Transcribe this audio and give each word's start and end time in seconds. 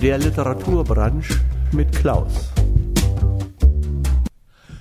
Der 0.00 0.16
Literaturbranche 0.16 1.40
mit 1.72 1.90
Klaus. 1.90 2.52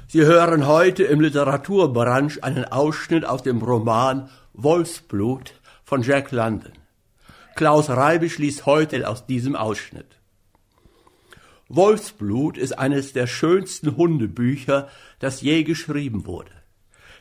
Sie 0.08 0.24
hören 0.24 0.68
heute 0.68 1.06
im 1.06 1.22
Literaturbranche 1.22 2.44
einen 2.44 2.66
Ausschnitt 2.66 3.26
aus 3.26 3.42
dem 3.42 3.64
Roman 3.64 4.30
Wolfsblut 4.54 5.56
von 5.84 6.04
Jack 6.04 6.32
London. 6.32 6.72
Klaus 7.56 7.90
Reibisch 7.90 8.38
liest 8.38 8.68
heute 8.68 9.10
aus 9.10 9.26
diesem 9.26 9.56
Ausschnitt. 9.56 10.20
Wolfsblut 11.68 12.56
ist 12.56 12.78
eines 12.78 13.12
der 13.12 13.26
schönsten 13.26 13.98
Hundebücher, 13.98 14.88
das 15.18 15.42
je 15.42 15.64
geschrieben 15.64 16.28
wurde. 16.28 16.52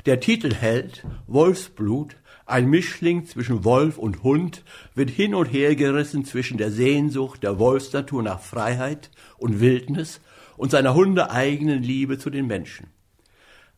Der 0.04 0.20
Titelheld 0.20 1.06
Wolfsblut 1.26 2.16
ein 2.46 2.70
Mischling 2.70 3.26
zwischen 3.26 3.64
Wolf 3.64 3.98
und 3.98 4.22
Hund 4.22 4.62
wird 4.95 5.10
hin 5.10 5.34
und 5.34 5.46
her 5.46 5.74
gerissen 5.74 6.24
zwischen 6.24 6.58
der 6.58 6.70
Sehnsucht 6.70 7.42
der 7.42 7.58
Wolfsnatur 7.58 8.22
nach 8.22 8.40
Freiheit 8.40 9.10
und 9.37 9.60
Wildnis 9.60 10.20
und 10.56 10.70
seiner 10.70 10.95
hundeeigenen 10.95 11.82
Liebe 11.82 12.18
zu 12.18 12.30
den 12.30 12.46
Menschen. 12.46 12.87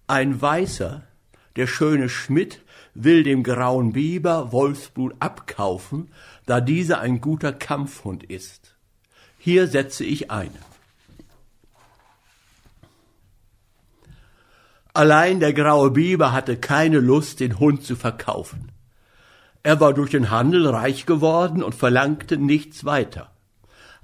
Ein 0.06 0.40
Weißer, 0.40 1.02
der 1.56 1.66
schöne 1.66 2.10
Schmidt, 2.10 2.62
will 2.94 3.22
dem 3.22 3.42
grauen 3.42 3.92
Biber 3.92 4.52
Wolfsblut 4.52 5.14
abkaufen, 5.18 6.10
da 6.44 6.60
dieser 6.60 7.00
ein 7.00 7.22
guter 7.22 7.52
Kampfhund 7.52 8.22
ist. 8.22 8.76
Hier 9.38 9.66
setze 9.66 10.04
ich 10.04 10.30
ein. 10.30 10.50
Allein 14.98 15.38
der 15.38 15.52
graue 15.52 15.92
Biber 15.92 16.32
hatte 16.32 16.56
keine 16.56 16.98
Lust, 16.98 17.38
den 17.38 17.60
Hund 17.60 17.84
zu 17.84 17.94
verkaufen. 17.94 18.72
Er 19.62 19.78
war 19.78 19.94
durch 19.94 20.10
den 20.10 20.28
Handel 20.32 20.66
reich 20.66 21.06
geworden 21.06 21.62
und 21.62 21.76
verlangte 21.76 22.36
nichts 22.36 22.84
weiter. 22.84 23.30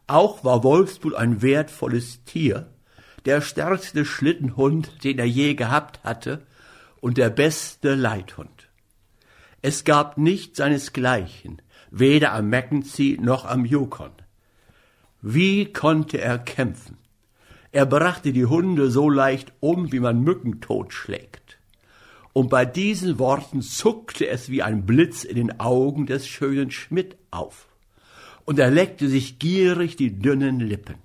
Auch 0.07 0.45
war 0.45 0.63
Wolfsblut 0.63 1.17
ein 1.17 1.43
wertvolles 1.43 2.23
Tier, 2.23 2.69
der 3.25 3.41
stärkste 3.41 4.05
Schlittenhund, 4.05 5.03
den 5.03 5.19
er 5.19 5.25
je 5.25 5.55
gehabt 5.55 5.99
hatte, 6.05 6.47
und 7.01 7.19
der 7.19 7.31
beste 7.31 7.97
Leithund. 7.97 8.69
Es 9.63 9.83
gab 9.83 10.17
nicht 10.17 10.55
seinesgleichen, 10.55 11.61
weder 11.91 12.35
am 12.35 12.51
Mackenzie 12.51 13.19
noch 13.21 13.47
am 13.47 13.65
Yukon. 13.65 14.13
Wie 15.23 15.73
konnte 15.73 16.21
er 16.21 16.39
kämpfen? 16.39 16.99
Er 17.75 17.87
brachte 17.87 18.33
die 18.33 18.47
Hunde 18.47 18.89
so 18.89 19.11
leicht 19.11 19.53
um, 19.59 19.91
wie 19.91 19.99
man 19.99 20.23
Mücken 20.23 20.61
totschlägt. 20.61 21.59
Und 22.33 22.49
bei 22.49 22.65
diesen 22.65 23.19
Worten 23.19 23.63
zuckte 23.63 24.29
es 24.29 24.49
wie 24.49 24.63
ein 24.63 24.87
Blitz 24.87 25.25
in 25.25 25.35
den 25.35 25.59
Augen 25.59 26.07
des 26.07 26.29
schönen 26.29 26.71
Schmidt 26.71 27.17
auf. 27.33 27.67
Und 28.45 28.61
er 28.61 28.71
leckte 28.71 29.09
sich 29.09 29.41
gierig 29.41 29.97
die 29.97 30.17
dünnen 30.21 30.61
Lippen. 30.61 30.99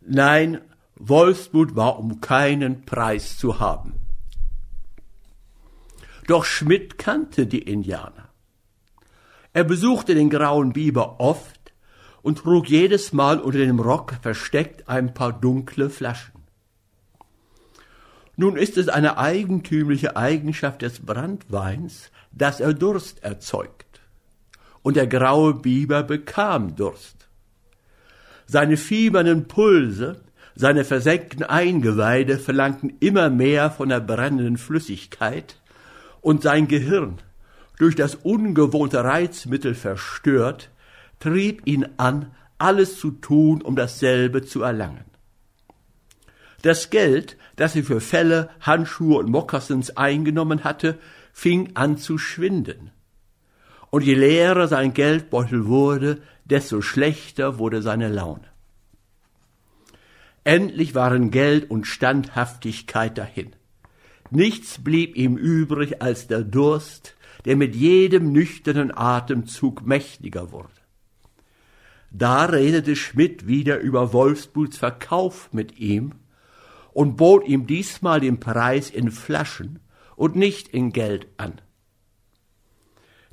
Nein, 0.00 0.62
Wolfsblut 0.96 1.76
war 1.76 1.98
um 1.98 2.22
keinen 2.22 2.86
Preis 2.86 3.36
zu 3.36 3.60
haben. 3.60 3.92
Doch 6.26 6.46
Schmidt 6.46 6.96
kannte 6.96 7.46
die 7.46 7.60
Indianer. 7.60 8.30
Er 9.52 9.64
besuchte 9.64 10.14
den 10.14 10.30
grauen 10.30 10.72
Biber 10.72 11.20
oft 11.20 11.57
und 12.22 12.38
trug 12.38 12.68
jedes 12.68 13.12
Mal 13.12 13.40
unter 13.40 13.58
dem 13.58 13.80
Rock 13.80 14.14
versteckt 14.22 14.88
ein 14.88 15.14
paar 15.14 15.32
dunkle 15.32 15.90
Flaschen. 15.90 16.38
Nun 18.36 18.56
ist 18.56 18.76
es 18.76 18.88
eine 18.88 19.18
eigentümliche 19.18 20.16
Eigenschaft 20.16 20.82
des 20.82 21.00
Brandweins, 21.00 22.10
dass 22.30 22.60
er 22.60 22.72
Durst 22.72 23.24
erzeugt. 23.24 24.00
Und 24.82 24.96
der 24.96 25.08
graue 25.08 25.54
Biber 25.54 26.04
bekam 26.04 26.76
Durst. 26.76 27.28
Seine 28.46 28.76
fiebernden 28.76 29.48
Pulse, 29.48 30.20
seine 30.54 30.84
versenkten 30.84 31.42
Eingeweide 31.42 32.38
verlangten 32.38 32.94
immer 33.00 33.28
mehr 33.28 33.70
von 33.70 33.88
der 33.88 34.00
brennenden 34.00 34.56
Flüssigkeit, 34.56 35.56
und 36.20 36.42
sein 36.42 36.68
Gehirn, 36.68 37.18
durch 37.78 37.94
das 37.94 38.14
ungewohnte 38.14 39.02
Reizmittel 39.02 39.74
verstört, 39.74 40.70
trieb 41.20 41.66
ihn 41.66 41.86
an, 41.96 42.32
alles 42.58 42.98
zu 42.98 43.12
tun, 43.12 43.62
um 43.62 43.76
dasselbe 43.76 44.44
zu 44.44 44.62
erlangen. 44.62 45.04
Das 46.62 46.90
Geld, 46.90 47.36
das 47.56 47.76
er 47.76 47.84
für 47.84 48.00
Felle, 48.00 48.50
Handschuhe 48.60 49.18
und 49.18 49.30
Mokassins 49.30 49.96
eingenommen 49.96 50.64
hatte, 50.64 50.98
fing 51.32 51.70
an 51.74 51.98
zu 51.98 52.18
schwinden. 52.18 52.90
Und 53.90 54.02
je 54.02 54.14
leerer 54.14 54.68
sein 54.68 54.92
Geldbeutel 54.92 55.66
wurde, 55.66 56.20
desto 56.44 56.82
schlechter 56.82 57.58
wurde 57.58 57.80
seine 57.80 58.08
Laune. 58.08 58.44
Endlich 60.44 60.94
waren 60.94 61.30
Geld 61.30 61.70
und 61.70 61.86
Standhaftigkeit 61.86 63.16
dahin. 63.18 63.54
Nichts 64.30 64.82
blieb 64.82 65.16
ihm 65.16 65.36
übrig 65.36 66.02
als 66.02 66.26
der 66.26 66.42
Durst, 66.42 67.14
der 67.44 67.56
mit 67.56 67.74
jedem 67.74 68.32
nüchternen 68.32 68.96
Atemzug 68.96 69.86
mächtiger 69.86 70.50
wurde. 70.50 70.77
Da 72.10 72.46
redete 72.46 72.96
Schmidt 72.96 73.46
wieder 73.46 73.78
über 73.78 74.12
Wolfsbluts 74.12 74.78
Verkauf 74.78 75.52
mit 75.52 75.78
ihm 75.78 76.12
und 76.92 77.16
bot 77.16 77.46
ihm 77.46 77.66
diesmal 77.66 78.20
den 78.20 78.40
Preis 78.40 78.90
in 78.90 79.10
Flaschen 79.10 79.80
und 80.16 80.36
nicht 80.36 80.68
in 80.68 80.92
Geld 80.92 81.28
an. 81.36 81.60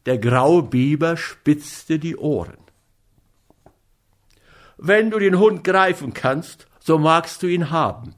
Der 0.06 0.20
graue 0.20 0.64
Biber 0.64 1.18
spitzte 1.18 1.98
die 1.98 2.18
Ohren. 2.18 2.58
Wenn 4.78 5.10
du 5.10 5.20
den 5.20 5.40
Hund 5.40 5.64
greifen 5.64 6.14
kannst, 6.14 6.68
so 6.80 7.00
magst 7.00 7.42
du 7.42 7.48
ihn 7.48 7.72
haben, 7.72 8.14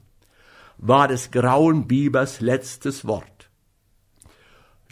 war 0.76 1.08
des 1.08 1.30
grauen 1.30 1.86
Bibers 1.86 2.40
letztes 2.40 3.06
Wort. 3.06 3.48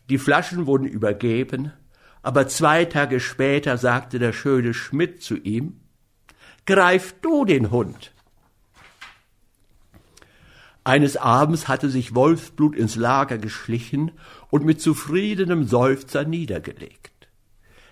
Die 0.08 0.18
Flaschen 0.18 0.66
wurden 0.66 0.86
übergeben, 0.86 1.72
aber 2.26 2.48
zwei 2.48 2.84
Tage 2.86 3.20
später 3.20 3.78
sagte 3.78 4.18
der 4.18 4.32
schöne 4.32 4.74
Schmidt 4.74 5.22
zu 5.22 5.36
ihm, 5.36 5.78
Greif 6.66 7.14
du 7.22 7.44
den 7.44 7.70
Hund. 7.70 8.12
Eines 10.82 11.16
Abends 11.16 11.68
hatte 11.68 11.88
sich 11.88 12.16
Wolfsblut 12.16 12.74
ins 12.74 12.96
Lager 12.96 13.38
geschlichen 13.38 14.10
und 14.50 14.64
mit 14.64 14.82
zufriedenem 14.82 15.68
Seufzer 15.68 16.24
niedergelegt. 16.24 17.28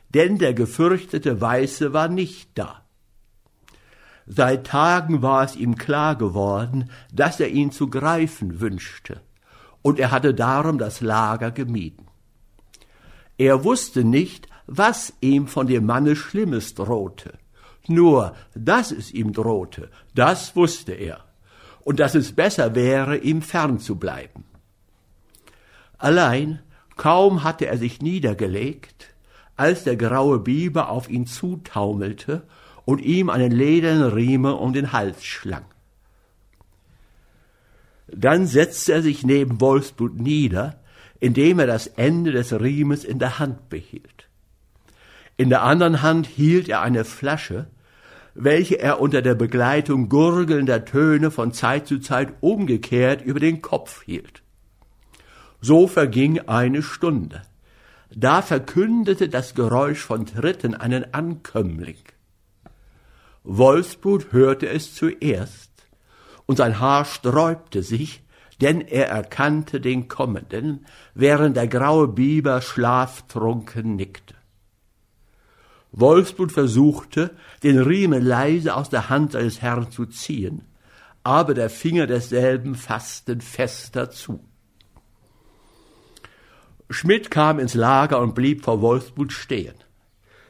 Denn 0.08 0.38
der 0.38 0.52
gefürchtete 0.52 1.40
Weiße 1.40 1.92
war 1.92 2.08
nicht 2.08 2.50
da. 2.56 2.82
Seit 4.26 4.66
Tagen 4.66 5.22
war 5.22 5.44
es 5.44 5.54
ihm 5.54 5.76
klar 5.76 6.16
geworden, 6.16 6.90
dass 7.12 7.38
er 7.38 7.50
ihn 7.50 7.70
zu 7.70 7.88
greifen 7.88 8.60
wünschte, 8.60 9.20
und 9.80 10.00
er 10.00 10.10
hatte 10.10 10.34
darum 10.34 10.78
das 10.78 11.00
Lager 11.00 11.52
gemieden. 11.52 12.08
Er 13.38 13.64
wusste 13.64 14.04
nicht, 14.04 14.48
was 14.66 15.12
ihm 15.20 15.46
von 15.46 15.66
dem 15.66 15.86
Manne 15.86 16.16
Schlimmes 16.16 16.74
drohte. 16.74 17.38
Nur, 17.86 18.34
dass 18.54 18.92
es 18.92 19.12
ihm 19.12 19.32
drohte, 19.32 19.90
das 20.14 20.56
wusste 20.56 20.92
er, 20.92 21.24
und 21.82 22.00
dass 22.00 22.14
es 22.14 22.32
besser 22.32 22.74
wäre, 22.74 23.18
ihm 23.18 23.42
fern 23.42 23.78
zu 23.78 23.96
bleiben. 23.96 24.44
Allein, 25.98 26.60
kaum 26.96 27.44
hatte 27.44 27.66
er 27.66 27.76
sich 27.76 28.00
niedergelegt, 28.00 29.14
als 29.56 29.84
der 29.84 29.96
graue 29.96 30.38
Biber 30.38 30.88
auf 30.88 31.10
ihn 31.10 31.26
zutaumelte 31.26 32.42
und 32.84 33.00
ihm 33.00 33.30
einen 33.30 33.52
ledernen 33.52 34.10
Riemen 34.12 34.54
um 34.54 34.72
den 34.72 34.92
Hals 34.92 35.24
schlang. 35.24 35.64
Dann 38.08 38.46
setzte 38.46 38.92
er 38.94 39.02
sich 39.02 39.24
neben 39.24 39.60
Wolfsblut 39.60 40.14
nieder, 40.18 40.80
indem 41.24 41.58
er 41.58 41.66
das 41.66 41.86
Ende 41.86 42.32
des 42.32 42.52
Riemens 42.52 43.02
in 43.02 43.18
der 43.18 43.38
Hand 43.38 43.70
behielt. 43.70 44.28
In 45.38 45.48
der 45.48 45.62
anderen 45.62 46.02
Hand 46.02 46.26
hielt 46.26 46.68
er 46.68 46.82
eine 46.82 47.06
Flasche, 47.06 47.66
welche 48.34 48.78
er 48.78 49.00
unter 49.00 49.22
der 49.22 49.34
Begleitung 49.34 50.10
gurgelnder 50.10 50.84
Töne 50.84 51.30
von 51.30 51.54
Zeit 51.54 51.86
zu 51.86 51.98
Zeit 51.98 52.34
umgekehrt 52.42 53.22
über 53.22 53.40
den 53.40 53.62
Kopf 53.62 54.02
hielt. 54.02 54.42
So 55.62 55.88
verging 55.88 56.40
eine 56.40 56.82
Stunde. 56.82 57.40
Da 58.14 58.42
verkündete 58.42 59.30
das 59.30 59.54
Geräusch 59.54 60.00
von 60.00 60.26
Tritten 60.26 60.74
einen 60.74 61.14
Ankömmling. 61.14 62.04
Wolfsblut 63.44 64.30
hörte 64.32 64.68
es 64.68 64.94
zuerst, 64.94 65.70
und 66.44 66.58
sein 66.58 66.80
Haar 66.80 67.06
sträubte 67.06 67.82
sich, 67.82 68.23
denn 68.64 68.80
er 68.80 69.08
erkannte 69.08 69.78
den 69.78 70.08
Kommenden, 70.08 70.86
während 71.12 71.54
der 71.54 71.68
graue 71.68 72.08
Biber 72.08 72.62
schlaftrunken 72.62 73.94
nickte. 73.94 74.34
Wolfsblut 75.92 76.50
versuchte, 76.50 77.36
den 77.62 77.78
Riemen 77.78 78.24
leise 78.24 78.74
aus 78.74 78.88
der 78.88 79.10
Hand 79.10 79.32
seines 79.32 79.60
Herrn 79.60 79.90
zu 79.90 80.06
ziehen, 80.06 80.62
aber 81.22 81.52
der 81.52 81.68
Finger 81.68 82.06
desselben 82.06 82.74
fassten 82.74 83.42
fester 83.42 84.10
zu. 84.10 84.42
Schmidt 86.88 87.30
kam 87.30 87.58
ins 87.58 87.74
Lager 87.74 88.18
und 88.18 88.34
blieb 88.34 88.64
vor 88.64 88.80
Wolfsblut 88.80 89.32
stehen. 89.34 89.74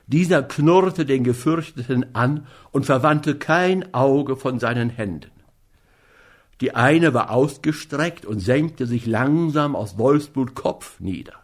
Dieser 0.07 0.45
knurrte 0.45 1.05
den 1.05 1.25
Gefürchteten 1.25 2.15
an 2.15 2.47
und 2.71 2.87
verwandte 2.87 3.35
kein 3.37 3.93
Auge 3.93 4.37
von 4.37 4.61
seinen 4.61 4.91
Händen. 4.91 5.33
Die 6.61 6.75
eine 6.75 7.15
war 7.15 7.31
ausgestreckt 7.31 8.27
und 8.27 8.41
senkte 8.41 8.87
sich 8.87 9.07
langsam 9.07 9.75
aus 9.75 9.99
Wolfsblut 9.99 10.55
Kopf 10.55 11.01
nieder. 11.01 11.35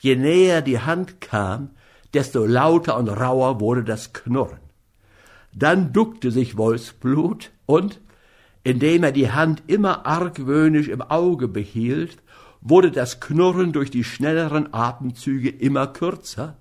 Je 0.00 0.16
näher 0.16 0.62
die 0.62 0.80
Hand 0.80 1.20
kam, 1.20 1.70
desto 2.14 2.46
lauter 2.46 2.96
und 2.96 3.08
rauer 3.08 3.60
wurde 3.60 3.84
das 3.84 4.12
Knurren. 4.12 4.60
Dann 5.52 5.92
duckte 5.92 6.30
sich 6.30 6.56
Wolfsblut 6.56 7.50
und, 7.66 8.00
indem 8.62 9.02
er 9.02 9.12
die 9.12 9.30
Hand 9.32 9.64
immer 9.66 10.06
argwöhnisch 10.06 10.88
im 10.88 11.02
Auge 11.02 11.48
behielt, 11.48 12.18
wurde 12.60 12.90
das 12.90 13.20
Knurren 13.20 13.72
durch 13.72 13.90
die 13.90 14.04
schnelleren 14.04 14.72
Atemzüge 14.72 15.50
immer 15.50 15.86
kürzer, 15.86 16.56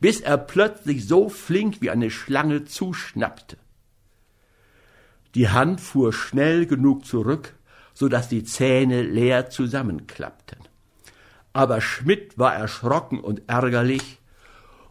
bis 0.00 0.20
er 0.20 0.38
plötzlich 0.38 1.06
so 1.06 1.28
flink 1.28 1.80
wie 1.80 1.90
eine 1.90 2.10
Schlange 2.10 2.64
zuschnappte. 2.64 3.56
Die 5.38 5.48
Hand 5.48 5.80
fuhr 5.80 6.12
schnell 6.12 6.66
genug 6.66 7.04
zurück, 7.06 7.54
so 7.94 8.08
dass 8.08 8.28
die 8.28 8.42
Zähne 8.42 9.02
leer 9.02 9.50
zusammenklappten. 9.50 10.58
Aber 11.52 11.80
Schmidt 11.80 12.36
war 12.40 12.56
erschrocken 12.56 13.20
und 13.20 13.42
ärgerlich, 13.46 14.18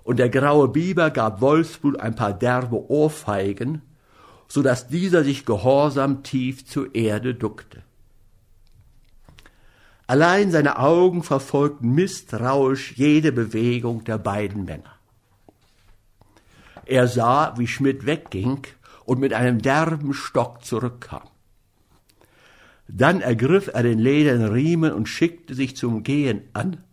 und 0.05 0.19
der 0.19 0.29
graue 0.29 0.69
Biber 0.69 1.09
gab 1.09 1.41
Wolfsblut 1.41 1.99
ein 1.99 2.15
paar 2.15 2.31
derbe 2.31 2.89
Ohrfeigen, 2.89 3.81
so 4.47 4.61
dass 4.61 4.87
dieser 4.87 5.25
sich 5.25 5.45
gehorsam 5.45 6.23
tief 6.23 6.65
zur 6.65 6.95
Erde 6.95 7.35
duckte. 7.35 7.83
Allein 10.07 10.51
seine 10.51 10.79
Augen 10.79 11.23
verfolgten 11.23 11.93
misstrauisch 11.93 12.93
jede 12.95 13.33
Bewegung 13.33 14.05
der 14.05 14.17
beiden 14.17 14.63
Männer. 14.63 14.95
Er 16.85 17.09
sah, 17.09 17.53
wie 17.57 17.67
Schmidt 17.67 18.05
wegging 18.05 18.65
und 19.07 19.19
mit 19.19 19.33
einem 19.33 19.61
derben 19.61 20.13
Stock 20.13 20.65
zurückkam. 20.65 21.23
Dann 22.89 23.21
ergriff 23.21 23.69
er 23.73 23.83
den 23.83 23.99
ledernen 23.99 24.51
Riemen 24.51 24.91
und 24.91 25.07
schickte 25.07 25.55
sich 25.55 25.77
zum 25.77 26.03
Gehen 26.03 26.41
an, 26.51 26.83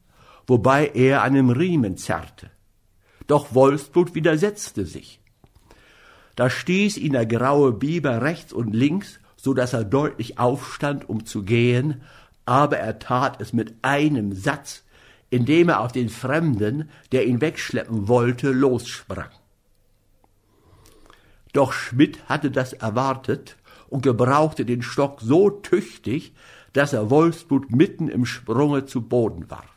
wobei 0.47 0.87
er 0.95 1.23
an 1.23 1.35
dem 1.35 1.51
Riemen 1.51 1.97
zerrte. 1.97 2.51
Doch 3.27 3.53
Wolfsblut 3.55 4.15
widersetzte 4.15 4.87
sich. 4.87 5.21
Da 6.37 6.51
stieß 6.51 6.99
ihn 6.99 7.13
der 7.13 7.27
graue 7.27 7.73
Biber 7.73 8.23
rechts 8.23 8.53
und 8.53 8.75
links, 8.75 9.19
so 9.37 9.53
dass 9.53 9.73
er 9.73 9.85
deutlich 9.85 10.39
aufstand, 10.39 11.09
um 11.09 11.27
zu 11.27 11.43
gehen, 11.43 12.03
aber 12.47 12.79
er 12.79 13.01
tat 13.01 13.41
es 13.41 13.53
mit 13.53 13.75
einem 13.83 14.35
Satz, 14.35 14.85
indem 15.31 15.69
er 15.69 15.81
auf 15.81 15.91
den 15.91 16.11
Fremden, 16.11 16.91
der 17.11 17.27
ihn 17.27 17.41
wegschleppen 17.41 18.07
wollte, 18.07 18.53
lossprang. 18.53 19.31
Doch 21.55 21.73
Schmidt 21.73 22.29
hatte 22.29 22.51
das 22.51 22.73
erwartet 22.73 23.57
und 23.89 24.03
gebrauchte 24.03 24.67
den 24.67 24.83
Stock 24.83 25.21
so 25.23 25.51
tüchtig, 25.51 26.35
dass 26.73 26.93
er 26.93 27.11
Wolfsblut 27.11 27.71
mitten 27.71 28.09
im 28.09 28.27
Sprunge 28.27 28.87
zu 28.87 29.03
Boden 29.03 29.49
warf. 29.49 29.73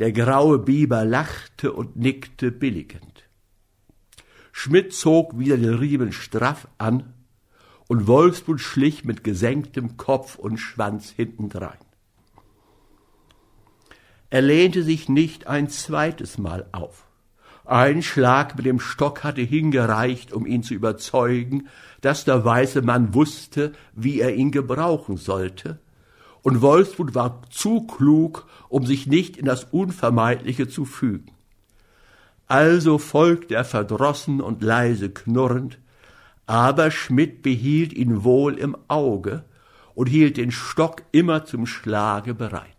Der 0.00 0.10
graue 0.10 0.58
Biber 0.58 1.04
lachte 1.04 1.72
und 1.72 1.94
nickte 1.94 2.50
billigend. 2.50 3.22
Schmidt 4.50 4.92
zog 4.92 5.38
wieder 5.38 5.56
den 5.56 5.74
Riemen 5.74 6.12
straff 6.12 6.66
an 6.76 7.14
und 7.86 8.08
Wolfsblut 8.08 8.60
schlich 8.60 9.04
mit 9.04 9.22
gesenktem 9.22 9.96
Kopf 9.96 10.34
und 10.34 10.58
Schwanz 10.58 11.10
hintendrein. 11.10 11.78
Er 14.30 14.42
lehnte 14.42 14.82
sich 14.82 15.08
nicht 15.08 15.46
ein 15.46 15.68
zweites 15.68 16.36
Mal 16.38 16.68
auf. 16.72 17.06
Ein 17.64 18.02
Schlag 18.02 18.56
mit 18.56 18.66
dem 18.66 18.78
Stock 18.78 19.24
hatte 19.24 19.40
hingereicht, 19.40 20.34
um 20.34 20.44
ihn 20.44 20.62
zu 20.62 20.74
überzeugen, 20.74 21.68
dass 22.02 22.26
der 22.26 22.44
weiße 22.44 22.82
Mann 22.82 23.14
wusste, 23.14 23.72
wie 23.94 24.20
er 24.20 24.34
ihn 24.34 24.50
gebrauchen 24.50 25.16
sollte, 25.16 25.78
und 26.42 26.60
Wolfsblut 26.60 27.14
war 27.14 27.40
zu 27.48 27.86
klug, 27.86 28.46
um 28.68 28.84
sich 28.84 29.06
nicht 29.06 29.38
in 29.38 29.46
das 29.46 29.64
Unvermeidliche 29.64 30.68
zu 30.68 30.84
fügen. 30.84 31.32
Also 32.46 32.98
folgte 32.98 33.54
er 33.54 33.64
verdrossen 33.64 34.42
und 34.42 34.62
leise 34.62 35.08
knurrend, 35.08 35.78
aber 36.44 36.90
Schmidt 36.90 37.40
behielt 37.40 37.94
ihn 37.94 38.24
wohl 38.24 38.58
im 38.58 38.76
Auge 38.88 39.44
und 39.94 40.08
hielt 40.08 40.36
den 40.36 40.50
Stock 40.50 41.02
immer 41.12 41.46
zum 41.46 41.66
Schlage 41.66 42.34
bereit. 42.34 42.73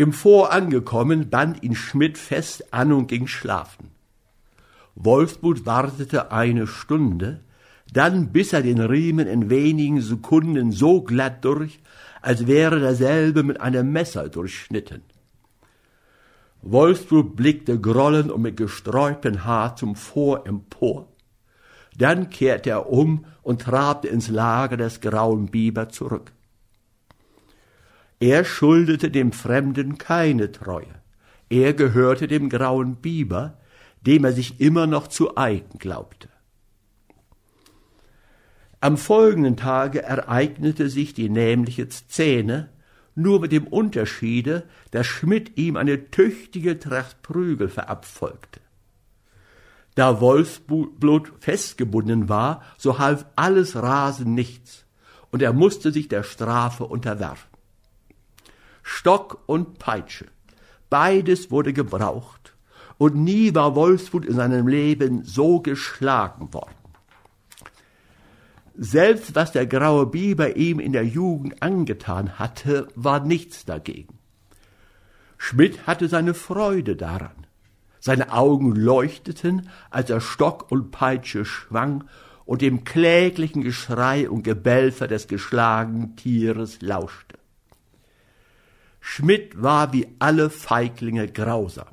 Im 0.00 0.14
Vor 0.14 0.50
angekommen, 0.50 1.28
band 1.28 1.62
ihn 1.62 1.74
Schmidt 1.74 2.16
fest 2.16 2.72
an 2.72 2.90
und 2.90 3.08
ging 3.08 3.26
schlafen. 3.26 3.90
Wolfsblut 4.94 5.66
wartete 5.66 6.32
eine 6.32 6.66
Stunde, 6.66 7.40
dann 7.92 8.32
biss 8.32 8.54
er 8.54 8.62
den 8.62 8.80
Riemen 8.80 9.26
in 9.26 9.50
wenigen 9.50 10.00
Sekunden 10.00 10.72
so 10.72 11.02
glatt 11.02 11.44
durch, 11.44 11.80
als 12.22 12.46
wäre 12.46 12.80
derselbe 12.80 13.42
mit 13.42 13.60
einem 13.60 13.92
Messer 13.92 14.30
durchschnitten. 14.30 15.02
Wolfsblut 16.62 17.36
blickte 17.36 17.78
grollend 17.78 18.30
und 18.30 18.40
mit 18.40 18.56
gesträubtem 18.56 19.44
Haar 19.44 19.76
zum 19.76 19.96
Vor 19.96 20.46
empor. 20.46 21.08
Dann 21.98 22.30
kehrte 22.30 22.70
er 22.70 22.88
um 22.88 23.26
und 23.42 23.60
trabte 23.60 24.08
ins 24.08 24.28
Lager 24.28 24.78
des 24.78 25.02
grauen 25.02 25.48
Biber 25.48 25.90
zurück. 25.90 26.32
Er 28.20 28.44
schuldete 28.44 29.10
dem 29.10 29.32
Fremden 29.32 29.96
keine 29.96 30.52
Treue. 30.52 30.94
Er 31.48 31.72
gehörte 31.72 32.28
dem 32.28 32.50
grauen 32.50 32.96
Biber, 32.96 33.58
dem 34.02 34.24
er 34.24 34.32
sich 34.32 34.60
immer 34.60 34.86
noch 34.86 35.08
zu 35.08 35.38
eigen 35.38 35.78
glaubte. 35.78 36.28
Am 38.82 38.98
folgenden 38.98 39.56
Tage 39.56 40.02
ereignete 40.02 40.90
sich 40.90 41.14
die 41.14 41.30
nämliche 41.30 41.88
Szene, 41.88 42.68
nur 43.14 43.40
mit 43.40 43.52
dem 43.52 43.66
Unterschiede, 43.66 44.64
dass 44.90 45.06
Schmidt 45.06 45.58
ihm 45.58 45.76
eine 45.76 46.10
tüchtige 46.10 46.78
Tracht 46.78 47.22
Prügel 47.22 47.68
verabfolgte. 47.68 48.60
Da 49.94 50.20
Wolfsblut 50.20 51.32
festgebunden 51.40 52.28
war, 52.28 52.62
so 52.78 52.98
half 52.98 53.26
alles 53.36 53.76
Rasen 53.76 54.34
nichts, 54.34 54.84
und 55.30 55.42
er 55.42 55.52
musste 55.52 55.90
sich 55.90 56.08
der 56.08 56.22
Strafe 56.22 56.84
unterwerfen. 56.84 57.49
Stock 58.92 59.44
und 59.46 59.78
Peitsche. 59.78 60.26
Beides 60.90 61.50
wurde 61.50 61.72
gebraucht, 61.72 62.54
und 62.98 63.14
nie 63.14 63.54
war 63.54 63.74
Wolfsblut 63.76 64.26
in 64.26 64.34
seinem 64.34 64.66
Leben 64.66 65.22
so 65.24 65.60
geschlagen 65.60 66.52
worden. 66.52 66.74
Selbst 68.74 69.34
was 69.34 69.52
der 69.52 69.66
graue 69.66 70.06
Biber 70.06 70.56
ihm 70.56 70.80
in 70.80 70.92
der 70.92 71.06
Jugend 71.06 71.62
angetan 71.62 72.38
hatte, 72.38 72.88
war 72.94 73.20
nichts 73.20 73.64
dagegen. 73.64 74.18
Schmidt 75.38 75.86
hatte 75.86 76.08
seine 76.08 76.34
Freude 76.34 76.96
daran. 76.96 77.46
Seine 78.00 78.32
Augen 78.32 78.74
leuchteten, 78.74 79.68
als 79.90 80.10
er 80.10 80.20
Stock 80.20 80.70
und 80.70 80.90
Peitsche 80.90 81.44
schwang 81.44 82.04
und 82.44 82.60
dem 82.60 82.84
kläglichen 82.84 83.62
Geschrei 83.62 84.28
und 84.28 84.42
Gebelfer 84.42 85.06
des 85.06 85.28
geschlagenen 85.28 86.16
Tieres 86.16 86.82
lauschte. 86.82 87.39
Schmidt 89.00 89.60
war 89.60 89.92
wie 89.92 90.08
alle 90.18 90.50
Feiglinge 90.50 91.28
grausam. 91.28 91.88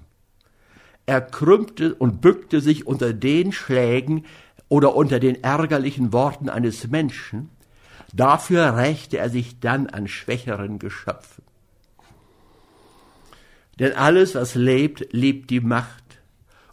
Er 1.06 1.22
krümmte 1.22 1.96
und 1.96 2.20
bückte 2.22 2.60
sich 2.60 2.86
unter 2.86 3.14
den 3.14 3.54
Schlägen 3.54 4.26
oder 4.70 4.96
unter 4.96 5.20
den 5.20 5.42
ärgerlichen 5.44 6.12
Worten 6.12 6.50
eines 6.50 6.88
Menschen, 6.90 7.50
dafür 8.14 8.76
rächte 8.76 9.18
er 9.18 9.30
sich 9.30 9.60
dann 9.60 9.88
an 9.88 10.08
schwächeren 10.08 10.80
Geschöpfen. 10.80 11.44
Denn 13.80 13.94
alles, 13.94 14.36
was 14.36 14.56
lebt, 14.56 15.14
liebt 15.14 15.50
die 15.50 15.62
Macht, 15.62 16.04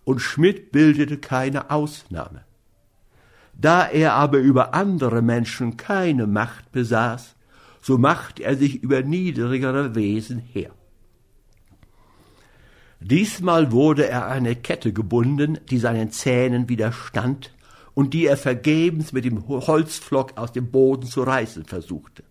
und 0.04 0.20
Schmidt 0.20 0.72
bildete 0.72 1.18
keine 1.18 1.70
Ausnahme. 1.70 2.44
Da 3.54 3.86
er 3.86 4.14
aber 4.14 4.38
über 4.38 4.74
andere 4.74 5.22
Menschen 5.22 5.76
keine 5.76 6.26
Macht 6.26 6.72
besaß, 6.72 7.36
so 7.84 7.98
macht 7.98 8.40
er 8.40 8.56
sich 8.56 8.82
über 8.82 9.02
niedrigere 9.02 9.94
Wesen 9.94 10.38
her. 10.38 10.70
Diesmal 12.98 13.72
wurde 13.72 14.08
er 14.08 14.26
eine 14.26 14.56
Kette 14.56 14.94
gebunden, 14.94 15.58
die 15.68 15.76
seinen 15.76 16.10
Zähnen 16.10 16.70
widerstand 16.70 17.52
und 17.92 18.14
die 18.14 18.24
er 18.24 18.38
vergebens 18.38 19.12
mit 19.12 19.26
dem 19.26 19.46
Holzpflock 19.46 20.38
aus 20.38 20.52
dem 20.52 20.70
Boden 20.70 21.06
zu 21.06 21.24
reißen 21.24 21.66
versuchte. 21.66 22.24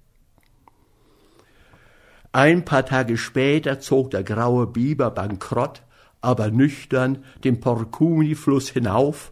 Ein 2.31 2.65
paar 2.65 2.88
Tage 2.88 3.15
später 3.15 3.79
zog 3.79 4.10
der 4.10 4.24
graue 4.24 4.65
Biber 4.65 5.12
bankrott, 5.12 5.83
aber 6.19 6.50
nüchtern 6.50 7.24
den 7.43 7.60
Porcuni-Fluss 7.60 8.69
hinauf, 8.69 9.31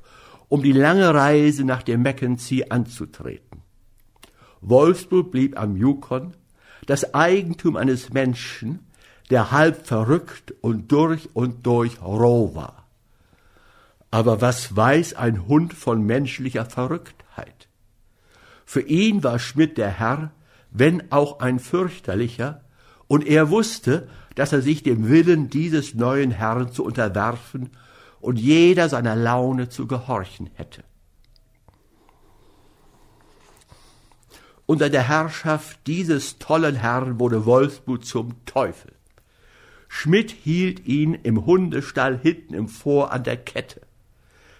um 0.49 0.61
die 0.61 0.71
lange 0.71 1.11
Reise 1.15 1.65
nach 1.65 1.81
dem 1.81 2.03
Mackenzie 2.03 2.69
anzutreten. 2.69 3.50
Wolfsburg 4.61 5.31
blieb 5.31 5.59
am 5.59 5.75
Yukon, 5.75 6.33
das 6.85 7.13
Eigentum 7.13 7.75
eines 7.75 8.11
Menschen, 8.11 8.79
der 9.29 9.51
halb 9.51 9.87
verrückt 9.87 10.53
und 10.61 10.91
durch 10.91 11.29
und 11.33 11.65
durch 11.65 12.01
roh 12.01 12.53
war. 12.53 12.85
Aber 14.11 14.41
was 14.41 14.75
weiß 14.75 15.13
ein 15.15 15.47
Hund 15.47 15.73
von 15.73 16.05
menschlicher 16.05 16.65
Verrücktheit? 16.65 17.67
Für 18.65 18.81
ihn 18.81 19.23
war 19.23 19.39
Schmidt 19.39 19.77
der 19.77 19.89
Herr, 19.89 20.31
wenn 20.69 21.11
auch 21.11 21.39
ein 21.39 21.59
fürchterlicher, 21.59 22.61
und 23.07 23.27
er 23.27 23.49
wusste, 23.49 24.07
dass 24.35 24.53
er 24.53 24.61
sich 24.61 24.83
dem 24.83 25.09
Willen 25.09 25.49
dieses 25.49 25.95
neuen 25.95 26.31
Herrn 26.31 26.71
zu 26.71 26.85
unterwerfen 26.85 27.71
und 28.21 28.39
jeder 28.39 28.87
seiner 28.87 29.15
Laune 29.15 29.67
zu 29.67 29.87
gehorchen 29.87 30.49
hätte. 30.53 30.83
Unter 34.71 34.89
der 34.89 35.09
Herrschaft 35.09 35.85
dieses 35.85 36.39
tollen 36.39 36.75
Herrn 36.75 37.19
wurde 37.19 37.45
Wolfsburg 37.45 38.05
zum 38.05 38.45
Teufel. 38.45 38.93
Schmidt 39.89 40.31
hielt 40.31 40.85
ihn 40.87 41.13
im 41.13 41.45
Hundestall 41.45 42.17
hinten 42.17 42.53
im 42.53 42.69
Vor 42.69 43.11
an 43.11 43.25
der 43.25 43.35
Kette, 43.35 43.81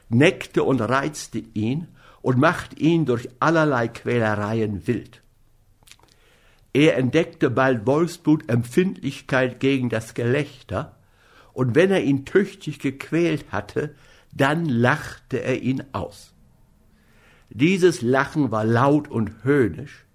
neckte 0.09 0.65
und 0.65 0.81
reizte 0.81 1.41
ihn 1.53 1.87
und 2.21 2.37
machte 2.37 2.75
ihn 2.75 3.05
durch 3.05 3.29
allerlei 3.39 3.87
Quälereien 3.87 4.85
wild. 4.85 5.21
Er 6.73 6.97
entdeckte 6.97 7.49
bald 7.49 7.87
Wolfsblut 7.87 8.49
Empfindlichkeit 8.49 9.61
gegen 9.61 9.87
das 9.87 10.13
Gelächter, 10.13 10.97
und 11.53 11.73
wenn 11.73 11.89
er 11.89 12.03
ihn 12.03 12.25
tüchtig 12.25 12.79
gequält 12.79 13.45
hatte, 13.53 13.95
dann 14.33 14.65
lachte 14.65 15.41
er 15.41 15.61
ihn 15.61 15.85
aus. 15.93 16.30
Dieses 17.53 18.01
Lachen 18.01 18.49
war 18.51 18.63
laut 18.63 19.09
und 19.09 19.43
höhnisch, 19.43 20.05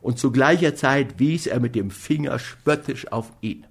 und 0.00 0.18
zu 0.18 0.32
gleicher 0.32 0.74
Zeit 0.74 1.18
wies 1.18 1.46
er 1.46 1.60
mit 1.60 1.76
dem 1.76 1.90
Finger 1.90 2.38
spöttisch 2.38 3.12
auf 3.12 3.32
ihn. 3.40 3.66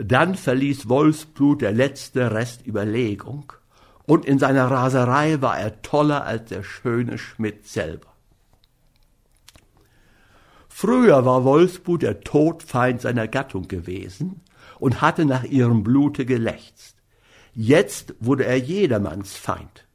Dann 0.00 0.34
verließ 0.34 0.88
Wolfsblut 0.88 1.60
der 1.60 1.72
letzte 1.72 2.30
Rest 2.32 2.66
Überlegung, 2.66 3.52
und 4.06 4.24
in 4.24 4.38
seiner 4.38 4.70
Raserei 4.70 5.42
war 5.42 5.58
er 5.58 5.82
toller 5.82 6.24
als 6.24 6.48
der 6.48 6.62
schöne 6.62 7.18
Schmidt 7.18 7.66
selber. 7.66 8.08
Früher 10.70 11.26
war 11.26 11.44
Wolfsblut 11.44 12.02
der 12.02 12.20
Todfeind 12.20 13.02
seiner 13.02 13.28
Gattung 13.28 13.68
gewesen 13.68 14.40
und 14.78 15.02
hatte 15.02 15.26
nach 15.26 15.44
ihrem 15.44 15.82
Blute 15.82 16.24
gelächzt. 16.24 16.96
Jetzt 17.52 18.14
wurde 18.20 18.46
er 18.46 18.56
jedermanns 18.56 19.36
Feind. 19.36 19.87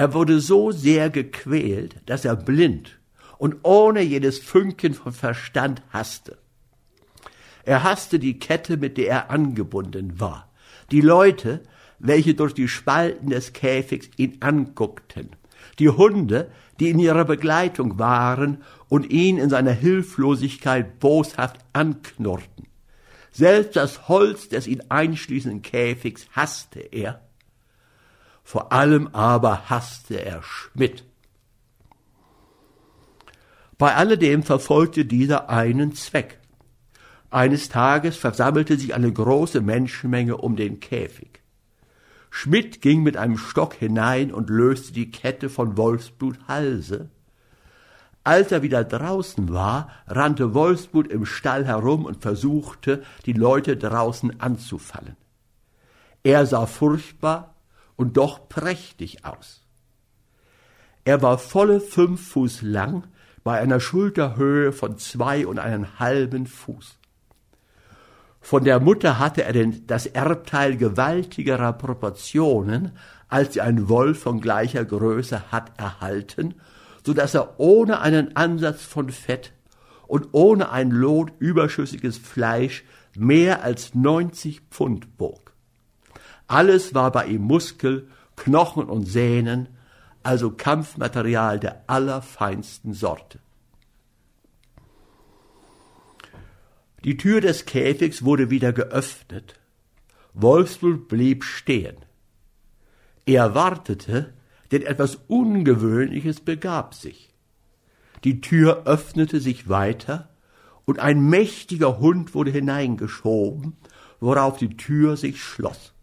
Er 0.00 0.14
wurde 0.14 0.40
so 0.40 0.70
sehr 0.70 1.10
gequält, 1.10 1.96
dass 2.06 2.24
er 2.24 2.34
blind 2.34 2.98
und 3.36 3.56
ohne 3.64 4.00
jedes 4.00 4.38
Fünkchen 4.38 4.94
von 4.94 5.12
Verstand 5.12 5.82
hasste. 5.90 6.38
Er 7.64 7.82
hasste 7.84 8.18
die 8.18 8.38
Kette, 8.38 8.78
mit 8.78 8.96
der 8.96 9.08
er 9.10 9.30
angebunden 9.30 10.18
war, 10.18 10.50
die 10.90 11.02
Leute, 11.02 11.60
welche 11.98 12.32
durch 12.32 12.54
die 12.54 12.66
Spalten 12.66 13.28
des 13.28 13.52
Käfigs 13.52 14.08
ihn 14.16 14.38
anguckten, 14.40 15.36
die 15.78 15.90
Hunde, 15.90 16.50
die 16.78 16.88
in 16.88 16.98
ihrer 16.98 17.26
Begleitung 17.26 17.98
waren 17.98 18.62
und 18.88 19.10
ihn 19.10 19.36
in 19.36 19.50
seiner 19.50 19.72
Hilflosigkeit 19.72 20.98
boshaft 20.98 21.58
anknurrten. 21.74 22.68
Selbst 23.32 23.76
das 23.76 24.08
Holz 24.08 24.48
des 24.48 24.66
ihn 24.66 24.82
einschließenden 24.88 25.60
Käfigs 25.60 26.26
hasste 26.32 26.80
er, 26.80 27.20
vor 28.50 28.72
allem 28.72 29.06
aber 29.12 29.70
hasste 29.70 30.24
er 30.24 30.42
Schmidt. 30.42 31.04
Bei 33.78 33.94
alledem 33.94 34.42
verfolgte 34.42 35.04
dieser 35.04 35.48
einen 35.50 35.94
Zweck. 35.94 36.40
Eines 37.30 37.68
Tages 37.68 38.16
versammelte 38.16 38.76
sich 38.76 38.92
eine 38.92 39.12
große 39.12 39.60
Menschenmenge 39.60 40.36
um 40.36 40.56
den 40.56 40.80
Käfig. 40.80 41.42
Schmidt 42.28 42.82
ging 42.82 43.04
mit 43.04 43.16
einem 43.16 43.38
Stock 43.38 43.74
hinein 43.74 44.32
und 44.32 44.50
löste 44.50 44.92
die 44.94 45.12
Kette 45.12 45.48
von 45.48 45.76
Wolfsblut 45.76 46.36
Halse. 46.48 47.08
Als 48.24 48.50
er 48.50 48.62
wieder 48.62 48.82
draußen 48.82 49.52
war, 49.52 49.90
rannte 50.08 50.54
Wolfsblut 50.54 51.06
im 51.06 51.24
Stall 51.24 51.66
herum 51.66 52.04
und 52.04 52.20
versuchte, 52.20 53.04
die 53.26 53.32
Leute 53.32 53.76
draußen 53.76 54.40
anzufallen. 54.40 55.16
Er 56.24 56.46
sah 56.46 56.66
furchtbar 56.66 57.54
und 58.00 58.16
doch 58.16 58.48
prächtig 58.48 59.26
aus. 59.26 59.60
Er 61.04 61.20
war 61.20 61.36
volle 61.36 61.80
fünf 61.80 62.30
Fuß 62.30 62.62
lang, 62.62 63.04
bei 63.44 63.60
einer 63.60 63.78
Schulterhöhe 63.78 64.72
von 64.72 64.96
zwei 64.96 65.46
und 65.46 65.58
einen 65.58 65.98
halben 65.98 66.46
Fuß. 66.46 66.96
Von 68.40 68.64
der 68.64 68.80
Mutter 68.80 69.18
hatte 69.18 69.44
er 69.44 69.52
denn 69.52 69.86
das 69.86 70.06
Erbteil 70.06 70.78
gewaltigerer 70.78 71.74
Proportionen, 71.74 72.92
als 73.28 73.58
ein 73.58 73.90
Wolf 73.90 74.20
von 74.20 74.40
gleicher 74.40 74.86
Größe 74.86 75.52
hat 75.52 75.78
erhalten, 75.78 76.54
so 77.04 77.12
dass 77.12 77.34
er 77.34 77.60
ohne 77.60 78.00
einen 78.00 78.34
Ansatz 78.34 78.82
von 78.82 79.10
Fett 79.10 79.52
und 80.06 80.28
ohne 80.32 80.70
ein 80.70 80.90
Lot 80.90 81.32
überschüssiges 81.38 82.16
Fleisch 82.16 82.82
mehr 83.14 83.62
als 83.62 83.94
90 83.94 84.62
Pfund 84.70 85.18
bog. 85.18 85.49
Alles 86.50 86.94
war 86.94 87.12
bei 87.12 87.26
ihm 87.26 87.42
Muskel, 87.42 88.08
Knochen 88.34 88.86
und 88.86 89.04
Sehnen, 89.04 89.68
also 90.24 90.50
Kampfmaterial 90.50 91.60
der 91.60 91.84
allerfeinsten 91.86 92.92
Sorte. 92.92 93.38
Die 97.04 97.16
Tür 97.16 97.40
des 97.40 97.66
Käfigs 97.66 98.24
wurde 98.24 98.50
wieder 98.50 98.72
geöffnet. 98.72 99.60
Wolfsblut 100.34 101.06
blieb 101.06 101.44
stehen. 101.44 101.98
Er 103.26 103.54
wartete, 103.54 104.34
denn 104.72 104.82
etwas 104.82 105.20
Ungewöhnliches 105.28 106.40
begab 106.40 106.94
sich. 106.94 107.32
Die 108.24 108.40
Tür 108.40 108.86
öffnete 108.86 109.38
sich 109.38 109.68
weiter, 109.68 110.30
und 110.84 110.98
ein 110.98 111.20
mächtiger 111.20 112.00
Hund 112.00 112.34
wurde 112.34 112.50
hineingeschoben, 112.50 113.76
worauf 114.18 114.58
die 114.58 114.76
Tür 114.76 115.16
sich 115.16 115.40
schloss. 115.40 115.94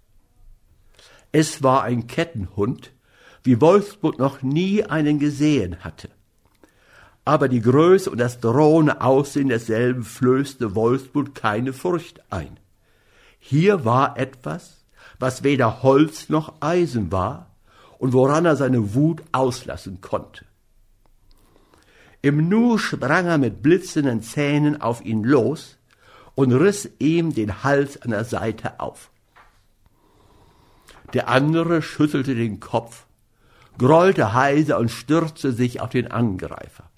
Es 1.31 1.63
war 1.63 1.83
ein 1.83 2.07
Kettenhund, 2.07 2.91
wie 3.43 3.61
Wolfsburg 3.61 4.19
noch 4.19 4.41
nie 4.41 4.83
einen 4.83 5.19
gesehen 5.19 5.83
hatte. 5.83 6.09
Aber 7.25 7.49
die 7.49 7.61
Größe 7.61 8.09
und 8.09 8.19
das 8.19 8.39
drohende 8.39 9.01
Aussehen 9.01 9.49
desselben 9.49 10.03
flößte 10.03 10.75
Wolfsburg 10.75 11.35
keine 11.35 11.73
Furcht 11.73 12.21
ein. 12.31 12.57
Hier 13.39 13.85
war 13.85 14.17
etwas, 14.17 14.85
was 15.19 15.43
weder 15.43 15.83
Holz 15.83 16.29
noch 16.29 16.61
Eisen 16.61 17.11
war 17.11 17.51
und 17.97 18.13
woran 18.13 18.45
er 18.45 18.55
seine 18.55 18.93
Wut 18.93 19.23
auslassen 19.31 20.01
konnte. 20.01 20.45
Im 22.21 22.49
Nu 22.49 22.77
sprang 22.77 23.25
er 23.25 23.37
mit 23.37 23.61
blitzenden 23.61 24.21
Zähnen 24.21 24.81
auf 24.81 25.03
ihn 25.03 25.23
los 25.23 25.77
und 26.35 26.51
riss 26.51 26.89
ihm 26.99 27.33
den 27.33 27.63
Hals 27.63 28.01
an 28.01 28.11
der 28.11 28.25
Seite 28.25 28.79
auf. 28.79 29.11
Der 31.13 31.29
andere 31.29 31.81
schüttelte 31.81 32.35
den 32.35 32.59
Kopf, 32.59 33.05
grollte 33.77 34.33
heiser 34.33 34.77
und 34.77 34.89
stürzte 34.89 35.51
sich 35.51 35.79
auf 35.81 35.89
den 35.89 36.11
Angreifer. 36.11 36.89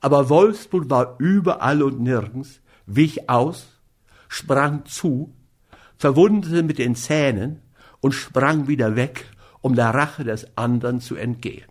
Aber 0.00 0.28
Wolfsburg 0.28 0.90
war 0.90 1.16
überall 1.18 1.82
und 1.82 2.00
nirgends, 2.00 2.60
wich 2.86 3.30
aus, 3.30 3.80
sprang 4.28 4.84
zu, 4.86 5.32
verwundete 5.96 6.62
mit 6.62 6.78
den 6.78 6.94
Zähnen 6.94 7.62
und 8.00 8.12
sprang 8.12 8.68
wieder 8.68 8.96
weg, 8.96 9.24
um 9.60 9.74
der 9.74 9.94
Rache 9.94 10.24
des 10.24 10.58
anderen 10.58 11.00
zu 11.00 11.16
entgehen. 11.16 11.68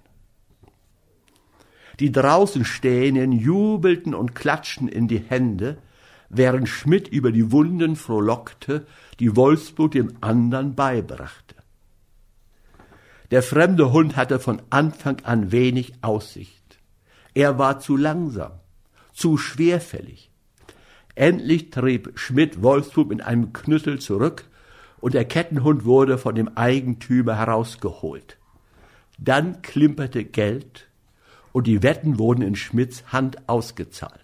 Die 1.99 2.11
draußen 2.11 2.65
Stehenden 2.65 3.31
jubelten 3.31 4.15
und 4.15 4.33
klatschten 4.33 4.87
in 4.87 5.07
die 5.07 5.19
Hände, 5.19 5.77
während 6.29 6.67
Schmidt 6.67 7.07
über 7.07 7.31
die 7.31 7.51
Wunden 7.51 7.95
frohlockte, 7.95 8.87
die 9.19 9.35
Wolfsburg 9.35 9.91
dem 9.91 10.13
anderen 10.21 10.75
beibrachte. 10.75 11.55
Der 13.31 13.41
fremde 13.41 13.91
Hund 13.91 14.15
hatte 14.15 14.39
von 14.39 14.61
Anfang 14.69 15.21
an 15.23 15.51
wenig 15.51 15.93
Aussicht. 16.01 16.79
Er 17.33 17.57
war 17.57 17.79
zu 17.79 17.97
langsam, 17.97 18.51
zu 19.11 19.37
schwerfällig. 19.37 20.29
Endlich 21.15 21.69
trieb 21.69 22.11
Schmidt 22.15 22.61
Wolfsburg 22.61 23.11
in 23.11 23.21
einem 23.21 23.53
Knüttel 23.53 23.99
zurück, 23.99 24.45
und 24.99 25.15
der 25.15 25.25
Kettenhund 25.25 25.83
wurde 25.83 26.17
von 26.17 26.33
dem 26.33 26.55
Eigentümer 26.55 27.35
herausgeholt. 27.35 28.37
Dann 29.17 29.61
klimperte 29.61 30.23
Geld, 30.23 30.87
und 31.51 31.67
die 31.67 31.83
Wetten 31.83 32.19
wurden 32.19 32.41
in 32.41 32.55
Schmidts 32.55 33.11
Hand 33.11 33.49
ausgezahlt. 33.49 34.22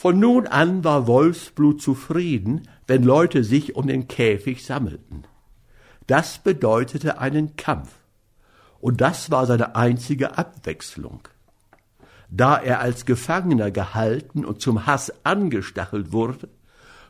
Von 0.00 0.18
nun 0.18 0.46
an 0.46 0.82
war 0.82 1.06
Wolfsblut 1.06 1.82
zufrieden, 1.82 2.66
wenn 2.86 3.02
Leute 3.02 3.44
sich 3.44 3.76
um 3.76 3.86
den 3.86 4.08
Käfig 4.08 4.64
sammelten. 4.64 5.24
Das 6.06 6.38
bedeutete 6.38 7.18
einen 7.18 7.54
Kampf. 7.56 7.90
Und 8.80 9.02
das 9.02 9.30
war 9.30 9.44
seine 9.44 9.76
einzige 9.76 10.38
Abwechslung. 10.38 11.28
Da 12.30 12.56
er 12.56 12.80
als 12.80 13.04
Gefangener 13.04 13.70
gehalten 13.70 14.46
und 14.46 14.62
zum 14.62 14.86
Hass 14.86 15.12
angestachelt 15.22 16.12
wurde, 16.12 16.48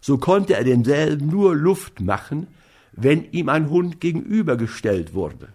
so 0.00 0.18
konnte 0.18 0.56
er 0.56 0.64
demselben 0.64 1.28
nur 1.28 1.54
Luft 1.54 2.00
machen, 2.00 2.48
wenn 2.90 3.22
ihm 3.30 3.50
ein 3.50 3.70
Hund 3.70 4.00
gegenübergestellt 4.00 5.14
wurde. 5.14 5.50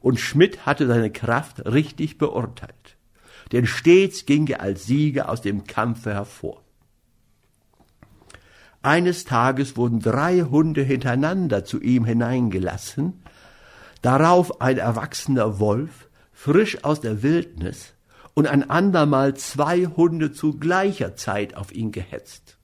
Und 0.00 0.18
Schmidt 0.18 0.64
hatte 0.64 0.86
seine 0.86 1.12
Kraft 1.12 1.66
richtig 1.66 2.16
beurteilt, 2.16 2.72
denn 3.52 3.66
stets 3.66 4.26
ging 4.26 4.46
er 4.46 4.60
als 4.60 4.86
Sieger 4.86 5.28
aus 5.28 5.40
dem 5.40 5.64
Kampfe 5.64 6.12
hervor. 6.12 6.62
Eines 8.82 9.24
Tages 9.24 9.76
wurden 9.76 10.00
drei 10.00 10.40
Hunde 10.42 10.82
hintereinander 10.82 11.64
zu 11.64 11.80
ihm 11.80 12.04
hineingelassen, 12.04 13.22
darauf 14.02 14.60
ein 14.60 14.78
erwachsener 14.78 15.58
Wolf, 15.58 16.08
frisch 16.32 16.84
aus 16.84 17.00
der 17.00 17.22
Wildnis, 17.22 17.94
und 18.34 18.46
ein 18.46 18.70
andermal 18.70 19.34
zwei 19.34 19.86
Hunde 19.86 20.30
zu 20.30 20.58
gleicher 20.58 21.16
Zeit 21.16 21.56
auf 21.56 21.72
ihn 21.72 21.90
gehetzt. 21.90 22.56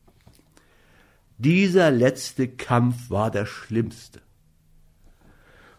Dieser 1.36 1.90
letzte 1.90 2.46
Kampf 2.46 3.10
war 3.10 3.32
der 3.32 3.44
schlimmste. 3.44 4.20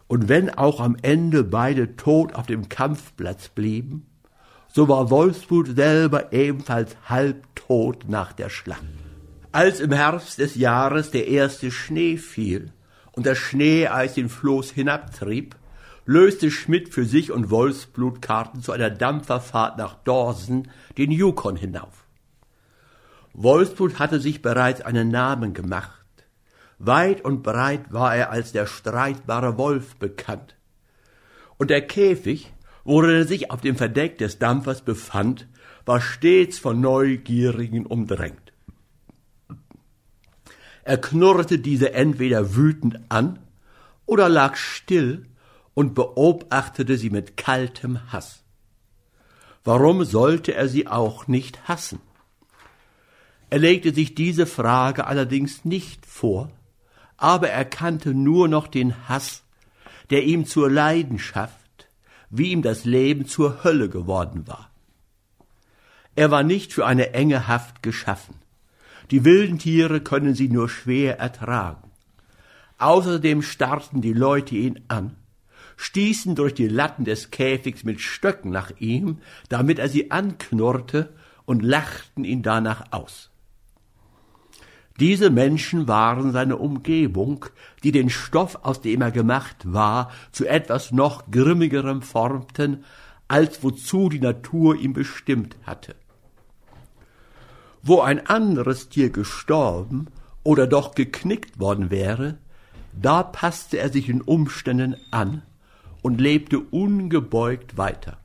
Und 0.06 0.28
wenn 0.28 0.50
auch 0.50 0.80
am 0.80 0.96
Ende 1.00 1.44
beide 1.44 1.96
tot 1.96 2.34
auf 2.34 2.46
dem 2.46 2.68
Kampfplatz 2.68 3.48
blieben, 3.48 4.06
so 4.76 4.88
war 4.88 5.08
Wolfsblut 5.08 5.74
selber 5.74 6.34
ebenfalls 6.34 6.98
halbtot 7.08 8.04
nach 8.08 8.34
der 8.34 8.50
Schlacht. 8.50 8.84
Als 9.50 9.80
im 9.80 9.90
Herbst 9.90 10.38
des 10.38 10.54
Jahres 10.54 11.10
der 11.10 11.28
erste 11.28 11.70
Schnee 11.70 12.18
fiel 12.18 12.72
und 13.12 13.24
das 13.24 13.38
Schneeeis 13.38 14.12
den 14.12 14.28
Floß 14.28 14.72
hinabtrieb, 14.72 15.56
löste 16.04 16.50
Schmidt 16.50 16.92
für 16.92 17.06
sich 17.06 17.32
und 17.32 17.48
Wolfsblut 17.48 18.20
Karten 18.20 18.60
zu 18.60 18.70
einer 18.72 18.90
Dampferfahrt 18.90 19.78
nach 19.78 19.94
Dorsen, 20.04 20.70
den 20.98 21.10
Yukon 21.10 21.56
hinauf. 21.56 22.04
Wolfsblut 23.32 23.98
hatte 23.98 24.20
sich 24.20 24.42
bereits 24.42 24.82
einen 24.82 25.08
Namen 25.08 25.54
gemacht. 25.54 26.04
Weit 26.78 27.24
und 27.24 27.42
breit 27.42 27.94
war 27.94 28.14
er 28.14 28.30
als 28.30 28.52
der 28.52 28.66
streitbare 28.66 29.56
Wolf 29.56 29.96
bekannt. 29.96 30.54
Und 31.56 31.70
der 31.70 31.80
Käfig, 31.80 32.52
worin 32.86 33.10
er 33.10 33.26
sich 33.26 33.50
auf 33.50 33.60
dem 33.60 33.76
Verdeck 33.76 34.16
des 34.18 34.38
Dampfers 34.38 34.82
befand, 34.82 35.48
war 35.84 36.00
stets 36.00 36.58
von 36.58 36.80
Neugierigen 36.80 37.84
umdrängt. 37.84 38.52
Er 40.84 40.98
knurrte 40.98 41.58
diese 41.58 41.92
entweder 41.92 42.54
wütend 42.54 43.00
an 43.08 43.40
oder 44.06 44.28
lag 44.28 44.54
still 44.54 45.26
und 45.74 45.94
beobachtete 45.94 46.96
sie 46.96 47.10
mit 47.10 47.36
kaltem 47.36 48.12
Hass. 48.12 48.44
Warum 49.64 50.04
sollte 50.04 50.54
er 50.54 50.68
sie 50.68 50.86
auch 50.86 51.26
nicht 51.26 51.66
hassen? 51.66 51.98
Er 53.50 53.58
legte 53.58 53.92
sich 53.92 54.14
diese 54.14 54.46
Frage 54.46 55.08
allerdings 55.08 55.64
nicht 55.64 56.06
vor, 56.06 56.52
aber 57.16 57.48
er 57.48 57.64
kannte 57.64 58.14
nur 58.14 58.46
noch 58.46 58.68
den 58.68 59.08
Hass, 59.08 59.42
der 60.10 60.22
ihm 60.22 60.46
zur 60.46 60.70
Leidenschaft, 60.70 61.65
wie 62.38 62.52
ihm 62.52 62.62
das 62.62 62.84
Leben 62.84 63.26
zur 63.26 63.64
Hölle 63.64 63.88
geworden 63.88 64.46
war. 64.46 64.70
Er 66.14 66.30
war 66.30 66.42
nicht 66.42 66.72
für 66.72 66.86
eine 66.86 67.12
enge 67.12 67.46
Haft 67.46 67.82
geschaffen. 67.82 68.36
Die 69.10 69.24
wilden 69.24 69.58
Tiere 69.58 70.00
können 70.00 70.34
sie 70.34 70.48
nur 70.48 70.68
schwer 70.68 71.18
ertragen. 71.18 71.90
Außerdem 72.78 73.42
starrten 73.42 74.00
die 74.00 74.12
Leute 74.12 74.54
ihn 74.54 74.80
an, 74.88 75.16
stießen 75.76 76.34
durch 76.34 76.54
die 76.54 76.68
Latten 76.68 77.04
des 77.04 77.30
Käfigs 77.30 77.84
mit 77.84 78.00
Stöcken 78.00 78.50
nach 78.50 78.72
ihm, 78.78 79.18
damit 79.48 79.78
er 79.78 79.88
sie 79.88 80.10
anknurrte 80.10 81.10
und 81.44 81.62
lachten 81.62 82.24
ihn 82.24 82.42
danach 82.42 82.92
aus. 82.92 83.30
Diese 84.98 85.30
Menschen 85.30 85.88
waren 85.88 86.32
seine 86.32 86.56
Umgebung, 86.56 87.44
die 87.82 87.92
den 87.92 88.08
Stoff, 88.08 88.60
aus 88.62 88.80
dem 88.80 89.02
er 89.02 89.10
gemacht 89.10 89.56
war, 89.64 90.10
zu 90.32 90.46
etwas 90.46 90.90
noch 90.90 91.30
grimmigerem 91.30 92.02
formten, 92.02 92.84
als 93.28 93.62
wozu 93.62 94.08
die 94.08 94.20
Natur 94.20 94.76
ihn 94.76 94.92
bestimmt 94.92 95.56
hatte. 95.64 95.96
Wo 97.82 98.00
ein 98.00 98.26
anderes 98.26 98.88
Tier 98.88 99.10
gestorben 99.10 100.06
oder 100.42 100.66
doch 100.66 100.94
geknickt 100.94 101.60
worden 101.60 101.90
wäre, 101.90 102.38
da 102.92 103.22
passte 103.22 103.78
er 103.78 103.90
sich 103.90 104.06
den 104.06 104.22
Umständen 104.22 104.96
an 105.10 105.42
und 106.02 106.20
lebte 106.20 106.58
ungebeugt 106.58 107.76
weiter. 107.76 108.18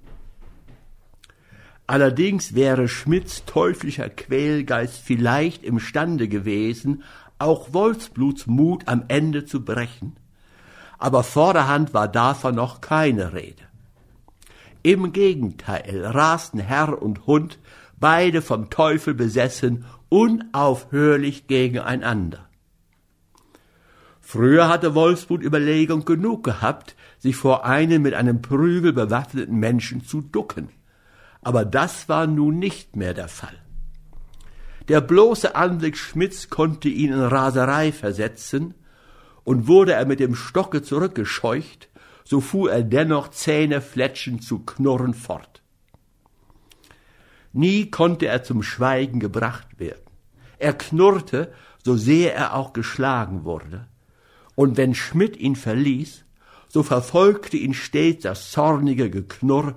Allerdings 1.91 2.55
wäre 2.55 2.87
Schmidts 2.87 3.43
teuflischer 3.43 4.07
Quälgeist 4.07 5.01
vielleicht 5.03 5.61
imstande 5.61 6.29
gewesen, 6.29 7.03
auch 7.37 7.73
Wolfsbluts 7.73 8.47
Mut 8.47 8.87
am 8.87 9.03
Ende 9.09 9.43
zu 9.43 9.65
brechen, 9.65 10.15
aber 10.99 11.21
vorderhand 11.21 11.93
war 11.93 12.07
davon 12.07 12.55
noch 12.55 12.79
keine 12.79 13.33
Rede. 13.33 13.63
Im 14.83 15.11
Gegenteil 15.11 16.05
rasten 16.05 16.59
Herr 16.59 17.01
und 17.01 17.27
Hund 17.27 17.59
beide 17.99 18.41
vom 18.41 18.69
Teufel 18.69 19.13
besessen, 19.13 19.83
unaufhörlich 20.07 21.47
gegeneinander. 21.47 22.47
Früher 24.21 24.69
hatte 24.69 24.95
Wolfsblut 24.95 25.43
Überlegung 25.43 26.05
genug 26.05 26.45
gehabt, 26.45 26.95
sich 27.19 27.35
vor 27.35 27.65
einem 27.65 28.01
mit 28.01 28.13
einem 28.13 28.41
Prügel 28.41 28.93
bewaffneten 28.93 29.57
Menschen 29.57 30.05
zu 30.05 30.21
ducken. 30.21 30.69
Aber 31.41 31.65
das 31.65 32.07
war 32.07 32.27
nun 32.27 32.59
nicht 32.59 32.95
mehr 32.95 33.13
der 33.13 33.27
Fall. 33.27 33.57
Der 34.87 35.01
bloße 35.01 35.55
Anblick 35.55 35.97
Schmidts 35.97 36.49
konnte 36.49 36.89
ihn 36.89 37.13
in 37.13 37.21
Raserei 37.21 37.91
versetzen, 37.91 38.75
und 39.43 39.67
wurde 39.67 39.93
er 39.93 40.05
mit 40.05 40.19
dem 40.19 40.35
Stocke 40.35 40.81
zurückgescheucht, 40.81 41.89
so 42.23 42.41
fuhr 42.41 42.71
er 42.71 42.83
dennoch 42.83 43.29
zähnefletschend 43.29 44.43
zu 44.43 44.59
knurren 44.59 45.13
fort. 45.13 45.61
Nie 47.53 47.89
konnte 47.89 48.27
er 48.27 48.43
zum 48.43 48.63
Schweigen 48.63 49.19
gebracht 49.19 49.79
werden. 49.79 50.01
Er 50.57 50.73
knurrte, 50.73 51.51
so 51.83 51.97
sehr 51.97 52.35
er 52.35 52.55
auch 52.55 52.71
geschlagen 52.71 53.43
wurde. 53.43 53.87
Und 54.55 54.77
wenn 54.77 54.95
Schmidt 54.95 55.35
ihn 55.35 55.55
verließ, 55.55 56.23
so 56.67 56.83
verfolgte 56.83 57.57
ihn 57.57 57.73
stets 57.73 58.23
das 58.23 58.51
zornige 58.51 59.09
Geknurr, 59.09 59.75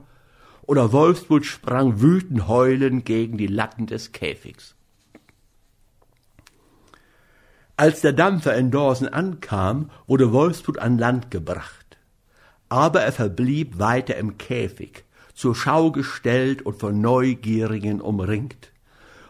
oder 0.66 0.92
Wolfsblut 0.92 1.44
sprang 1.44 2.00
wütend 2.00 2.48
heulend 2.48 3.04
gegen 3.04 3.36
die 3.38 3.46
Latten 3.46 3.86
des 3.86 4.12
Käfigs. 4.12 4.74
Als 7.76 8.00
der 8.00 8.12
Dampfer 8.12 8.54
in 8.54 8.70
Dorsen 8.70 9.08
ankam, 9.08 9.90
wurde 10.06 10.32
Wolfsblut 10.32 10.78
an 10.78 10.96
Land 10.96 11.30
gebracht. 11.30 11.98
Aber 12.68 13.02
er 13.02 13.12
verblieb 13.12 13.78
weiter 13.78 14.16
im 14.16 14.38
Käfig, 14.38 15.04
zur 15.34 15.54
Schau 15.54 15.90
gestellt 15.90 16.62
und 16.62 16.78
von 16.78 17.00
Neugierigen 17.00 18.00
umringt. 18.00 18.70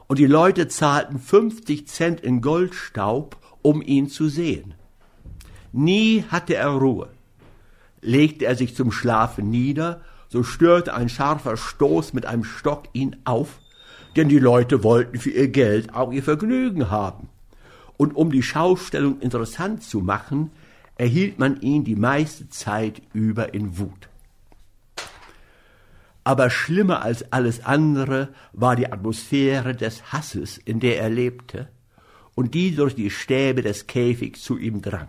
Und 0.07 0.19
die 0.19 0.27
Leute 0.27 0.69
zahlten 0.69 1.19
fünfzig 1.19 1.89
Cent 1.89 2.21
in 2.21 2.43
Goldstaub, 2.43 3.39
um 3.63 3.81
ihn 3.81 4.09
zu 4.09 4.29
sehen. 4.29 4.75
Nie 5.73 6.25
hatte 6.29 6.55
er 6.55 6.69
Ruhe. 6.69 7.09
Legte 8.03 8.45
er 8.45 8.55
sich 8.55 8.77
zum 8.77 8.93
Schlafen 8.93 9.49
nieder, 9.49 10.03
so 10.29 10.43
störte 10.43 10.95
ein 10.95 11.09
scharfer 11.09 11.57
Stoß 11.57 12.13
mit 12.13 12.27
einem 12.27 12.45
Stock 12.45 12.85
ihn 12.93 13.17
auf, 13.25 13.61
denn 14.17 14.29
die 14.29 14.39
Leute 14.39 14.83
wollten 14.83 15.19
für 15.19 15.31
ihr 15.31 15.49
Geld 15.49 15.95
auch 15.95 16.13
ihr 16.13 16.23
Vergnügen 16.23 16.91
haben. 16.91 17.29
Und 17.97 18.17
um 18.17 18.31
die 18.31 18.43
Schaustellung 18.43 19.21
interessant 19.21 19.83
zu 19.83 20.01
machen, 20.01 20.51
erhielt 20.97 21.39
man 21.39 21.61
ihn 21.61 21.85
die 21.85 21.97
meiste 21.97 22.49
Zeit 22.49 23.03
über 23.13 23.55
in 23.55 23.79
Wut. 23.79 24.09
Aber 26.25 26.49
schlimmer 26.49 27.03
als 27.03 27.33
alles 27.33 27.65
andere 27.65 28.31
war 28.53 28.77
die 28.77 28.91
Atmosphäre 28.91 29.75
des 29.75 30.13
Hasses, 30.13 30.57
in 30.57 30.81
der 30.81 30.99
er 30.99 31.11
lebte 31.11 31.69
und 32.35 32.55
die 32.55 32.75
durch 32.75 32.95
die 32.95 33.11
Stäbe 33.11 33.63
des 33.63 33.87
Käfigs 33.87 34.43
zu 34.43 34.57
ihm 34.57 34.81
drang. 34.81 35.09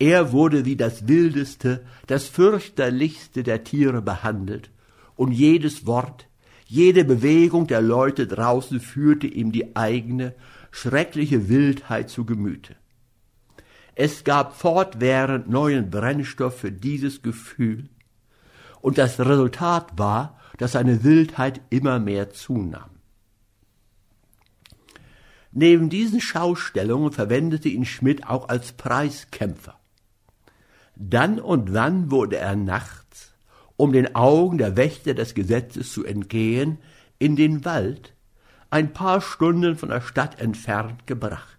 Er 0.00 0.32
wurde 0.32 0.64
wie 0.64 0.76
das 0.76 1.08
wildeste, 1.08 1.84
das 2.06 2.26
fürchterlichste 2.26 3.42
der 3.42 3.64
Tiere 3.64 4.00
behandelt, 4.00 4.70
und 5.14 5.32
jedes 5.32 5.86
Wort, 5.86 6.26
jede 6.64 7.04
Bewegung 7.04 7.66
der 7.66 7.82
Leute 7.82 8.26
draußen 8.26 8.80
führte 8.80 9.26
ihm 9.26 9.52
die 9.52 9.76
eigene, 9.76 10.34
schreckliche 10.70 11.50
Wildheit 11.50 12.08
zu 12.08 12.24
Gemüte. 12.24 12.76
Es 13.94 14.24
gab 14.24 14.56
fortwährend 14.56 15.50
neuen 15.50 15.90
Brennstoff 15.90 16.58
für 16.58 16.72
dieses 16.72 17.20
Gefühl, 17.20 17.90
und 18.80 18.96
das 18.96 19.20
Resultat 19.20 19.98
war, 19.98 20.40
dass 20.56 20.72
seine 20.72 21.04
Wildheit 21.04 21.60
immer 21.68 21.98
mehr 21.98 22.30
zunahm. 22.30 22.88
Neben 25.52 25.90
diesen 25.90 26.22
Schaustellungen 26.22 27.12
verwendete 27.12 27.68
ihn 27.68 27.84
Schmidt 27.84 28.26
auch 28.26 28.48
als 28.48 28.72
Preiskämpfer. 28.72 29.79
Dann 31.02 31.40
und 31.40 31.72
wann 31.72 32.10
wurde 32.10 32.36
er 32.36 32.56
nachts 32.56 33.00
um 33.80 33.94
den 33.94 34.14
Augen 34.14 34.58
der 34.58 34.76
Wächter 34.76 35.14
des 35.14 35.32
Gesetzes 35.32 35.90
zu 35.90 36.04
entgehen, 36.04 36.76
in 37.18 37.34
den 37.34 37.64
Wald, 37.64 38.12
ein 38.68 38.92
paar 38.92 39.22
Stunden 39.22 39.74
von 39.74 39.88
der 39.88 40.02
Stadt 40.02 40.38
entfernt 40.38 41.06
gebracht. 41.06 41.56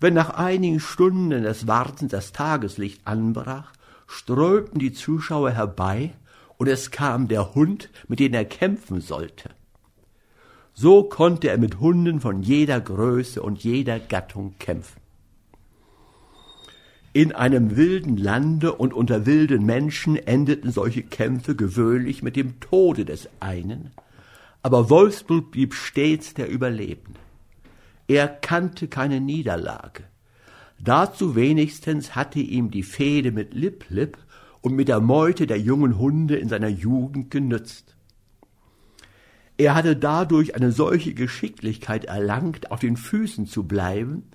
Wenn 0.00 0.12
nach 0.12 0.28
einigen 0.28 0.78
Stunden 0.78 1.30
des 1.30 1.66
Wartens 1.66 2.10
das 2.10 2.32
Tageslicht 2.32 3.06
anbrach, 3.06 3.72
strömten 4.06 4.78
die 4.78 4.92
Zuschauer 4.92 5.52
herbei, 5.52 6.12
und 6.58 6.66
es 6.66 6.90
kam 6.90 7.26
der 7.26 7.54
Hund, 7.54 7.88
mit 8.06 8.20
dem 8.20 8.34
er 8.34 8.44
kämpfen 8.44 9.00
sollte. 9.00 9.48
So 10.74 11.04
konnte 11.04 11.48
er 11.48 11.56
mit 11.56 11.80
Hunden 11.80 12.20
von 12.20 12.42
jeder 12.42 12.82
Größe 12.82 13.40
und 13.40 13.64
jeder 13.64 13.98
Gattung 13.98 14.56
kämpfen. 14.58 14.99
In 17.12 17.32
einem 17.32 17.76
wilden 17.76 18.16
Lande 18.16 18.72
und 18.72 18.94
unter 18.94 19.26
wilden 19.26 19.66
Menschen 19.66 20.14
endeten 20.14 20.70
solche 20.70 21.02
Kämpfe 21.02 21.56
gewöhnlich 21.56 22.22
mit 22.22 22.36
dem 22.36 22.60
Tode 22.60 23.04
des 23.04 23.28
einen, 23.40 23.90
aber 24.62 24.90
Wolfsburg 24.90 25.50
blieb 25.50 25.74
stets 25.74 26.34
der 26.34 26.48
Überlebende. 26.48 27.18
Er 28.06 28.28
kannte 28.28 28.86
keine 28.86 29.20
Niederlage. 29.20 30.04
Dazu 30.78 31.34
wenigstens 31.34 32.14
hatte 32.14 32.38
ihm 32.38 32.70
die 32.70 32.84
Fehde 32.84 33.32
mit 33.32 33.54
Lip 33.54 33.86
Lip 33.88 34.16
und 34.60 34.74
mit 34.74 34.86
der 34.86 35.00
Meute 35.00 35.48
der 35.48 35.58
jungen 35.58 35.98
Hunde 35.98 36.36
in 36.36 36.48
seiner 36.48 36.68
Jugend 36.68 37.32
genützt. 37.32 37.96
Er 39.58 39.74
hatte 39.74 39.96
dadurch 39.96 40.54
eine 40.54 40.70
solche 40.70 41.12
Geschicklichkeit 41.12 42.04
erlangt, 42.04 42.70
auf 42.70 42.80
den 42.80 42.96
Füßen 42.96 43.46
zu 43.46 43.64
bleiben, 43.64 44.30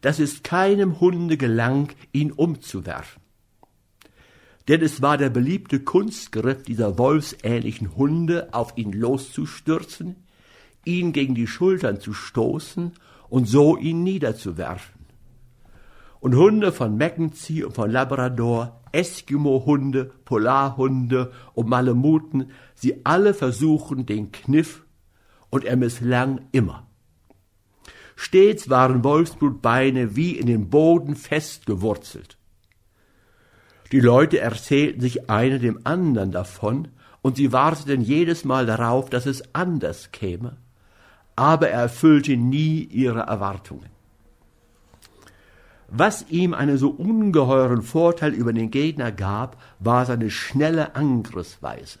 dass 0.00 0.18
es 0.18 0.42
keinem 0.42 1.00
Hunde 1.00 1.36
gelang, 1.36 1.90
ihn 2.12 2.32
umzuwerfen. 2.32 3.22
Denn 4.68 4.82
es 4.82 5.02
war 5.02 5.18
der 5.18 5.30
beliebte 5.30 5.80
Kunstgriff 5.80 6.62
dieser 6.62 6.98
wolfsähnlichen 6.98 7.96
Hunde, 7.96 8.48
auf 8.52 8.76
ihn 8.76 8.92
loszustürzen, 8.92 10.16
ihn 10.84 11.12
gegen 11.12 11.34
die 11.34 11.46
Schultern 11.46 12.00
zu 12.00 12.12
stoßen 12.12 12.92
und 13.28 13.48
so 13.48 13.76
ihn 13.76 14.02
niederzuwerfen. 14.02 15.00
Und 16.20 16.36
Hunde 16.36 16.72
von 16.72 16.98
Mackenzie 16.98 17.64
und 17.64 17.74
von 17.74 17.90
Labrador, 17.90 18.80
Eskimo-Hunde, 18.92 20.12
Polarhunde 20.24 21.32
und 21.54 21.68
Malemuten, 21.68 22.50
sie 22.74 23.04
alle 23.04 23.32
versuchen 23.34 24.06
den 24.06 24.30
Kniff, 24.30 24.84
und 25.50 25.64
er 25.64 25.76
misslang 25.76 26.42
immer. 26.52 26.89
Stets 28.22 28.68
waren 28.68 29.02
Wolfsblutbeine 29.02 30.14
wie 30.14 30.32
in 30.32 30.46
den 30.46 30.68
Boden 30.68 31.16
festgewurzelt. 31.16 32.36
Die 33.92 34.00
Leute 34.00 34.40
erzählten 34.40 35.00
sich 35.00 35.30
einer 35.30 35.58
dem 35.58 35.80
anderen 35.84 36.30
davon, 36.30 36.88
und 37.22 37.36
sie 37.36 37.50
warteten 37.50 38.02
jedes 38.02 38.44
Mal 38.44 38.66
darauf, 38.66 39.08
dass 39.08 39.24
es 39.24 39.54
anders 39.54 40.12
käme, 40.12 40.58
aber 41.34 41.70
er 41.70 41.80
erfüllte 41.80 42.36
nie 42.36 42.84
ihre 42.84 43.20
Erwartungen. 43.20 43.88
Was 45.88 46.28
ihm 46.28 46.52
einen 46.52 46.76
so 46.76 46.90
ungeheuren 46.90 47.80
Vorteil 47.80 48.34
über 48.34 48.52
den 48.52 48.70
Gegner 48.70 49.12
gab, 49.12 49.56
war 49.78 50.04
seine 50.04 50.28
schnelle 50.28 50.94
Angriffsweise. 50.94 52.00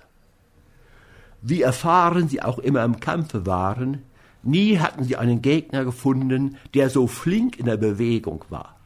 Wie 1.40 1.62
erfahren 1.62 2.28
sie 2.28 2.42
auch 2.42 2.58
immer 2.58 2.84
im 2.84 3.00
Kampfe 3.00 3.46
waren, 3.46 4.02
Nie 4.42 4.78
hatten 4.78 5.04
sie 5.04 5.16
einen 5.16 5.42
Gegner 5.42 5.84
gefunden, 5.84 6.56
der 6.74 6.90
so 6.90 7.06
flink 7.06 7.58
in 7.58 7.66
der 7.66 7.76
Bewegung 7.76 8.44
war. 8.48 8.76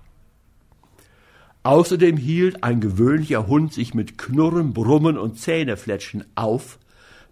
Außerdem 1.62 2.16
hielt 2.16 2.62
ein 2.62 2.80
gewöhnlicher 2.80 3.46
Hund 3.46 3.72
sich 3.72 3.94
mit 3.94 4.18
Knurren, 4.18 4.74
Brummen 4.74 5.16
und 5.16 5.38
Zähnefletschen 5.38 6.24
auf, 6.34 6.78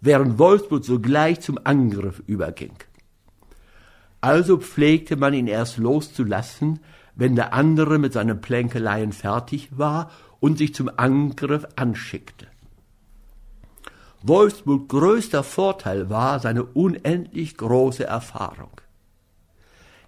während 0.00 0.38
Wolfsburg 0.38 0.84
sogleich 0.84 1.40
zum 1.40 1.58
Angriff 1.64 2.22
überging. 2.26 2.72
Also 4.22 4.56
pflegte 4.56 5.16
man 5.16 5.34
ihn 5.34 5.48
erst 5.48 5.76
loszulassen, 5.78 6.80
wenn 7.14 7.36
der 7.36 7.52
andere 7.52 7.98
mit 7.98 8.12
seinen 8.12 8.40
Plänkeleien 8.40 9.12
fertig 9.12 9.68
war 9.76 10.10
und 10.40 10.58
sich 10.58 10.74
zum 10.74 10.90
Angriff 10.96 11.66
anschickte. 11.76 12.46
Wolfsburg 14.22 14.88
größter 14.88 15.42
Vorteil 15.42 16.08
war 16.08 16.38
seine 16.38 16.64
unendlich 16.64 17.56
große 17.56 18.04
Erfahrung. 18.04 18.80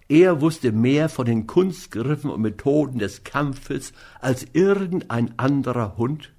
Er 0.07 0.39
wusste 0.39 0.71
mehr 0.71 1.09
von 1.09 1.25
den 1.25 1.47
Kunstgriffen 1.47 2.29
und 2.29 2.41
Methoden 2.41 2.99
des 2.99 3.23
Kampfes 3.23 3.91
als 4.21 4.45
irgendein 4.53 5.37
anderer 5.37 5.97
Hund 5.97 6.31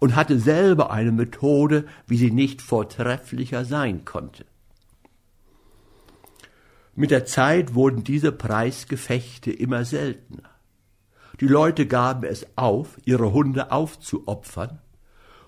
und 0.00 0.16
hatte 0.16 0.38
selber 0.40 0.90
eine 0.90 1.12
Methode, 1.12 1.86
wie 2.08 2.16
sie 2.16 2.32
nicht 2.32 2.60
vortrefflicher 2.60 3.64
sein 3.64 4.04
konnte. 4.04 4.44
Mit 6.94 7.10
der 7.10 7.24
Zeit 7.24 7.74
wurden 7.74 8.04
diese 8.04 8.32
Preisgefechte 8.32 9.50
immer 9.50 9.84
seltener. 9.84 10.50
Die 11.40 11.46
Leute 11.46 11.86
gaben 11.86 12.24
es 12.24 12.46
auf, 12.56 12.98
ihre 13.04 13.32
Hunde 13.32 13.72
aufzuopfern, 13.72 14.80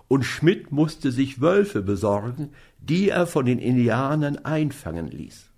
und 0.08 0.24
Schmidt 0.24 0.72
musste 0.72 1.10
sich 1.10 1.40
Wölfe 1.40 1.82
besorgen, 1.82 2.50
die 2.78 3.08
er 3.08 3.26
von 3.26 3.46
den 3.46 3.58
Indianern 3.58 4.38
einfangen 4.44 5.08
ließ. 5.08 5.50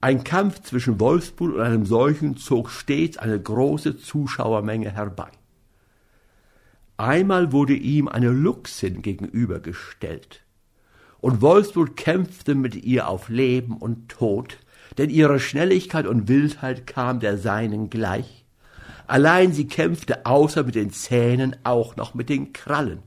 Ein 0.00 0.22
Kampf 0.22 0.60
zwischen 0.62 1.00
Wolfsburg 1.00 1.54
und 1.54 1.60
einem 1.60 1.86
solchen 1.86 2.36
zog 2.36 2.70
stets 2.70 3.16
eine 3.16 3.40
große 3.40 3.96
Zuschauermenge 3.96 4.90
herbei. 4.90 5.30
Einmal 6.96 7.52
wurde 7.52 7.74
ihm 7.74 8.08
eine 8.08 8.30
Luchsin 8.30 9.02
gegenübergestellt, 9.02 10.42
und 11.20 11.40
Wolfsburg 11.40 11.96
kämpfte 11.96 12.54
mit 12.54 12.74
ihr 12.84 13.08
auf 13.08 13.30
Leben 13.30 13.78
und 13.78 14.10
Tod, 14.10 14.58
denn 14.98 15.08
ihre 15.08 15.40
Schnelligkeit 15.40 16.06
und 16.06 16.28
Wildheit 16.28 16.86
kam 16.86 17.18
der 17.18 17.38
seinen 17.38 17.88
gleich, 17.88 18.43
Allein 19.06 19.52
sie 19.52 19.66
kämpfte 19.66 20.24
außer 20.26 20.64
mit 20.64 20.74
den 20.74 20.90
Zähnen 20.90 21.56
auch 21.64 21.96
noch 21.96 22.14
mit 22.14 22.28
den 22.28 22.52
Krallen. 22.52 23.02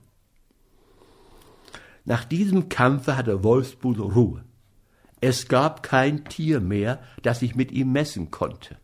Nach 2.06 2.24
diesem 2.24 2.70
Kampfe 2.70 3.18
hatte 3.18 3.44
Wolfsbud 3.44 4.00
Ruhe. 4.00 4.44
Es 5.20 5.48
gab 5.48 5.84
kein 5.84 6.26
Tier 6.26 6.60
mehr, 6.60 7.02
das 7.24 7.40
sich 7.40 7.56
mit 7.56 7.72
ihm 7.72 7.92
messen 7.92 8.32
konnte. 8.32 8.78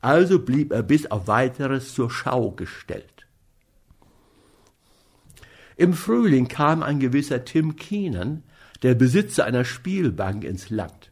Also 0.00 0.38
blieb 0.38 0.72
er 0.72 0.82
bis 0.82 1.10
auf 1.10 1.26
weiteres 1.26 1.92
zur 1.92 2.10
Schau 2.10 2.52
gestellt. 2.52 3.26
Im 5.76 5.92
Frühling 5.92 6.48
kam 6.48 6.82
ein 6.82 7.00
gewisser 7.00 7.44
Tim 7.44 7.76
Keenan, 7.76 8.44
der 8.82 8.94
Besitzer 8.94 9.44
einer 9.44 9.64
Spielbank, 9.64 10.44
ins 10.44 10.70
Land. 10.70 11.07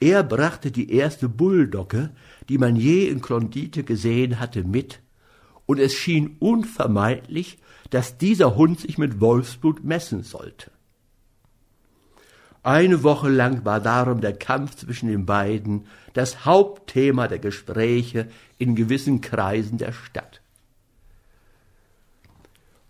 Er 0.00 0.22
brachte 0.22 0.70
die 0.70 0.92
erste 0.92 1.28
Bulldogge, 1.28 2.10
die 2.48 2.56
man 2.56 2.74
je 2.74 3.06
in 3.08 3.20
Klondike 3.20 3.84
gesehen 3.84 4.40
hatte, 4.40 4.64
mit, 4.64 5.00
und 5.66 5.78
es 5.78 5.94
schien 5.94 6.36
unvermeidlich, 6.38 7.58
dass 7.90 8.16
dieser 8.18 8.56
Hund 8.56 8.80
sich 8.80 8.96
mit 8.98 9.20
Wolfsblut 9.20 9.84
messen 9.84 10.22
sollte. 10.22 10.70
Eine 12.62 13.02
Woche 13.02 13.28
lang 13.28 13.64
war 13.64 13.80
darum 13.80 14.20
der 14.20 14.36
Kampf 14.36 14.76
zwischen 14.76 15.08
den 15.08 15.26
beiden 15.26 15.86
das 16.12 16.44
Hauptthema 16.44 17.28
der 17.28 17.38
Gespräche 17.38 18.28
in 18.58 18.74
gewissen 18.74 19.20
Kreisen 19.20 19.78
der 19.78 19.92
Stadt. 19.92 20.42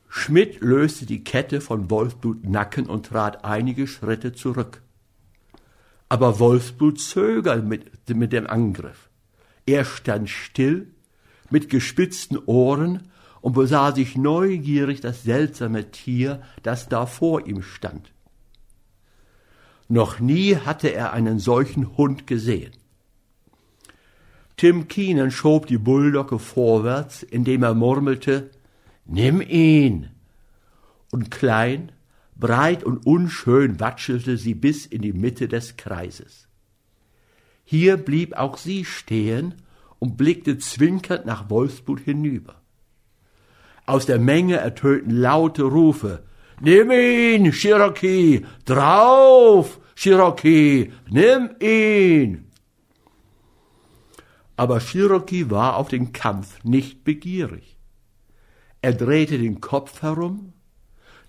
Schmidt 0.08 0.60
löste 0.60 1.06
die 1.06 1.22
Kette 1.22 1.60
von 1.60 1.88
Wolfsblut 1.88 2.44
Nacken 2.44 2.86
und 2.86 3.06
trat 3.06 3.44
einige 3.44 3.86
Schritte 3.86 4.32
zurück. 4.32 4.82
Aber 6.10 6.40
Wolfsblut 6.40 7.00
zögerte 7.00 7.62
mit, 7.62 8.10
mit 8.10 8.32
dem 8.32 8.46
Angriff. 8.46 9.08
Er 9.64 9.84
stand 9.84 10.28
still, 10.28 10.88
mit 11.50 11.70
gespitzten 11.70 12.36
Ohren 12.36 13.08
und 13.40 13.54
besah 13.54 13.92
sich 13.92 14.16
neugierig 14.16 15.00
das 15.00 15.22
seltsame 15.22 15.92
Tier, 15.92 16.42
das 16.64 16.88
da 16.88 17.06
vor 17.06 17.46
ihm 17.46 17.62
stand. 17.62 18.12
Noch 19.88 20.18
nie 20.18 20.56
hatte 20.56 20.92
er 20.92 21.12
einen 21.12 21.38
solchen 21.38 21.96
Hund 21.96 22.26
gesehen. 22.26 22.72
Tim 24.56 24.88
Keenan 24.88 25.30
schob 25.30 25.66
die 25.68 25.78
Bulldogge 25.78 26.38
vorwärts, 26.38 27.22
indem 27.22 27.62
er 27.62 27.74
murmelte, 27.74 28.50
Nimm 29.06 29.40
ihn! 29.40 30.10
Und 31.10 31.30
klein, 31.30 31.92
breit 32.40 32.82
und 32.82 33.06
unschön 33.06 33.78
watschelte 33.78 34.36
sie 34.36 34.54
bis 34.54 34.86
in 34.86 35.02
die 35.02 35.12
Mitte 35.12 35.46
des 35.46 35.76
Kreises. 35.76 36.48
Hier 37.64 37.96
blieb 37.96 38.32
auch 38.36 38.56
sie 38.56 38.84
stehen 38.84 39.54
und 39.98 40.16
blickte 40.16 40.58
zwinkernd 40.58 41.26
nach 41.26 41.50
Wolfsburg 41.50 42.00
hinüber. 42.00 42.62
Aus 43.86 44.06
der 44.06 44.18
Menge 44.18 44.56
ertönten 44.56 45.10
laute 45.10 45.62
Rufe. 45.62 46.24
Nimm 46.60 46.90
ihn, 46.90 47.52
Cherokee! 47.52 48.44
Drauf, 48.64 49.80
Cherokee! 49.94 50.92
Nimm 51.08 51.50
ihn! 51.60 52.50
Aber 54.56 54.80
Cherokee 54.80 55.48
war 55.48 55.76
auf 55.76 55.88
den 55.88 56.12
Kampf 56.12 56.62
nicht 56.64 57.02
begierig. 57.04 57.78
Er 58.82 58.94
drehte 58.94 59.38
den 59.38 59.60
Kopf 59.60 60.02
herum, 60.02 60.52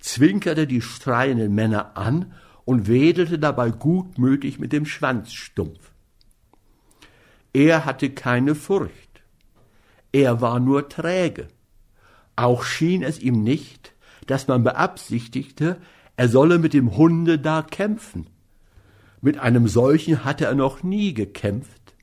zwinkerte 0.02 0.68
die 0.68 0.82
streitenden 0.82 1.56
Männer 1.56 1.96
an 1.96 2.34
und 2.66 2.88
wedelte 2.88 3.40
dabei 3.40 3.72
gutmütig 3.72 4.60
mit 4.60 4.74
dem 4.74 4.86
Schwanzstumpf. 4.86 5.92
Er 7.54 7.86
hatte 7.86 8.10
keine 8.10 8.56
Furcht. 8.56 9.24
Er 10.12 10.42
war 10.42 10.60
nur 10.60 10.90
träge. 10.90 11.48
Auch 12.36 12.64
schien 12.64 13.04
es 13.04 13.20
ihm 13.20 13.44
nicht, 13.44 13.94
dass 14.28 14.48
man 14.48 14.64
beabsichtigte, 14.64 15.78
er 16.16 16.30
solle 16.30 16.60
mit 16.60 16.74
dem 16.74 16.96
Hunde 16.96 17.40
da 17.40 17.62
kämpfen. 17.62 18.28
Mit 19.22 19.38
einem 19.38 19.68
solchen 19.68 20.24
hatte 20.24 20.46
er 20.46 20.56
noch 20.56 20.84
nie 20.84 21.14
gekämpft 21.14 21.96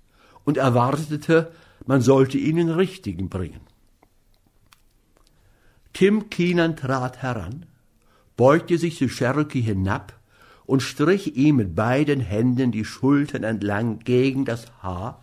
und 0.44 0.56
erwartete, 0.56 1.52
man 1.86 2.00
sollte 2.00 2.38
ihn 2.38 2.58
in 2.58 2.70
Richtigen 2.70 3.28
bringen. 3.28 3.60
Tim 5.92 6.30
Keenan 6.30 6.76
trat 6.76 7.22
heran, 7.22 7.66
beugte 8.38 8.78
sich 8.78 8.96
zu 8.96 9.08
Cherokee 9.08 9.60
hinab 9.60 10.14
und 10.64 10.80
strich 10.80 11.36
ihm 11.36 11.56
mit 11.56 11.74
beiden 11.74 12.20
Händen 12.20 12.70
die 12.72 12.84
Schultern 12.84 13.42
entlang 13.42 13.98
gegen 13.98 14.44
das 14.44 14.66
Haar, 14.80 15.22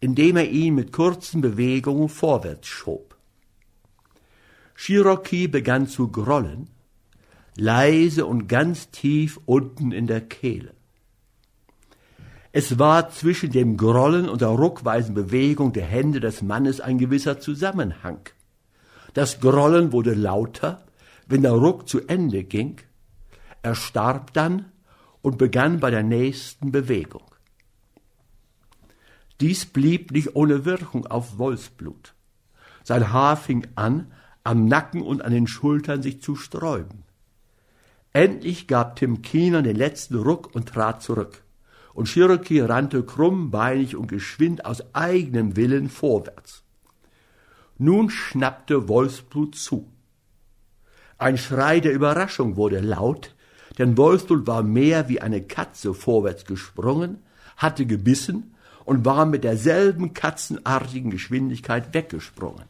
indem 0.00 0.36
er 0.36 0.50
ihn 0.50 0.74
mit 0.74 0.92
kurzen 0.92 1.40
Bewegungen 1.40 2.08
vorwärts 2.08 2.68
schob. 2.68 3.16
Cherokee 4.76 5.46
begann 5.46 5.86
zu 5.86 6.08
grollen, 6.08 6.68
leise 7.56 8.26
und 8.26 8.48
ganz 8.48 8.90
tief 8.90 9.40
unten 9.46 9.90
in 9.90 10.06
der 10.06 10.20
Kehle. 10.20 10.74
Es 12.52 12.78
war 12.78 13.08
zwischen 13.08 13.50
dem 13.50 13.78
Grollen 13.78 14.28
und 14.28 14.42
der 14.42 14.48
ruckweisen 14.48 15.14
Bewegung 15.14 15.72
der 15.72 15.86
Hände 15.86 16.20
des 16.20 16.42
Mannes 16.42 16.82
ein 16.82 16.98
gewisser 16.98 17.40
Zusammenhang. 17.40 18.28
Das 19.14 19.40
Grollen 19.40 19.92
wurde 19.92 20.12
lauter, 20.12 20.84
wenn 21.32 21.40
der 21.40 21.52
Ruck 21.52 21.88
zu 21.88 22.06
Ende 22.08 22.44
ging. 22.44 22.76
Er 23.62 23.74
starb 23.74 24.34
dann 24.34 24.70
und 25.22 25.38
begann 25.38 25.80
bei 25.80 25.90
der 25.90 26.02
nächsten 26.02 26.72
Bewegung. 26.72 27.24
Dies 29.40 29.64
blieb 29.64 30.10
nicht 30.10 30.36
ohne 30.36 30.66
Wirkung 30.66 31.06
auf 31.06 31.38
Wolfsblut. 31.38 32.12
Sein 32.84 33.14
Haar 33.14 33.38
fing 33.38 33.66
an, 33.76 34.12
am 34.44 34.66
Nacken 34.66 35.00
und 35.00 35.22
an 35.22 35.32
den 35.32 35.46
Schultern 35.46 36.02
sich 36.02 36.20
zu 36.20 36.36
sträuben. 36.36 37.04
Endlich 38.12 38.68
gab 38.68 38.96
Tim 38.96 39.22
Keenan 39.22 39.64
den 39.64 39.76
letzten 39.76 40.16
Ruck 40.16 40.54
und 40.54 40.68
trat 40.68 41.02
zurück. 41.02 41.44
Und 41.94 42.08
Cherokee 42.08 42.60
rannte 42.60 43.04
krummbeinig 43.04 43.96
und 43.96 44.08
geschwind 44.08 44.66
aus 44.66 44.94
eigenem 44.94 45.56
Willen 45.56 45.88
vorwärts. 45.88 46.62
Nun 47.78 48.10
schnappte 48.10 48.86
Wolfsblut 48.86 49.54
zu. 49.54 49.91
Ein 51.22 51.38
Schrei 51.38 51.78
der 51.78 51.92
Überraschung 51.92 52.56
wurde 52.56 52.80
laut, 52.80 53.32
denn 53.78 53.96
Wolfsblut 53.96 54.48
war 54.48 54.64
mehr 54.64 55.08
wie 55.08 55.20
eine 55.20 55.40
Katze 55.40 55.94
vorwärts 55.94 56.46
gesprungen, 56.46 57.18
hatte 57.56 57.86
gebissen 57.86 58.56
und 58.84 59.04
war 59.04 59.24
mit 59.24 59.44
derselben 59.44 60.14
katzenartigen 60.14 61.12
Geschwindigkeit 61.12 61.94
weggesprungen. 61.94 62.64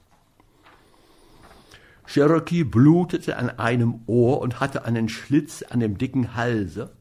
Cherokee 2.04 2.64
blutete 2.64 3.38
an 3.38 3.48
einem 3.58 4.00
Ohr 4.04 4.42
und 4.42 4.60
hatte 4.60 4.84
einen 4.84 5.08
Schlitz 5.08 5.62
an 5.62 5.80
dem 5.80 5.96
dicken 5.96 6.36
Halse, 6.36 6.92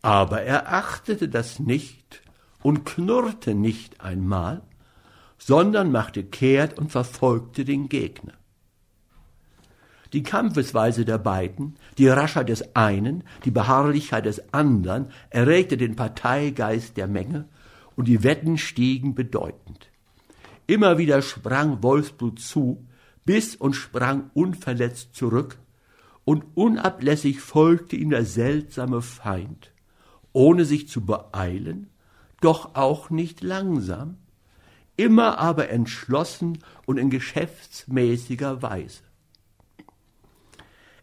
aber 0.00 0.40
er 0.44 0.72
achtete 0.72 1.28
das 1.28 1.58
nicht 1.58 2.22
und 2.62 2.86
knurrte 2.86 3.54
nicht 3.54 4.00
einmal, 4.00 4.62
sondern 5.36 5.92
machte 5.92 6.24
kehrt 6.24 6.78
und 6.78 6.90
verfolgte 6.90 7.66
den 7.66 7.90
Gegner. 7.90 8.39
Die 10.12 10.22
Kampfesweise 10.22 11.04
der 11.04 11.18
beiden, 11.18 11.76
die 11.96 12.08
Raschheit 12.08 12.48
des 12.48 12.74
einen, 12.74 13.22
die 13.44 13.52
Beharrlichkeit 13.52 14.26
des 14.26 14.52
anderen 14.52 15.10
erregte 15.30 15.76
den 15.76 15.94
Parteigeist 15.94 16.96
der 16.96 17.06
Menge 17.06 17.48
und 17.94 18.08
die 18.08 18.24
Wetten 18.24 18.58
stiegen 18.58 19.14
bedeutend. 19.14 19.90
Immer 20.66 20.98
wieder 20.98 21.22
sprang 21.22 21.82
Wolfsblut 21.82 22.40
zu, 22.40 22.86
biss 23.24 23.54
und 23.56 23.74
sprang 23.74 24.30
unverletzt 24.34 25.14
zurück, 25.14 25.58
und 26.24 26.44
unablässig 26.54 27.40
folgte 27.40 27.96
ihm 27.96 28.10
der 28.10 28.24
seltsame 28.24 29.02
Feind, 29.02 29.72
ohne 30.32 30.64
sich 30.64 30.88
zu 30.88 31.04
beeilen, 31.04 31.88
doch 32.40 32.74
auch 32.74 33.10
nicht 33.10 33.42
langsam, 33.42 34.16
immer 34.96 35.38
aber 35.38 35.70
entschlossen 35.70 36.58
und 36.86 36.98
in 36.98 37.10
geschäftsmäßiger 37.10 38.62
Weise. 38.62 39.09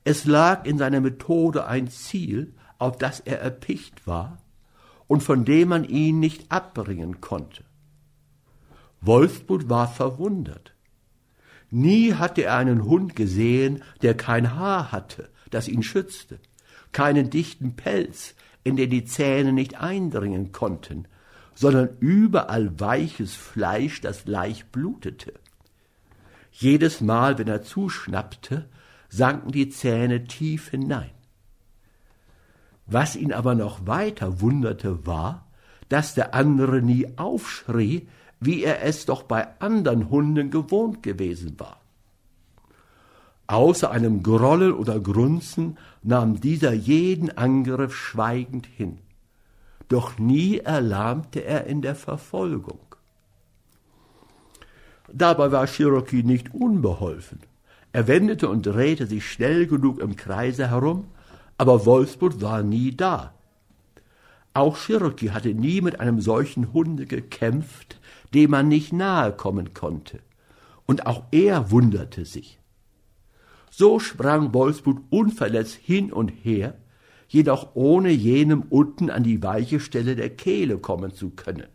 Es 0.09 0.23
lag 0.23 0.63
in 0.65 0.77
seiner 0.77 1.01
Methode 1.01 1.67
ein 1.67 1.89
Ziel, 1.89 2.53
auf 2.77 2.97
das 2.97 3.19
er 3.19 3.41
erpicht 3.41 4.07
war 4.07 4.37
und 5.07 5.21
von 5.21 5.43
dem 5.43 5.67
man 5.67 5.83
ihn 5.83 6.21
nicht 6.21 6.49
abbringen 6.49 7.19
konnte. 7.19 7.65
Wolfsburg 9.01 9.67
war 9.67 9.89
verwundert. 9.89 10.73
Nie 11.71 12.13
hatte 12.13 12.43
er 12.43 12.55
einen 12.55 12.85
Hund 12.85 13.17
gesehen, 13.17 13.83
der 14.01 14.15
kein 14.15 14.55
Haar 14.55 14.93
hatte, 14.93 15.27
das 15.49 15.67
ihn 15.67 15.83
schützte, 15.83 16.39
keinen 16.93 17.29
dichten 17.29 17.75
Pelz, 17.75 18.33
in 18.63 18.77
den 18.77 18.89
die 18.89 19.03
Zähne 19.03 19.51
nicht 19.51 19.75
eindringen 19.75 20.53
konnten, 20.53 21.09
sondern 21.53 21.89
überall 21.99 22.79
weiches 22.79 23.35
Fleisch, 23.35 23.99
das 23.99 24.25
leicht 24.25 24.71
blutete. 24.71 25.33
Jedes 26.53 27.01
Mal, 27.01 27.37
wenn 27.37 27.49
er 27.49 27.61
zuschnappte, 27.61 28.69
sanken 29.09 29.51
die 29.51 29.69
Zähne 29.69 30.25
tief 30.25 30.69
hinein. 30.69 31.11
Was 32.85 33.15
ihn 33.15 33.33
aber 33.33 33.55
noch 33.55 33.85
weiter 33.85 34.41
wunderte, 34.41 35.05
war, 35.05 35.47
dass 35.89 36.13
der 36.13 36.33
andere 36.33 36.81
nie 36.81 37.17
aufschrie, 37.17 38.07
wie 38.39 38.63
er 38.63 38.83
es 38.83 39.05
doch 39.05 39.23
bei 39.23 39.47
andern 39.59 40.09
Hunden 40.09 40.51
gewohnt 40.51 41.03
gewesen 41.03 41.59
war. 41.59 41.81
Außer 43.47 43.91
einem 43.91 44.23
Grollen 44.23 44.73
oder 44.73 44.99
Grunzen 44.99 45.77
nahm 46.03 46.39
dieser 46.39 46.73
jeden 46.73 47.37
Angriff 47.37 47.95
schweigend 47.95 48.67
hin. 48.67 48.99
Doch 49.87 50.17
nie 50.17 50.57
erlahmte 50.57 51.45
er 51.45 51.65
in 51.65 51.81
der 51.81 51.95
Verfolgung. 51.95 52.79
Dabei 55.11 55.53
war 55.53 55.65
Cherokee 55.65 56.23
nicht 56.23 56.53
unbeholfen. 56.53 57.39
Er 57.97 58.07
wendete 58.07 58.47
und 58.47 58.63
drehte 58.63 59.07
sich 59.07 59.27
schnell 59.27 59.65
genug 59.65 59.97
im 59.97 60.15
Kreise 60.15 60.69
herum, 60.69 61.05
aber 61.57 61.87
Wolfsburg 61.87 62.39
war 62.43 62.61
nie 62.61 62.95
da. 62.95 63.33
Auch 64.53 64.77
Cherokee 64.77 65.31
hatte 65.31 65.55
nie 65.55 65.81
mit 65.81 65.99
einem 65.99 66.21
solchen 66.21 66.73
Hunde 66.73 67.07
gekämpft, 67.07 67.99
dem 68.35 68.51
man 68.51 68.67
nicht 68.67 68.93
nahe 68.93 69.31
kommen 69.31 69.73
konnte. 69.73 70.19
Und 70.85 71.07
auch 71.07 71.23
er 71.31 71.71
wunderte 71.71 72.23
sich. 72.25 72.59
So 73.71 73.97
sprang 73.97 74.53
Wolfsblut 74.53 75.01
unverletzt 75.09 75.73
hin 75.73 76.13
und 76.13 76.29
her, 76.29 76.77
jedoch 77.27 77.71
ohne 77.73 78.11
jenem 78.11 78.61
unten 78.69 79.09
an 79.09 79.23
die 79.23 79.41
weiche 79.41 79.79
Stelle 79.79 80.15
der 80.15 80.29
Kehle 80.29 80.77
kommen 80.77 81.15
zu 81.15 81.31
können. 81.31 81.65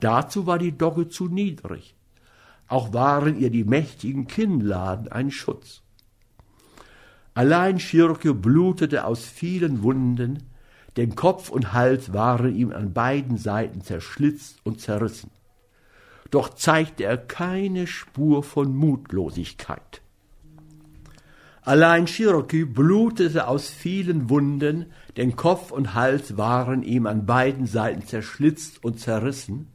Dazu 0.00 0.46
war 0.46 0.58
die 0.58 0.76
Dogge 0.76 1.08
zu 1.08 1.28
niedrig. 1.28 1.94
Auch 2.68 2.92
waren 2.92 3.38
ihr 3.38 3.50
die 3.50 3.64
mächtigen 3.64 4.26
Kinnladen 4.26 5.08
ein 5.08 5.30
Schutz. 5.30 5.82
Allein 7.34 7.80
Schirke 7.80 8.34
blutete 8.34 9.04
aus 9.04 9.24
vielen 9.24 9.82
Wunden, 9.82 10.44
denn 10.96 11.14
Kopf 11.14 11.50
und 11.50 11.72
Hals 11.72 12.12
waren 12.12 12.54
ihm 12.54 12.72
an 12.72 12.92
beiden 12.92 13.36
Seiten 13.36 13.80
zerschlitzt 13.80 14.58
und 14.64 14.80
zerrissen 14.80 15.30
doch 16.30 16.54
zeigte 16.54 17.04
er 17.04 17.16
keine 17.16 17.86
Spur 17.86 18.42
von 18.42 18.74
Mutlosigkeit. 18.76 20.02
Allein 21.62 22.06
Cherokee 22.06 22.64
blutete 22.64 23.46
aus 23.46 23.68
vielen 23.68 24.30
Wunden, 24.30 24.86
denn 25.16 25.36
Kopf 25.36 25.70
und 25.70 25.94
Hals 25.94 26.36
waren 26.36 26.82
ihm 26.82 27.06
an 27.06 27.26
beiden 27.26 27.66
Seiten 27.66 28.06
zerschlitzt 28.06 28.82
und 28.82 29.00
zerrissen, 29.00 29.68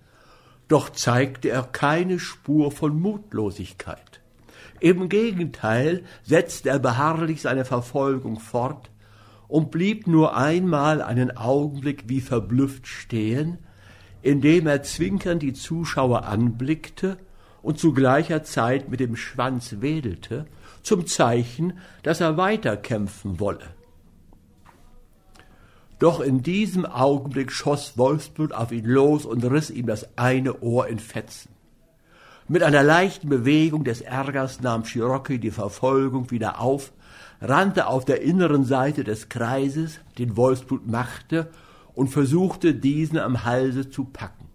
doch 0.68 0.90
zeigte 0.90 1.50
er 1.50 1.64
keine 1.64 2.20
Spur 2.20 2.72
von 2.72 3.00
Mutlosigkeit. 3.00 4.22
Im 4.80 5.08
Gegenteil 5.10 6.04
setzte 6.24 6.70
er 6.70 6.80
beharrlich 6.80 7.42
seine 7.42 7.66
Verfolgung 7.66 8.40
fort 8.40 8.90
und 9.48 9.72
blieb 9.72 10.08
nur 10.08 10.36
einmal 10.36 11.02
einen 11.02 11.38
Augenblick 11.38 12.06
wie 12.08 12.22
verblüfft 12.22 12.88
stehen, 12.88 13.60
indem 14.22 14.68
er 14.68 14.84
zwinkernd 14.84 15.42
die 15.42 15.54
Zuschauer 15.54 16.26
anblickte 16.26 17.18
und 17.62 17.80
zu 17.80 17.94
gleicher 17.94 18.44
Zeit 18.44 18.90
mit 18.90 19.00
dem 19.00 19.16
Schwanz 19.16 19.78
wedelte, 19.80 20.46
zum 20.82 21.08
Zeichen, 21.08 21.78
dass 22.04 22.20
er 22.20 22.36
weiterkämpfen 22.36 23.40
wolle. 23.40 23.68
Doch 26.04 26.20
in 26.20 26.44
diesem 26.44 26.86
Augenblick 26.86 27.50
schoss 27.50 27.98
Wolfsblut 27.98 28.52
auf 28.52 28.74
ihn 28.74 28.84
los 28.84 29.26
und 29.26 29.42
riss 29.46 29.70
ihm 29.70 29.86
das 29.86 30.18
eine 30.18 30.60
Ohr 30.60 30.88
in 30.88 31.00
Fetzen. 31.00 31.48
Mit 32.50 32.62
einer 32.62 32.84
leichten 32.84 33.30
Bewegung 33.30 33.86
des 33.86 34.02
Ärgers 34.02 34.60
nahm 34.60 34.84
Cherokee 34.84 35.38
die 35.38 35.50
Verfolgung 35.50 36.30
wieder 36.30 36.60
auf, 36.60 36.92
rannte 37.40 37.88
auf 37.88 38.04
der 38.04 38.22
inneren 38.22 38.66
Seite 38.66 39.06
des 39.06 39.30
Kreises, 39.30 40.02
den 40.18 40.36
Wolfsblut 40.36 40.86
machte, 40.86 41.48
und 41.96 42.10
versuchte, 42.10 42.76
diesen 42.76 43.18
am 43.18 43.46
Halse 43.46 43.90
zu 43.90 44.04
packen. 44.04 44.50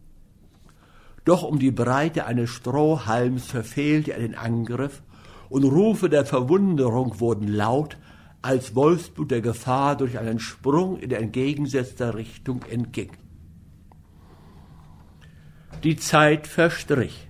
Doch 1.25 1.45
um 1.45 1.59
die 1.59 1.71
Breite 1.71 2.27
eines 2.27 2.51
Strohhalms 2.51 3.47
verfehlte 3.47 4.13
er 4.13 4.19
den 4.19 4.35
Angriff, 4.35 5.01
und 5.49 5.65
Rufe 5.65 6.11
der 6.11 6.27
Verwunderung 6.27 7.21
wurden 7.21 7.49
laut, 7.49 7.97
als 8.42 8.74
Wolfsblut 8.74 9.31
der 9.31 9.40
Gefahr 9.40 9.96
durch 9.96 10.18
einen 10.18 10.38
Sprung 10.38 10.98
in 10.98 11.11
entgegengesetzter 11.11 12.14
Richtung 12.14 12.62
entging. 12.70 13.11
Die 15.85 15.96
Zeit 15.96 16.46
verstrich. 16.46 17.29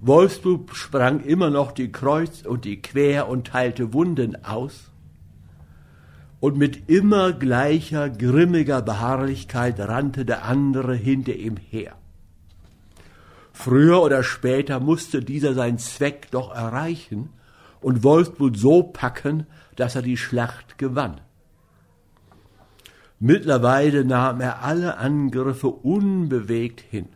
Wolfsbub 0.00 0.74
sprang 0.74 1.20
immer 1.20 1.50
noch 1.50 1.72
die 1.72 1.90
Kreuz 1.90 2.42
und 2.42 2.64
die 2.64 2.82
Quer 2.82 3.28
und 3.28 3.46
teilte 3.46 3.92
Wunden 3.92 4.44
aus. 4.44 4.90
Und 6.40 6.58
mit 6.58 6.90
immer 6.90 7.32
gleicher 7.32 8.10
grimmiger 8.10 8.82
Beharrlichkeit 8.82 9.80
rannte 9.80 10.24
der 10.24 10.44
andere 10.44 10.94
hinter 10.94 11.34
ihm 11.34 11.56
her. 11.56 11.94
Früher 13.52 14.02
oder 14.02 14.22
später 14.24 14.80
musste 14.80 15.22
dieser 15.22 15.54
seinen 15.54 15.78
Zweck 15.78 16.30
doch 16.32 16.54
erreichen 16.54 17.30
und 17.80 18.02
Wolfsblut 18.02 18.58
so 18.58 18.82
packen, 18.82 19.46
dass 19.76 19.94
er 19.96 20.02
die 20.02 20.16
Schlacht 20.16 20.78
gewann. 20.78 21.20
Mittlerweile 23.20 24.04
nahm 24.04 24.40
er 24.40 24.62
alle 24.62 24.98
Angriffe 24.98 25.68
unbewegt 25.68 26.80
hin. 26.80 27.08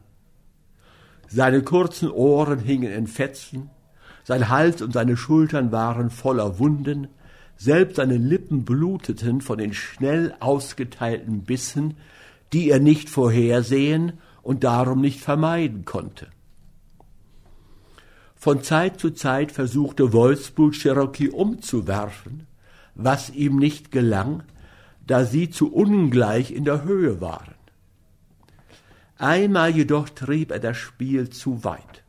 Seine 1.26 1.62
kurzen 1.62 2.10
Ohren 2.10 2.60
hingen 2.60 2.90
in 2.90 3.06
Fetzen, 3.06 3.70
sein 4.24 4.48
Hals 4.48 4.80
und 4.80 4.92
seine 4.92 5.16
Schultern 5.16 5.72
waren 5.72 6.10
voller 6.10 6.58
Wunden, 6.58 7.08
selbst 7.56 7.96
seine 7.96 8.16
Lippen 8.16 8.64
bluteten 8.64 9.40
von 9.40 9.58
den 9.58 9.74
schnell 9.74 10.34
ausgeteilten 10.40 11.42
Bissen, 11.42 11.96
die 12.52 12.70
er 12.70 12.80
nicht 12.80 13.10
vorhersehen 13.10 14.14
und 14.42 14.64
darum 14.64 15.00
nicht 15.00 15.20
vermeiden 15.20 15.84
konnte. 15.84 16.28
Von 18.34 18.62
Zeit 18.62 19.00
zu 19.00 19.10
Zeit 19.10 19.50
versuchte 19.50 20.12
Wolfsblut 20.12 20.74
Cherokee 20.74 21.28
umzuwerfen, 21.28 22.47
was 22.98 23.30
ihm 23.30 23.56
nicht 23.56 23.90
gelang, 23.90 24.42
da 25.06 25.24
sie 25.24 25.48
zu 25.48 25.72
ungleich 25.72 26.50
in 26.52 26.64
der 26.64 26.84
Höhe 26.84 27.22
waren. 27.22 27.54
Einmal 29.16 29.70
jedoch 29.70 30.10
trieb 30.10 30.50
er 30.50 30.58
das 30.58 30.76
Spiel 30.76 31.30
zu 31.30 31.64
weit. 31.64 32.04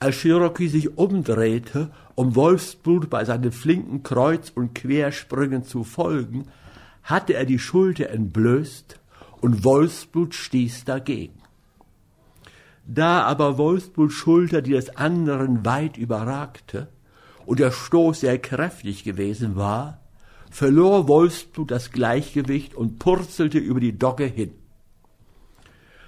Als 0.00 0.16
Cherokee 0.16 0.66
sich 0.66 0.98
umdrehte, 0.98 1.92
um 2.16 2.34
Wolfsblut 2.34 3.08
bei 3.08 3.24
seinen 3.24 3.52
flinken 3.52 4.02
Kreuz- 4.02 4.50
und 4.52 4.74
Quersprüngen 4.74 5.62
zu 5.62 5.84
folgen, 5.84 6.48
hatte 7.04 7.34
er 7.34 7.44
die 7.44 7.60
Schulter 7.60 8.10
entblößt 8.10 8.98
und 9.40 9.64
Wolfsblut 9.64 10.34
stieß 10.34 10.84
dagegen. 10.84 11.40
Da 12.86 13.22
aber 13.22 13.58
Wolfsbluts 13.58 14.14
Schulter 14.14 14.60
die 14.62 14.72
des 14.72 14.96
anderen 14.96 15.64
weit 15.64 15.96
überragte 15.96 16.88
und 17.52 17.60
der 17.60 17.70
Stoß 17.70 18.20
sehr 18.20 18.38
kräftig 18.38 19.04
gewesen 19.04 19.56
war, 19.56 20.00
verlor 20.50 21.06
Wolfsblut 21.06 21.70
das 21.70 21.90
Gleichgewicht 21.92 22.74
und 22.74 22.98
purzelte 22.98 23.58
über 23.58 23.78
die 23.78 23.98
Dogge 23.98 24.24
hin. 24.24 24.52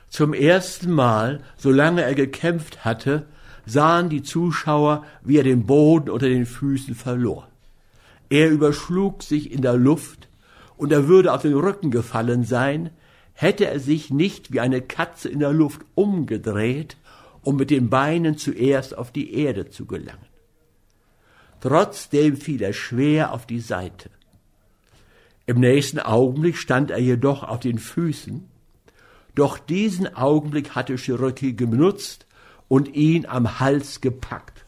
Zum 0.08 0.32
ersten 0.32 0.90
Mal, 0.90 1.42
solange 1.58 2.00
er 2.00 2.14
gekämpft 2.14 2.86
hatte, 2.86 3.26
sahen 3.66 4.08
die 4.08 4.22
Zuschauer, 4.22 5.04
wie 5.22 5.36
er 5.36 5.42
den 5.42 5.66
Boden 5.66 6.08
unter 6.08 6.30
den 6.30 6.46
Füßen 6.46 6.94
verlor. 6.94 7.46
Er 8.30 8.48
überschlug 8.48 9.22
sich 9.22 9.52
in 9.52 9.60
der 9.60 9.76
Luft, 9.76 10.30
und 10.78 10.92
er 10.92 11.08
würde 11.08 11.30
auf 11.34 11.42
den 11.42 11.52
Rücken 11.52 11.90
gefallen 11.90 12.44
sein, 12.44 12.88
hätte 13.34 13.66
er 13.66 13.80
sich 13.80 14.08
nicht 14.08 14.50
wie 14.50 14.60
eine 14.60 14.80
Katze 14.80 15.28
in 15.28 15.40
der 15.40 15.52
Luft 15.52 15.82
umgedreht, 15.94 16.96
um 17.42 17.56
mit 17.56 17.68
den 17.68 17.90
Beinen 17.90 18.38
zuerst 18.38 18.96
auf 18.96 19.12
die 19.12 19.34
Erde 19.34 19.68
zu 19.68 19.84
gelangen. 19.84 20.33
Trotzdem 21.64 22.36
fiel 22.36 22.60
er 22.60 22.74
schwer 22.74 23.32
auf 23.32 23.46
die 23.46 23.58
Seite. 23.58 24.10
Im 25.46 25.60
nächsten 25.60 25.98
Augenblick 25.98 26.58
stand 26.58 26.90
er 26.90 26.98
jedoch 26.98 27.42
auf 27.42 27.60
den 27.60 27.78
Füßen, 27.78 28.46
doch 29.34 29.56
diesen 29.56 30.14
Augenblick 30.14 30.74
hatte 30.74 30.96
Cherokee 30.96 31.54
genutzt 31.54 32.26
und 32.68 32.94
ihn 32.94 33.24
am 33.24 33.60
Hals 33.60 34.02
gepackt. 34.02 34.66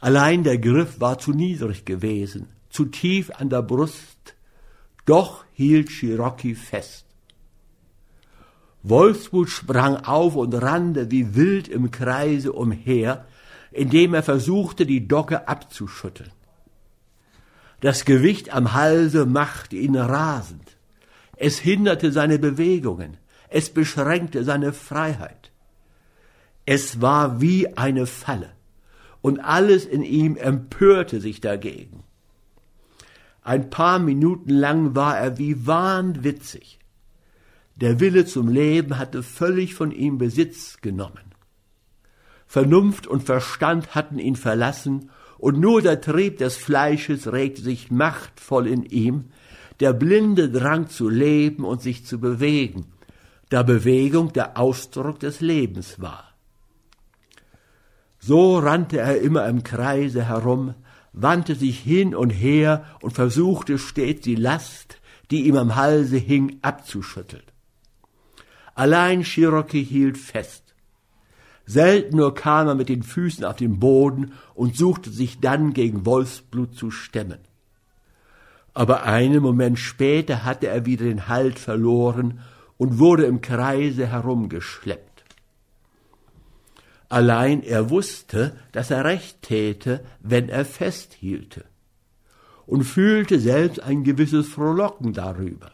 Allein 0.00 0.42
der 0.42 0.56
Griff 0.56 0.98
war 0.98 1.18
zu 1.18 1.32
niedrig 1.32 1.84
gewesen, 1.84 2.48
zu 2.70 2.86
tief 2.86 3.30
an 3.32 3.50
der 3.50 3.60
Brust, 3.60 4.34
doch 5.04 5.44
hielt 5.52 5.90
Cherokee 5.90 6.54
fest. 6.54 7.05
Wolfsblut 8.88 9.50
sprang 9.50 9.96
auf 9.96 10.36
und 10.36 10.54
rannte 10.54 11.10
wie 11.10 11.34
wild 11.34 11.68
im 11.68 11.90
Kreise 11.90 12.52
umher, 12.52 13.26
indem 13.72 14.14
er 14.14 14.22
versuchte, 14.22 14.86
die 14.86 15.08
Docke 15.08 15.48
abzuschütteln. 15.48 16.30
Das 17.80 18.04
Gewicht 18.04 18.54
am 18.54 18.72
Halse 18.74 19.26
machte 19.26 19.76
ihn 19.76 19.96
rasend. 19.96 20.76
Es 21.36 21.58
hinderte 21.58 22.12
seine 22.12 22.38
Bewegungen. 22.38 23.16
Es 23.48 23.70
beschränkte 23.70 24.44
seine 24.44 24.72
Freiheit. 24.72 25.50
Es 26.64 27.00
war 27.00 27.40
wie 27.40 27.76
eine 27.76 28.06
Falle. 28.06 28.50
Und 29.20 29.40
alles 29.40 29.84
in 29.84 30.02
ihm 30.02 30.36
empörte 30.36 31.20
sich 31.20 31.40
dagegen. 31.40 32.02
Ein 33.42 33.70
paar 33.70 33.98
Minuten 33.98 34.50
lang 34.50 34.94
war 34.94 35.18
er 35.18 35.38
wie 35.38 35.66
wahnwitzig. 35.66 36.78
Der 37.76 38.00
Wille 38.00 38.24
zum 38.24 38.48
Leben 38.48 38.98
hatte 38.98 39.22
völlig 39.22 39.74
von 39.74 39.90
ihm 39.90 40.16
Besitz 40.16 40.78
genommen. 40.80 41.34
Vernunft 42.46 43.06
und 43.06 43.22
Verstand 43.22 43.94
hatten 43.94 44.18
ihn 44.18 44.36
verlassen, 44.36 45.10
und 45.38 45.60
nur 45.60 45.82
der 45.82 46.00
Trieb 46.00 46.38
des 46.38 46.56
Fleisches 46.56 47.30
regte 47.30 47.60
sich 47.60 47.90
machtvoll 47.90 48.66
in 48.66 48.84
ihm, 48.84 49.26
der 49.80 49.92
blinde 49.92 50.48
Drang 50.50 50.88
zu 50.88 51.10
leben 51.10 51.64
und 51.64 51.82
sich 51.82 52.06
zu 52.06 52.18
bewegen, 52.18 52.86
da 53.50 53.62
Bewegung 53.62 54.32
der 54.32 54.56
Ausdruck 54.56 55.20
des 55.20 55.42
Lebens 55.42 56.00
war. 56.00 56.32
So 58.18 58.58
rannte 58.58 58.98
er 58.98 59.20
immer 59.20 59.46
im 59.46 59.62
Kreise 59.62 60.24
herum, 60.24 60.74
wandte 61.12 61.54
sich 61.54 61.78
hin 61.78 62.14
und 62.14 62.30
her 62.30 62.84
und 63.02 63.12
versuchte 63.12 63.78
stets 63.78 64.22
die 64.22 64.34
Last, 64.34 64.98
die 65.30 65.46
ihm 65.46 65.56
am 65.56 65.76
Halse 65.76 66.16
hing, 66.16 66.58
abzuschütteln. 66.62 67.42
Allein 68.76 69.24
Cherokee 69.24 69.82
hielt 69.82 70.16
fest. 70.16 70.62
Selten 71.64 72.16
nur 72.16 72.32
kam 72.34 72.68
er 72.68 72.76
mit 72.76 72.88
den 72.88 73.02
Füßen 73.02 73.44
auf 73.44 73.56
den 73.56 73.80
Boden 73.80 74.34
und 74.54 74.76
suchte 74.76 75.10
sich 75.10 75.40
dann 75.40 75.72
gegen 75.72 76.06
Wolfsblut 76.06 76.76
zu 76.76 76.92
stemmen 76.92 77.40
aber 78.76 79.04
einen 79.04 79.42
Moment 79.42 79.78
später 79.78 80.44
hatte 80.44 80.68
er 80.68 80.84
wieder 80.84 81.06
den 81.06 81.28
Halt 81.28 81.58
verloren 81.58 82.40
und 82.76 82.98
wurde 82.98 83.24
im 83.24 83.40
Kreise 83.40 84.06
herumgeschleppt. 84.06 85.24
Allein 87.08 87.62
er 87.62 87.88
wusste, 87.88 88.54
dass 88.72 88.90
er 88.90 89.06
recht 89.06 89.40
täte, 89.40 90.04
wenn 90.20 90.50
er 90.50 90.66
festhielte, 90.66 91.64
und 92.66 92.84
fühlte 92.84 93.40
selbst 93.40 93.82
ein 93.82 94.04
gewisses 94.04 94.46
Frohlocken 94.46 95.14
darüber. 95.14 95.70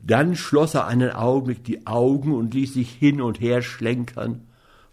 Dann 0.00 0.36
schloss 0.36 0.74
er 0.74 0.86
einen 0.86 1.10
Augenblick 1.10 1.64
die 1.64 1.86
Augen 1.86 2.34
und 2.34 2.54
ließ 2.54 2.74
sich 2.74 2.90
hin 2.90 3.20
und 3.20 3.40
her 3.40 3.62
schlenkern, 3.62 4.46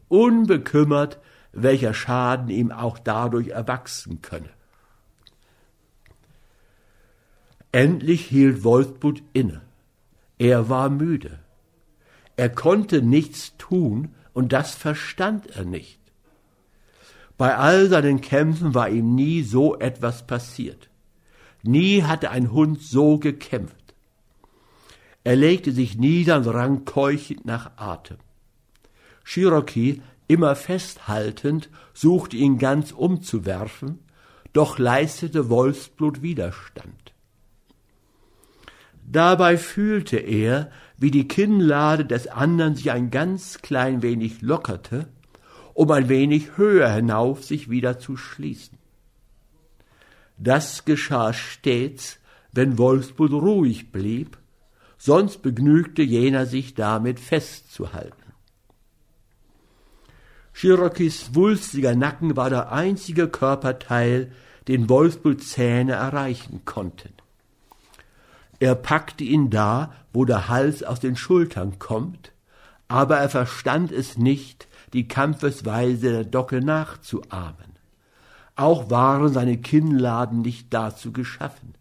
unbekümmert, 0.08 1.20
welcher 1.52 1.94
Schaden 1.94 2.50
ihm 2.50 2.72
auch 2.72 3.00
dadurch 3.00 3.50
erwachsen 3.50 4.22
könne. 4.22 4.50
Endlich 7.72 8.26
hielt 8.26 8.64
Wolfbut 8.64 9.22
inne. 9.34 9.62
Er 10.38 10.70
war 10.70 10.90
müde. 10.90 11.40
Er 12.38 12.50
konnte 12.50 13.02
nichts 13.02 13.58
tun, 13.58 14.16
und 14.34 14.52
das 14.52 14.76
verstand 14.76 15.48
er 15.56 15.64
nicht. 15.64 16.00
Bei 17.38 17.56
all 17.56 17.88
seinen 17.88 18.22
Kämpfen 18.22 18.74
war 18.74 18.90
ihm 18.90 19.16
nie 19.16 19.44
so 19.44 19.78
etwas 19.78 20.28
passiert. 20.28 20.90
Nie 21.64 22.04
hatte 22.04 22.32
ein 22.32 22.52
Hund 22.52 22.82
so 22.82 23.18
gekämpft. 23.18 23.85
Er 25.26 25.36
legte 25.36 25.72
sich 25.72 25.98
nieder 25.98 26.38
und 26.38 26.48
rang 26.48 26.86
keuchend 26.86 27.46
nach 27.46 27.72
Atem. 27.78 28.18
Cherokee, 29.24 30.02
immer 30.28 30.56
festhaltend, 30.56 31.72
suchte 31.96 32.38
ihn 32.38 32.60
ganz 32.60 32.92
umzuwerfen, 32.92 33.98
doch 34.54 34.78
leistete 34.78 35.50
Wolfsblut 35.50 36.22
Widerstand. 36.22 37.16
Dabei 39.04 39.58
fühlte 39.58 40.18
er, 40.18 40.70
wie 40.98 41.10
die 41.10 41.28
Kinnlade 41.28 42.06
des 42.06 42.28
anderen 42.28 42.76
sich 42.76 42.92
ein 42.92 43.10
ganz 43.10 43.64
klein 43.64 44.04
wenig 44.04 44.44
lockerte, 44.44 45.08
um 45.74 45.90
ein 45.90 46.08
wenig 46.08 46.56
höher 46.56 46.92
hinauf 46.92 47.44
sich 47.44 47.68
wieder 47.68 47.98
zu 47.98 48.16
schließen. 48.16 48.78
Das 50.38 50.86
geschah 50.86 51.34
stets, 51.34 52.20
wenn 52.52 52.78
Wolfsburg 52.78 53.32
ruhig 53.32 53.92
blieb, 53.92 54.38
sonst 55.06 55.44
begnügte 55.44 56.02
jener 56.02 56.48
sich 56.48 56.74
damit 56.74 57.20
festzuhalten. 57.20 58.34
Cherokees 60.54 61.36
wulstiger 61.36 61.96
Nacken 61.96 62.36
war 62.36 62.50
der 62.50 62.72
einzige 62.72 63.28
Körperteil, 63.28 64.32
den 64.68 64.90
Wolfsburgs 64.90 65.50
Zähne 65.52 65.92
erreichen 65.92 66.62
konnten. 66.66 67.14
Er 68.60 68.74
packte 68.74 69.24
ihn 69.24 69.52
da, 69.52 69.94
wo 70.12 70.26
der 70.26 70.48
Hals 70.48 70.82
aus 70.82 71.00
den 71.00 71.16
Schultern 71.16 71.78
kommt, 71.78 72.32
aber 72.88 73.18
er 73.18 73.30
verstand 73.30 73.92
es 73.92 74.18
nicht, 74.18 74.68
die 74.94 75.08
Kampfesweise 75.08 76.10
der 76.10 76.24
Docke 76.24 76.62
nachzuahmen. 76.62 77.78
Auch 78.56 78.90
waren 78.90 79.32
seine 79.32 79.58
Kinnladen 79.58 80.42
nicht 80.42 80.74
dazu 80.74 81.12
geschaffen. 81.12 81.76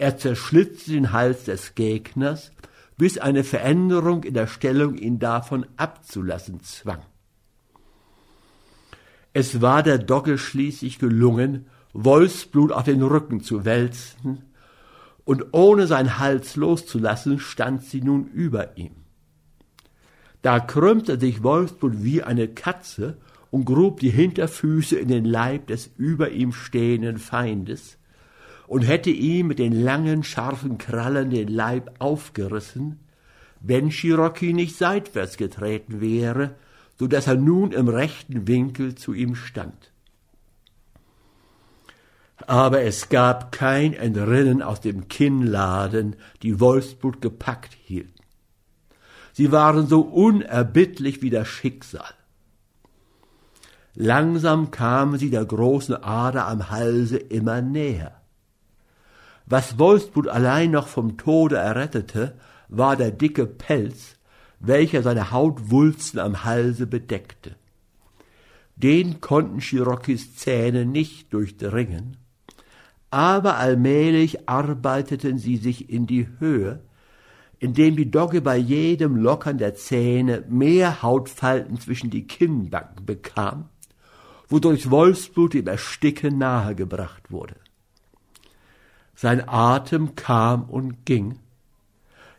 Er 0.00 0.16
zerschlitzte 0.16 0.92
den 0.92 1.12
Hals 1.12 1.44
des 1.44 1.74
Gegners, 1.74 2.52
bis 2.96 3.18
eine 3.18 3.44
Veränderung 3.44 4.24
in 4.24 4.32
der 4.32 4.46
Stellung 4.46 4.94
ihn 4.94 5.18
davon 5.18 5.66
abzulassen 5.76 6.62
zwang. 6.62 7.02
Es 9.34 9.60
war 9.60 9.82
der 9.82 9.98
Dogge 9.98 10.38
schließlich 10.38 10.98
gelungen, 10.98 11.66
Wolfsblut 11.92 12.72
auf 12.72 12.84
den 12.84 13.02
Rücken 13.02 13.42
zu 13.42 13.66
wälzen, 13.66 14.46
und 15.26 15.52
ohne 15.52 15.86
sein 15.86 16.18
Hals 16.18 16.56
loszulassen, 16.56 17.38
stand 17.38 17.84
sie 17.84 18.00
nun 18.00 18.26
über 18.28 18.78
ihm. 18.78 19.04
Da 20.40 20.60
krümmte 20.60 21.20
sich 21.20 21.42
Wolfsblut 21.42 22.02
wie 22.02 22.22
eine 22.22 22.48
Katze 22.48 23.18
und 23.50 23.66
grub 23.66 24.00
die 24.00 24.08
Hinterfüße 24.08 24.98
in 24.98 25.08
den 25.08 25.26
Leib 25.26 25.66
des 25.66 25.90
über 25.98 26.30
ihm 26.30 26.54
stehenden 26.54 27.18
Feindes 27.18 27.98
und 28.70 28.82
hätte 28.82 29.10
ihm 29.10 29.48
mit 29.48 29.58
den 29.58 29.72
langen, 29.72 30.22
scharfen 30.22 30.78
Krallen 30.78 31.30
den 31.30 31.48
Leib 31.48 31.90
aufgerissen, 31.98 33.00
wenn 33.60 33.90
Cherokee 33.90 34.52
nicht 34.52 34.76
seitwärts 34.76 35.36
getreten 35.36 36.00
wäre 36.00 36.54
so 37.00 37.06
dass 37.06 37.28
er 37.28 37.36
nun 37.36 37.72
im 37.72 37.88
rechten 37.88 38.46
Winkel 38.46 38.94
zu 38.94 39.14
ihm 39.14 39.34
stand. 39.34 39.90
Aber 42.46 42.82
es 42.82 43.08
gab 43.08 43.52
kein 43.52 43.94
Entrinnen 43.94 44.60
aus 44.60 44.82
dem 44.82 45.08
Kinnladen, 45.08 46.16
die 46.42 46.60
Wolfsblut 46.60 47.22
gepackt 47.22 47.72
hielten. 47.72 48.22
Sie 49.32 49.50
waren 49.50 49.86
so 49.86 50.02
unerbittlich 50.02 51.22
wie 51.22 51.30
das 51.30 51.48
Schicksal. 51.48 52.12
Langsam 53.94 54.70
kamen 54.70 55.18
sie 55.18 55.30
der 55.30 55.46
großen 55.46 56.04
Ader 56.04 56.48
am 56.48 56.68
Halse 56.68 57.16
immer 57.16 57.62
näher. 57.62 58.19
Was 59.50 59.80
Wolfsblut 59.80 60.28
allein 60.28 60.70
noch 60.70 60.86
vom 60.86 61.16
Tode 61.16 61.56
errettete, 61.56 62.38
war 62.68 62.96
der 62.96 63.10
dicke 63.10 63.46
Pelz, 63.46 64.14
welcher 64.60 65.02
seine 65.02 65.32
Hautwulsten 65.32 66.20
am 66.20 66.44
Halse 66.44 66.86
bedeckte. 66.86 67.56
Den 68.76 69.20
konnten 69.20 69.58
Chirokis 69.58 70.36
Zähne 70.36 70.86
nicht 70.86 71.32
durchdringen, 71.34 72.16
aber 73.10 73.56
allmählich 73.56 74.48
arbeiteten 74.48 75.38
sie 75.38 75.56
sich 75.56 75.90
in 75.90 76.06
die 76.06 76.28
Höhe, 76.38 76.78
indem 77.58 77.96
die 77.96 78.08
Dogge 78.08 78.42
bei 78.42 78.56
jedem 78.56 79.16
Lockern 79.16 79.58
der 79.58 79.74
Zähne 79.74 80.44
mehr 80.48 81.02
Hautfalten 81.02 81.80
zwischen 81.80 82.08
die 82.08 82.28
Kinnbacken 82.28 83.04
bekam, 83.04 83.68
wodurch 84.48 84.92
Wolfsblut 84.92 85.56
im 85.56 85.66
Ersticken 85.66 86.38
nahegebracht 86.38 87.32
wurde. 87.32 87.56
Sein 89.22 89.46
Atem 89.46 90.14
kam 90.14 90.62
und 90.64 91.04
ging. 91.04 91.40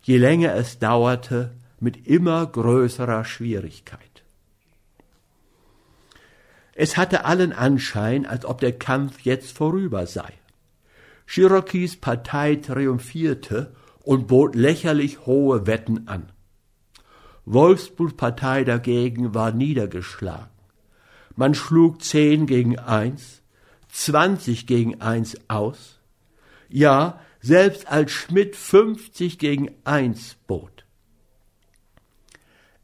Je 0.01 0.17
länger 0.17 0.55
es 0.55 0.79
dauerte, 0.79 1.51
mit 1.79 2.07
immer 2.07 2.43
größerer 2.47 3.23
Schwierigkeit. 3.23 4.23
Es 6.73 6.97
hatte 6.97 7.23
allen 7.25 7.53
Anschein, 7.53 8.25
als 8.25 8.45
ob 8.45 8.61
der 8.61 8.79
Kampf 8.79 9.19
jetzt 9.21 9.55
vorüber 9.55 10.07
sei. 10.07 10.33
Cherokees 11.27 11.97
Partei 11.97 12.55
triumphierte 12.55 13.75
und 14.01 14.25
bot 14.25 14.55
lächerlich 14.55 15.27
hohe 15.27 15.67
Wetten 15.67 16.07
an. 16.07 16.31
Wolfsburgs 17.45 18.17
Partei 18.17 18.63
dagegen 18.63 19.35
war 19.35 19.51
niedergeschlagen. 19.51 20.49
Man 21.35 21.53
schlug 21.53 22.01
zehn 22.01 22.47
gegen 22.47 22.79
eins, 22.79 23.43
zwanzig 23.89 24.65
gegen 24.65 24.99
eins 24.99 25.37
aus. 25.47 25.99
Ja, 26.73 27.19
selbst 27.41 27.87
als 27.87 28.11
Schmidt 28.11 28.55
fünfzig 28.55 29.37
gegen 29.37 29.71
eins 29.83 30.37
bot. 30.47 30.85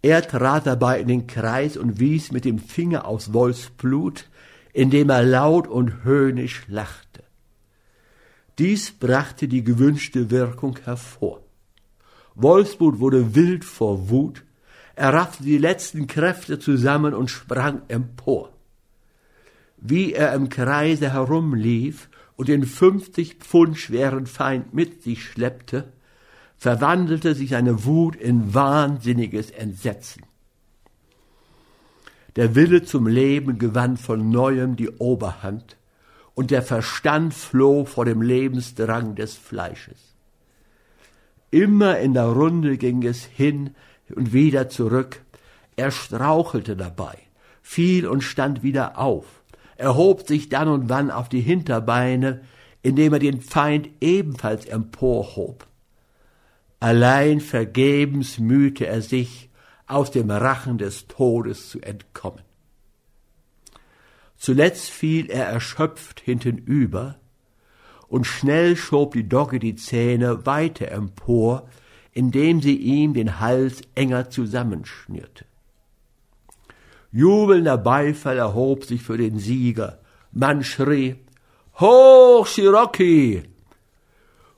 Er 0.02 0.28
trat 0.28 0.68
dabei 0.68 1.00
in 1.00 1.08
den 1.08 1.28
Kreis 1.28 1.78
und 1.78 2.00
wies 2.00 2.32
mit 2.32 2.44
dem 2.44 2.60
Finger 2.60 3.06
aufs 3.06 3.34
Wolfsblut, 3.34 4.30
indem 4.74 5.10
er 5.10 5.24
laut 5.24 5.68
und 5.68 6.04
höhnisch 6.04 6.64
lachte. 6.68 7.24
Dies 8.60 8.92
brachte 8.92 9.48
die 9.48 9.64
gewünschte 9.64 10.32
Wirkung 10.32 10.78
hervor. 10.84 11.42
Wolfsblut 12.36 13.00
wurde 13.00 13.36
wild 13.36 13.64
vor 13.64 14.10
Wut, 14.10 14.44
er 14.96 15.14
raffte 15.14 15.44
die 15.44 15.60
letzten 15.60 16.08
Kräfte 16.08 16.60
zusammen 16.60 17.14
und 17.14 17.30
sprang 17.30 17.84
empor. 17.88 18.52
Wie 19.78 20.14
er 20.14 20.34
im 20.34 20.50
Kreise 20.50 21.14
herumlief 21.14 22.10
und 22.38 22.48
den 22.48 22.66
fünfzig 22.66 23.36
Pfund 23.40 23.78
schweren 23.78 24.26
Feind 24.26 24.74
mit 24.74 25.04
sich 25.04 25.24
schleppte, 25.24 25.92
verwandelte 26.56 27.36
sich 27.36 27.50
seine 27.50 27.84
Wut 27.84 28.16
in 28.16 28.54
wahnsinniges 28.54 29.52
Entsetzen. 29.52 30.24
Der 32.38 32.56
Wille 32.56 32.84
zum 32.84 33.08
Leben 33.08 33.58
gewann 33.58 33.98
von 33.98 34.30
neuem 34.30 34.78
die 34.78 34.90
Oberhand, 34.90 35.76
und 36.36 36.52
der 36.52 36.62
Verstand 36.62 37.34
floh 37.34 37.86
vor 37.86 38.06
dem 38.06 38.22
Lebensdrang 38.22 39.16
des 39.16 39.34
Fleisches. 39.34 40.14
Immer 41.50 41.98
in 41.98 42.14
der 42.14 42.26
Runde 42.28 42.78
ging 42.78 43.04
es 43.04 43.26
hin 43.26 43.72
und 44.16 44.34
wieder 44.34 44.70
zurück, 44.70 45.22
er 45.76 45.90
strauchelte 45.90 46.76
dabei, 46.76 47.18
fiel 47.64 48.06
und 48.08 48.22
stand 48.22 48.62
wieder 48.62 49.00
auf, 49.00 49.37
erhob 49.78 50.28
sich 50.28 50.50
dann 50.50 50.68
und 50.68 50.90
wann 50.90 51.12
auf 51.12 51.30
die 51.30 51.42
Hinterbeine, 51.42 52.42
indem 52.82 53.14
er 53.14 53.20
den 53.20 53.42
Feind 53.42 53.90
ebenfalls 54.02 54.66
emporhob. 54.66 55.68
Allein 56.80 57.40
vergebens 57.40 58.40
mühte 58.40 58.86
er 58.86 59.02
sich, 59.02 59.50
aus 59.88 60.12
dem 60.12 60.30
Rachen 60.30 60.78
des 60.78 61.08
Todes 61.08 61.70
zu 61.70 61.80
entkommen. 61.80 62.42
Zuletzt 64.36 64.90
fiel 64.90 65.30
er 65.30 65.46
erschöpft 65.46 66.20
hintenüber, 66.20 67.18
und 68.10 68.26
schnell 68.26 68.78
schob 68.78 69.14
die 69.14 69.28
Dogge 69.28 69.60
die 69.60 69.76
Zähne 69.76 70.46
weiter 70.46 70.92
empor, 70.92 71.68
indem 72.14 72.62
sie 72.62 72.76
ihm 72.76 73.14
den 73.14 73.40
Hals 73.40 73.82
enger 73.96 74.30
zusammenschnürte. 74.30 75.46
Jubelnder 77.18 77.80
Beifall 77.80 78.38
erhob 78.38 78.86
sich 78.86 79.02
für 79.02 79.18
den 79.18 79.40
Sieger. 79.40 79.98
Man 80.32 80.64
schrie, 80.64 81.16
Hoch, 81.80 82.46
Cherokee! 82.46 83.42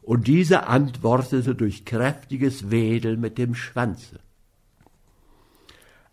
und 0.01 0.27
dieser 0.27 0.67
antwortete 0.67 1.55
durch 1.55 1.85
kräftiges 1.85 2.69
Wedeln 2.69 3.21
mit 3.21 3.37
dem 3.37 3.55
Schwanze. 3.55 4.19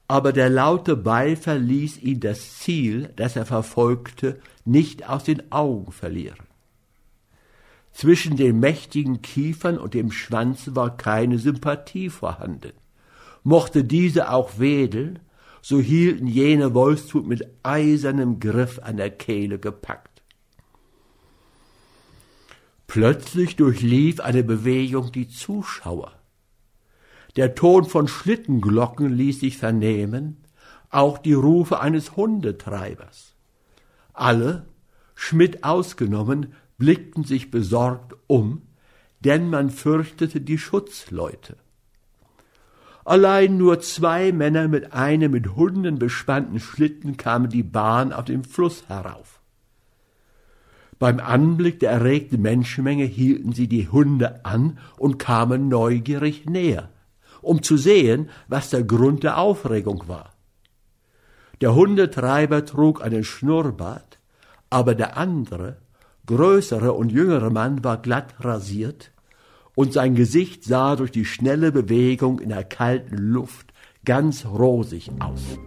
Aber 0.07 0.32
der 0.32 0.49
laute 0.49 0.94
Beifall 0.97 1.59
ließ 1.59 1.99
ihn 2.03 2.20
das 2.20 2.59
Ziel, 2.61 3.12
das 3.16 3.34
er 3.34 3.44
verfolgte, 3.44 4.38
nicht 4.64 5.09
aus 5.09 5.24
den 5.24 5.51
Augen 5.51 5.90
verlieren. 5.90 6.47
Zwischen 7.90 8.36
den 8.36 8.61
mächtigen 8.61 9.20
Kiefern 9.20 9.78
und 9.78 9.94
dem 9.94 10.12
Schwanze 10.12 10.76
war 10.76 10.97
keine 10.97 11.40
Sympathie 11.40 12.09
vorhanden. 12.09 12.74
Mochte 13.42 13.82
diese 13.82 14.30
auch 14.30 14.61
wedeln, 14.61 15.18
so 15.69 15.81
hielten 15.81 16.29
jene 16.29 16.75
Wolfstut 16.75 17.27
mit 17.27 17.45
eisernem 17.64 18.39
Griff 18.39 18.79
an 18.85 18.99
der 18.99 19.11
Kehle 19.11 19.59
gepackt. 19.59 20.23
Plötzlich 22.87 23.57
durchlief 23.57 24.21
eine 24.21 24.45
Bewegung 24.45 25.11
die 25.11 25.27
Zuschauer. 25.27 26.12
Der 27.35 27.57
Ton 27.57 27.85
von 27.85 28.07
Schlittenglocken 28.07 29.12
ließ 29.12 29.41
sich 29.41 29.59
vernehmen, 29.59 30.37
auch 30.91 31.19
die 31.19 31.33
Rufe 31.33 31.81
eines 31.81 32.14
Hundetreibers. 32.14 33.35
Alle, 34.12 34.67
Schmidt 35.17 35.64
ausgenommen, 35.64 36.55
blickten 36.79 37.25
sich 37.25 37.51
besorgt 37.51 38.14
um, 38.29 38.62
denn 39.19 39.51
man 39.51 39.71
fürchtete 39.71 40.41
die 40.41 40.59
Schutzleute. 40.59 41.57
Allein 43.07 43.57
nur 43.57 43.79
zwei 43.79 44.33
Männer 44.33 44.67
mit 44.67 44.93
einem 44.93 45.31
mit 45.31 45.55
Hunden 45.55 45.97
bespannten 45.97 46.59
Schlitten 46.59 47.17
kamen 47.17 47.49
die 47.49 47.63
Bahn 47.63 48.13
auf 48.13 48.25
dem 48.25 48.43
Fluss 48.43 48.89
herauf. 48.89 49.39
Beim 50.99 51.21
Anblick 51.21 51.79
der 51.79 51.93
erregten 51.93 52.43
Menschenmenge 52.43 53.05
hielten 53.05 53.53
sie 53.53 53.69
die 53.69 53.89
Hunde 53.89 54.45
an 54.45 54.81
und 54.99 55.21
kamen 55.21 55.69
neugierig 55.69 56.47
näher, 56.47 56.89
um 57.43 57.63
zu 57.63 57.77
sehen, 57.77 58.29
was 58.49 58.71
der 58.71 58.83
Grund 58.83 59.23
der 59.23 59.39
Aufregung 59.39 60.09
war. 60.09 60.33
Der 61.61 61.77
Hundetreiber 61.77 62.65
trug 62.65 63.05
einen 63.05 63.23
Schnurrbart, 63.23 64.19
aber 64.69 64.97
der 64.97 65.17
andere, 65.17 65.77
größere 66.27 66.93
und 66.93 67.13
jüngere 67.13 67.51
Mann 67.51 67.85
war 67.85 67.99
glatt 67.99 68.35
rasiert, 68.41 69.13
und 69.77 69.93
sein 69.93 70.14
Gesicht 70.14 70.64
sah 70.64 70.97
durch 70.97 71.12
die 71.12 71.27
schnelle 71.27 71.70
Bewegung 71.70 72.41
in 72.41 72.49
der 72.49 72.64
kalten 72.64 73.18
Luft 73.18 73.74
ganz 74.05 74.47
rosig 74.47 75.11
aus. 75.20 75.59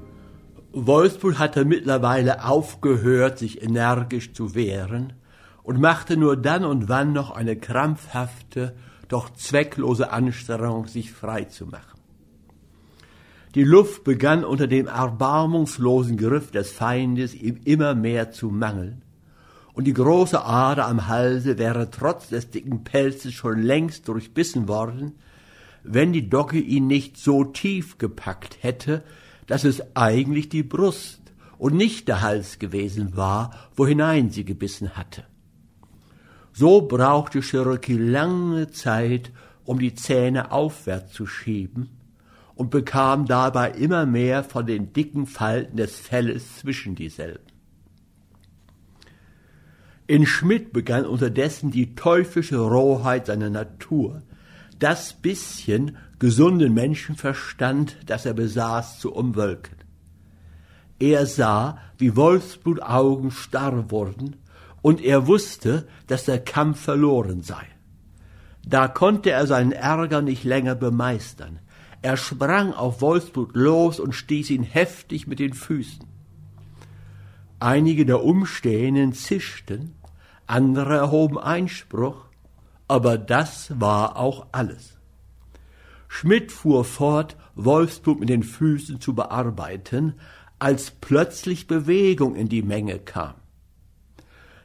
Wolfsburg 0.74 1.38
hatte 1.38 1.64
mittlerweile 1.64 2.44
aufgehört, 2.44 3.38
sich 3.38 3.62
energisch 3.62 4.34
zu 4.34 4.56
wehren 4.56 5.14
und 5.62 5.80
machte 5.80 6.18
nur 6.18 6.38
dann 6.38 6.66
und 6.66 6.90
wann 6.90 7.14
noch 7.14 7.30
eine 7.30 7.56
krampfhafte, 7.56 8.76
doch 9.08 9.30
zwecklose 9.30 10.12
Anstrengung, 10.12 10.88
sich 10.88 11.12
frei 11.12 11.44
zu 11.44 11.68
machen. 11.68 12.00
Die 13.54 13.64
Luft 13.64 14.04
begann 14.04 14.44
unter 14.44 14.66
dem 14.66 14.88
erbarmungslosen 14.88 16.18
Griff 16.18 16.50
des 16.50 16.72
Feindes 16.72 17.36
ihm 17.36 17.60
immer 17.64 17.94
mehr 17.94 18.32
zu 18.32 18.50
mangeln, 18.50 19.04
und 19.80 19.86
die 19.86 19.94
große 19.94 20.44
Ader 20.44 20.88
am 20.90 21.08
Halse 21.08 21.58
wäre 21.58 21.90
trotz 21.90 22.28
des 22.28 22.50
dicken 22.50 22.84
Pelzes 22.84 23.32
schon 23.32 23.62
längst 23.62 24.10
durchbissen 24.10 24.68
worden, 24.68 25.14
wenn 25.84 26.12
die 26.12 26.30
Docke 26.30 26.60
ihn 26.60 26.88
nicht 26.88 27.16
so 27.16 27.46
tief 27.46 27.98
gepackt 27.98 28.58
hätte, 28.60 29.06
dass 29.48 29.64
es 29.64 29.96
eigentlich 29.96 30.50
die 30.50 30.64
Brust 30.64 31.22
und 31.58 31.76
nicht 31.76 32.10
der 32.10 32.20
Hals 32.20 32.60
gewesen 32.60 33.16
war, 33.16 33.52
wohinein 33.74 34.32
sie 34.32 34.44
gebissen 34.44 34.98
hatte. 34.98 35.24
So 36.52 36.82
brauchte 36.82 37.40
Cherokee 37.40 37.96
lange 37.96 38.72
Zeit, 38.72 39.32
um 39.64 39.80
die 39.80 39.96
Zähne 39.96 40.52
aufwärts 40.52 41.14
zu 41.14 41.26
schieben 41.26 41.88
und 42.54 42.70
bekam 42.70 43.28
dabei 43.28 43.72
immer 43.72 44.06
mehr 44.06 44.44
von 44.44 44.66
den 44.66 44.92
dicken 44.92 45.26
Falten 45.26 45.78
des 45.78 45.96
Felles 45.96 46.58
zwischen 46.58 46.96
dieselben. 46.96 47.49
In 50.10 50.26
Schmidt 50.26 50.74
begann 50.74 51.06
unterdessen 51.06 51.70
die 51.70 51.94
teuflische 51.94 52.58
Rohheit 52.58 53.28
seiner 53.28 53.52
Natur, 53.52 54.24
das 54.80 55.14
bisschen 55.14 55.98
gesunden 56.18 56.74
Menschenverstand, 56.74 57.96
das 58.08 58.26
er 58.26 58.34
besaß, 58.34 58.98
zu 58.98 59.14
umwölken. 59.14 59.78
Er 60.98 61.28
sah, 61.28 61.78
wie 62.00 62.16
Wolfsblut 62.16 62.82
Augen 62.82 63.30
starr 63.30 63.92
wurden, 63.92 64.38
und 64.82 65.00
er 65.00 65.28
wusste, 65.28 65.88
dass 66.08 66.26
der 66.26 66.40
Kampf 66.44 66.80
verloren 66.80 67.44
sei. 67.44 67.68
Da 68.66 68.88
konnte 68.88 69.30
er 69.30 69.46
seinen 69.46 69.74
Ärger 69.74 70.24
nicht 70.24 70.44
länger 70.44 70.74
bemeistern. 70.74 71.60
Er 72.02 72.18
sprang 72.18 72.74
auf 72.74 73.02
Wolfsblut 73.02 73.52
los 73.54 74.00
und 74.00 74.14
stieß 74.14 74.50
ihn 74.50 74.64
heftig 74.64 75.28
mit 75.28 75.38
den 75.38 75.54
Füßen. 75.54 76.04
Einige 77.60 78.08
der 78.08 78.24
Umstehenden 78.24 79.14
zischten, 79.14 79.99
andere 80.50 80.96
erhoben 80.96 81.38
Einspruch, 81.38 82.26
aber 82.88 83.18
das 83.18 83.80
war 83.80 84.18
auch 84.18 84.48
alles. 84.52 84.98
Schmidt 86.08 86.52
fuhr 86.52 86.84
fort, 86.86 87.38
Wolfsburg 87.56 88.20
mit 88.20 88.30
den 88.30 88.44
Füßen 88.44 89.00
zu 89.00 89.14
bearbeiten, 89.14 90.16
als 90.58 90.92
plötzlich 90.92 91.68
Bewegung 91.68 92.36
in 92.36 92.50
die 92.50 92.64
Menge 92.64 92.98
kam. 93.00 93.36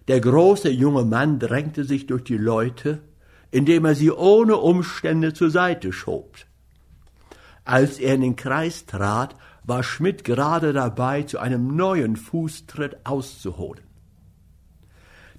Der 0.08 0.20
große 0.20 0.70
junge 0.70 1.04
Mann 1.04 1.38
drängte 1.38 1.84
sich 1.84 2.06
durch 2.06 2.24
die 2.24 2.38
Leute, 2.38 3.02
indem 3.50 3.84
er 3.84 3.94
sie 3.94 4.10
ohne 4.10 4.56
Umstände 4.56 5.34
zur 5.34 5.50
Seite 5.50 5.92
schob. 5.92 6.34
Als 7.64 7.98
er 7.98 8.14
in 8.14 8.22
den 8.22 8.36
Kreis 8.36 8.86
trat, 8.86 9.36
war 9.62 9.82
Schmidt 9.82 10.24
gerade 10.24 10.72
dabei, 10.72 11.22
zu 11.22 11.38
einem 11.38 11.76
neuen 11.76 12.16
Fußtritt 12.16 13.06
auszuholen. 13.06 13.83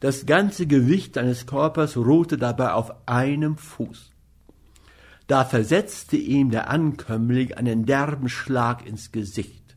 Das 0.06 0.28
ganze 0.28 0.68
Gewicht 0.68 1.16
seines 1.16 1.48
Körpers 1.48 1.98
ruhte 1.98 2.38
dabei 2.38 2.74
auf 2.74 2.94
einem 3.08 3.58
Fuß. 3.58 4.12
Da 5.26 5.44
versetzte 5.46 6.16
ihm 6.16 6.52
der 6.52 6.70
Ankömmling 6.70 7.54
einen 7.54 7.88
derben 7.88 8.30
Schlag 8.30 8.86
ins 8.86 9.12
Gesicht. 9.12 9.76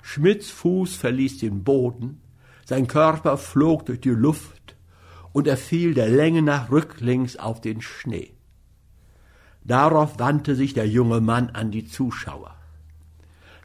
Schmidts 0.00 0.48
Fuß 0.48 0.96
verließ 0.96 1.40
den 1.40 1.62
Boden, 1.62 2.22
sein 2.64 2.86
Körper 2.86 3.36
flog 3.36 3.84
durch 3.84 4.00
die 4.00 4.08
Luft 4.08 4.76
und 5.34 5.46
er 5.46 5.58
fiel 5.58 5.92
der 5.92 6.08
Länge 6.08 6.40
nach 6.40 6.70
rücklings 6.70 7.36
auf 7.36 7.60
den 7.60 7.82
Schnee. 7.82 8.32
Darauf 9.62 10.18
wandte 10.18 10.54
sich 10.54 10.72
der 10.72 10.88
junge 10.88 11.20
Mann 11.20 11.50
an 11.50 11.70
die 11.70 11.84
Zuschauer. 11.84 12.56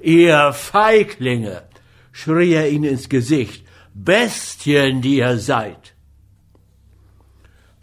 Ihr 0.01 0.51
Feiglinge, 0.51 1.63
schrie 2.11 2.51
er 2.51 2.69
ihnen 2.69 2.83
ins 2.83 3.07
Gesicht, 3.07 3.62
Bestien, 3.93 5.01
die 5.01 5.17
ihr 5.17 5.37
seid. 5.37 5.93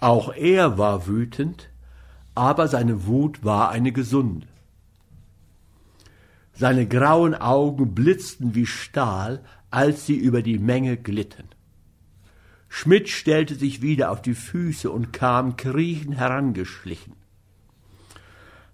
Auch 0.01 0.33
er 0.35 0.77
war 0.77 1.07
wütend, 1.07 1.71
aber 2.35 2.67
seine 2.69 3.07
Wut 3.07 3.45
war 3.45 3.71
eine 3.71 3.93
gesunde. 3.93 4.49
Seine 6.53 6.87
grauen 6.89 7.35
Augen 7.35 7.95
blitzten 7.95 8.55
wie 8.55 8.67
Stahl, 8.67 9.45
als 9.71 10.07
sie 10.07 10.17
über 10.17 10.43
die 10.43 10.59
Menge 10.59 10.97
glitten. 10.97 11.49
Schmidt 12.69 13.09
stellte 13.09 13.55
sich 13.55 13.83
wieder 13.83 14.11
auf 14.11 14.21
die 14.21 14.35
Füße 14.35 14.91
und 14.91 15.13
kam 15.13 15.57
kriechend 15.57 16.17
herangeschlichen. 16.17 17.15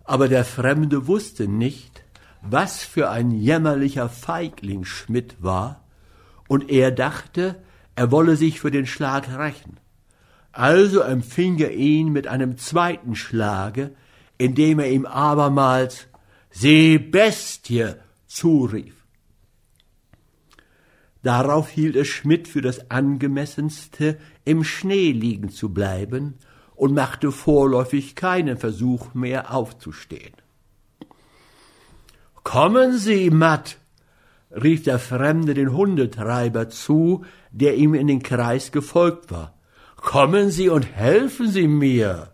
Aber 0.04 0.28
der 0.28 0.44
Fremde 0.44 1.06
wusste 1.06 1.48
nicht, 1.48 2.04
was 2.42 2.84
für 2.84 3.10
ein 3.10 3.30
jämmerlicher 3.30 4.08
Feigling 4.08 4.84
Schmidt 4.84 5.42
war, 5.42 5.85
und 6.48 6.70
er 6.70 6.90
dachte, 6.90 7.62
er 7.94 8.10
wolle 8.10 8.36
sich 8.36 8.60
für 8.60 8.70
den 8.70 8.86
Schlag 8.86 9.28
rächen. 9.36 9.78
Also 10.52 11.00
empfing 11.00 11.58
er 11.58 11.72
ihn 11.72 12.12
mit 12.12 12.26
einem 12.26 12.56
zweiten 12.56 13.14
Schlage, 13.14 13.94
indem 14.38 14.78
er 14.78 14.90
ihm 14.90 15.06
abermals 15.06 16.06
Sie 16.50 16.98
Bestie 16.98 17.94
zurief. 18.26 18.94
Darauf 21.22 21.68
hielt 21.68 21.96
es 21.96 22.06
Schmidt 22.06 22.48
für 22.48 22.62
das 22.62 22.90
angemessenste, 22.90 24.18
im 24.44 24.62
Schnee 24.64 25.10
liegen 25.10 25.50
zu 25.50 25.74
bleiben 25.74 26.34
und 26.74 26.94
machte 26.94 27.32
vorläufig 27.32 28.14
keinen 28.14 28.58
Versuch 28.58 29.12
mehr 29.12 29.52
aufzustehen. 29.52 30.34
Kommen 32.44 32.96
Sie, 32.96 33.30
Matt, 33.30 33.78
rief 34.62 34.82
der 34.82 34.98
Fremde 34.98 35.54
den 35.54 35.72
Hundetreiber 35.72 36.68
zu, 36.68 37.24
der 37.50 37.76
ihm 37.76 37.94
in 37.94 38.06
den 38.06 38.22
Kreis 38.22 38.72
gefolgt 38.72 39.30
war. 39.30 39.54
Kommen 39.96 40.50
Sie 40.50 40.68
und 40.68 40.82
helfen 40.82 41.48
Sie 41.48 41.68
mir. 41.68 42.32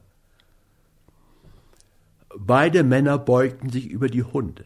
Beide 2.37 2.83
Männer 2.83 3.19
beugten 3.19 3.71
sich 3.71 3.87
über 3.89 4.09
die 4.09 4.23
Hunde. 4.23 4.65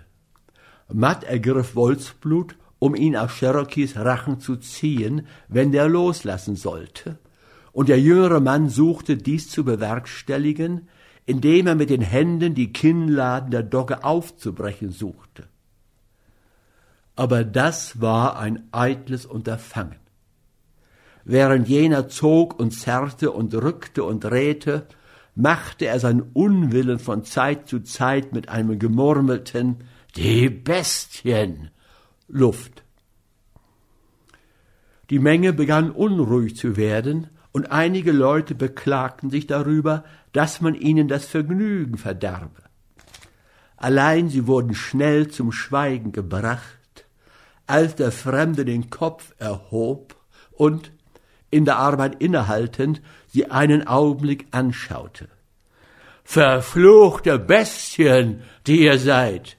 Matt 0.92 1.24
ergriff 1.24 1.74
Wolfsblut, 1.74 2.56
um 2.78 2.94
ihn 2.94 3.16
aus 3.16 3.32
Cherokees 3.32 3.96
Rachen 3.96 4.38
zu 4.38 4.56
ziehen, 4.56 5.26
wenn 5.48 5.72
der 5.72 5.88
loslassen 5.88 6.56
sollte, 6.56 7.18
und 7.72 7.88
der 7.88 8.00
jüngere 8.00 8.40
Mann 8.40 8.68
suchte 8.68 9.16
dies 9.16 9.50
zu 9.50 9.64
bewerkstelligen, 9.64 10.88
indem 11.24 11.66
er 11.66 11.74
mit 11.74 11.90
den 11.90 12.02
Händen 12.02 12.54
die 12.54 12.72
Kinnladen 12.72 13.50
der 13.50 13.62
Dogge 13.62 14.04
aufzubrechen 14.04 14.90
suchte 14.90 15.48
aber 17.16 17.44
das 17.44 18.00
war 18.00 18.38
ein 18.38 18.68
eitles 18.72 19.26
Unterfangen. 19.26 19.98
Während 21.24 21.66
jener 21.66 22.08
zog 22.08 22.60
und 22.60 22.70
zerrte 22.70 23.32
und 23.32 23.52
rückte 23.54 24.04
und 24.04 24.20
drehte, 24.22 24.86
machte 25.34 25.86
er 25.86 25.98
sein 25.98 26.22
Unwillen 26.34 26.98
von 26.98 27.24
Zeit 27.24 27.68
zu 27.68 27.80
Zeit 27.80 28.32
mit 28.32 28.48
einem 28.48 28.78
gemurmelten 28.78 29.78
Die 30.14 30.48
Bestien 30.48 31.70
Luft. 32.28 32.84
Die 35.10 35.18
Menge 35.18 35.52
begann 35.52 35.90
unruhig 35.90 36.56
zu 36.56 36.76
werden, 36.76 37.28
und 37.52 37.70
einige 37.70 38.12
Leute 38.12 38.54
beklagten 38.54 39.30
sich 39.30 39.46
darüber, 39.46 40.04
dass 40.32 40.60
man 40.60 40.74
ihnen 40.74 41.08
das 41.08 41.24
Vergnügen 41.24 41.96
verderbe. 41.96 42.62
Allein 43.78 44.28
sie 44.28 44.46
wurden 44.46 44.74
schnell 44.74 45.28
zum 45.28 45.52
Schweigen 45.52 46.12
gebracht, 46.12 46.78
als 47.66 47.96
der 47.96 48.12
Fremde 48.12 48.64
den 48.64 48.90
Kopf 48.90 49.34
erhob 49.38 50.16
und, 50.52 50.92
in 51.50 51.64
der 51.64 51.76
Arbeit 51.76 52.20
innehaltend, 52.20 53.02
sie 53.28 53.50
einen 53.50 53.86
Augenblick 53.86 54.46
anschaute. 54.50 55.28
Verfluchte 56.24 57.38
Bestien, 57.38 58.42
die 58.66 58.82
ihr 58.84 58.98
seid, 58.98 59.56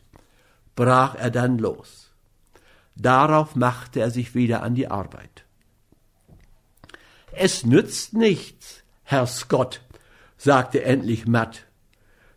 brach 0.76 1.16
er 1.16 1.32
dann 1.32 1.58
los. 1.58 2.12
Darauf 2.95 3.55
machte 3.55 3.99
er 3.99 4.12
sich 4.12 4.36
wieder 4.36 4.64
an 4.64 4.76
die 4.76 4.88
Arbeit. 4.89 5.45
Es 7.32 7.66
nützt 7.66 8.14
nichts, 8.14 8.84
Herr 9.03 9.28
Scott, 9.28 9.82
sagte 10.38 10.84
endlich 10.84 11.28
Matt. 11.28 11.66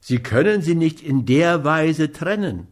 Sie 0.01 0.19
können 0.19 0.63
sie 0.63 0.75
nicht 0.75 1.03
in 1.03 1.27
der 1.27 1.65
Weise 1.65 2.13
trennen. 2.13 2.69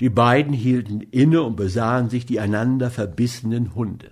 Die 0.00 0.10
beiden 0.10 0.52
hielten 0.52 1.00
inne 1.00 1.42
und 1.42 1.56
besahen 1.56 2.10
sich 2.10 2.26
die 2.26 2.40
einander 2.40 2.90
verbissenen 2.90 3.74
Hunde. 3.74 4.10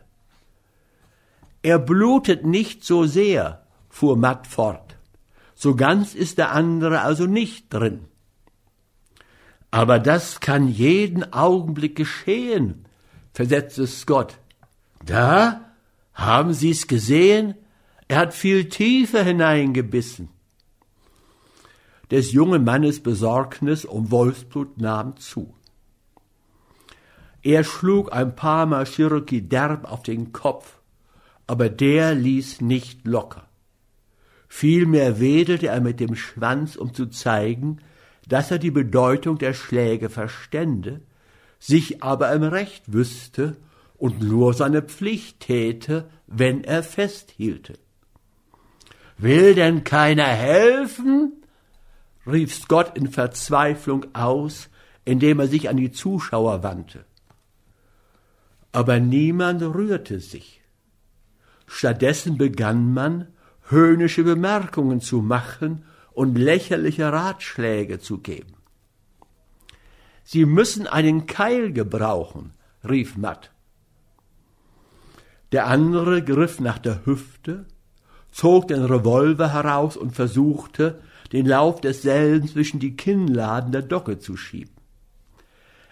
Er 1.63 1.79
blutet 1.79 2.47
nicht 2.47 2.85
so 2.85 3.07
sehr, 3.07 3.67
fuhr 3.89 4.17
Matt 4.17 4.47
fort. 4.47 4.97
So 5.55 5.77
ganz 5.77 6.15
ist 6.15 6.39
der 6.39 6.53
andere 6.53 7.03
also 7.03 7.27
nicht 7.27 7.73
drin. 7.73 8.07
Aber 9.71 9.99
das 9.99 10.41
kann 10.41 10.69
jeden 10.69 11.33
Augenblick 11.33 11.97
geschehen, 11.97 12.87
versetzte 13.33 13.87
Scott. 13.87 14.39
Da? 15.05 15.67
Haben 16.15 16.55
Sie's 16.55 16.87
gesehen? 16.87 17.55
Er 18.09 18.19
hat 18.19 18.35
viel 18.35 18.69
tiefer 18.69 19.23
hineingebissen. 19.23 20.29
Des 22.11 22.33
jungen 22.33 22.65
Mannes 22.65 23.01
Besorgnis 23.01 23.85
um 23.85 24.11
Wolfsblut 24.11 24.81
nahm 24.81 25.17
zu. 25.17 25.55
Er 27.43 27.65
schlug 27.65 28.13
ein 28.13 28.37
paar 28.37 28.67
Mal 28.67 28.85
Cherokee 28.85 29.41
derb 29.41 29.91
auf 29.91 30.03
den 30.03 30.33
Kopf, 30.33 30.79
aber 31.47 31.69
der 31.69 32.15
ließ 32.15 32.61
nicht 32.61 33.07
locker. 33.07 33.49
Vielmehr 34.49 35.21
wedelte 35.21 35.69
er 35.69 35.81
mit 35.81 36.01
dem 36.01 36.17
Schwanz, 36.17 36.77
um 36.77 36.93
zu 36.93 37.07
zeigen, 37.07 37.79
dass 38.29 38.51
er 38.51 38.59
die 38.59 38.71
Bedeutung 38.71 39.39
der 39.39 39.55
Schläge 39.55 40.11
verstände, 40.11 41.01
sich 41.59 42.03
aber 42.03 42.33
im 42.33 42.43
Recht 42.43 42.93
wüsste 42.93 43.57
und 43.97 44.21
nur 44.23 44.55
seine 44.55 44.83
Pflicht 44.83 45.41
täte, 45.41 46.11
wenn 46.27 46.65
er 46.65 46.83
festhielte. 46.83 47.75
Will 49.19 49.55
denn 49.55 49.85
keiner 49.85 50.27
helfen? 50.27 51.45
rief 52.27 52.55
Scott 52.55 52.97
in 52.97 53.11
Verzweiflung 53.11 54.07
aus, 54.15 54.69
indem 55.05 55.41
er 55.41 55.49
sich 55.49 55.69
an 55.69 55.77
die 55.77 55.91
Zuschauer 55.91 56.63
wandte. 56.63 57.05
Aber 58.73 59.01
niemand 59.01 59.63
rührte 59.63 60.21
sich. 60.21 60.63
Stattdessen 61.67 62.39
begann 62.39 62.93
man, 62.93 63.29
höhnische 63.69 64.25
Bemerkungen 64.25 65.01
zu 65.01 65.23
machen 65.23 65.85
und 66.13 66.37
lächerliche 66.37 67.13
Ratschläge 67.13 68.01
zu 68.01 68.19
geben. 68.19 68.55
Sie 70.25 70.45
müssen 70.45 70.87
einen 70.87 71.27
Keil 71.27 71.73
gebrauchen, 71.73 72.53
rief 72.89 73.17
Matt. 73.17 73.51
Der 75.53 75.67
andere 75.67 76.23
griff 76.23 76.61
nach 76.61 76.79
der 76.79 77.05
Hüfte, 77.05 77.67
zog 78.31 78.69
den 78.69 78.85
Revolver 78.85 79.53
heraus 79.53 79.97
und 79.97 80.13
versuchte, 80.13 81.01
den 81.33 81.47
Lauf 81.47 81.81
desselben 81.81 82.49
zwischen 82.49 82.81
die 82.81 82.97
Kinnladen 82.97 83.73
der 83.73 83.83
Docke 83.83 84.19
zu 84.19 84.37
schieben. 84.37 84.75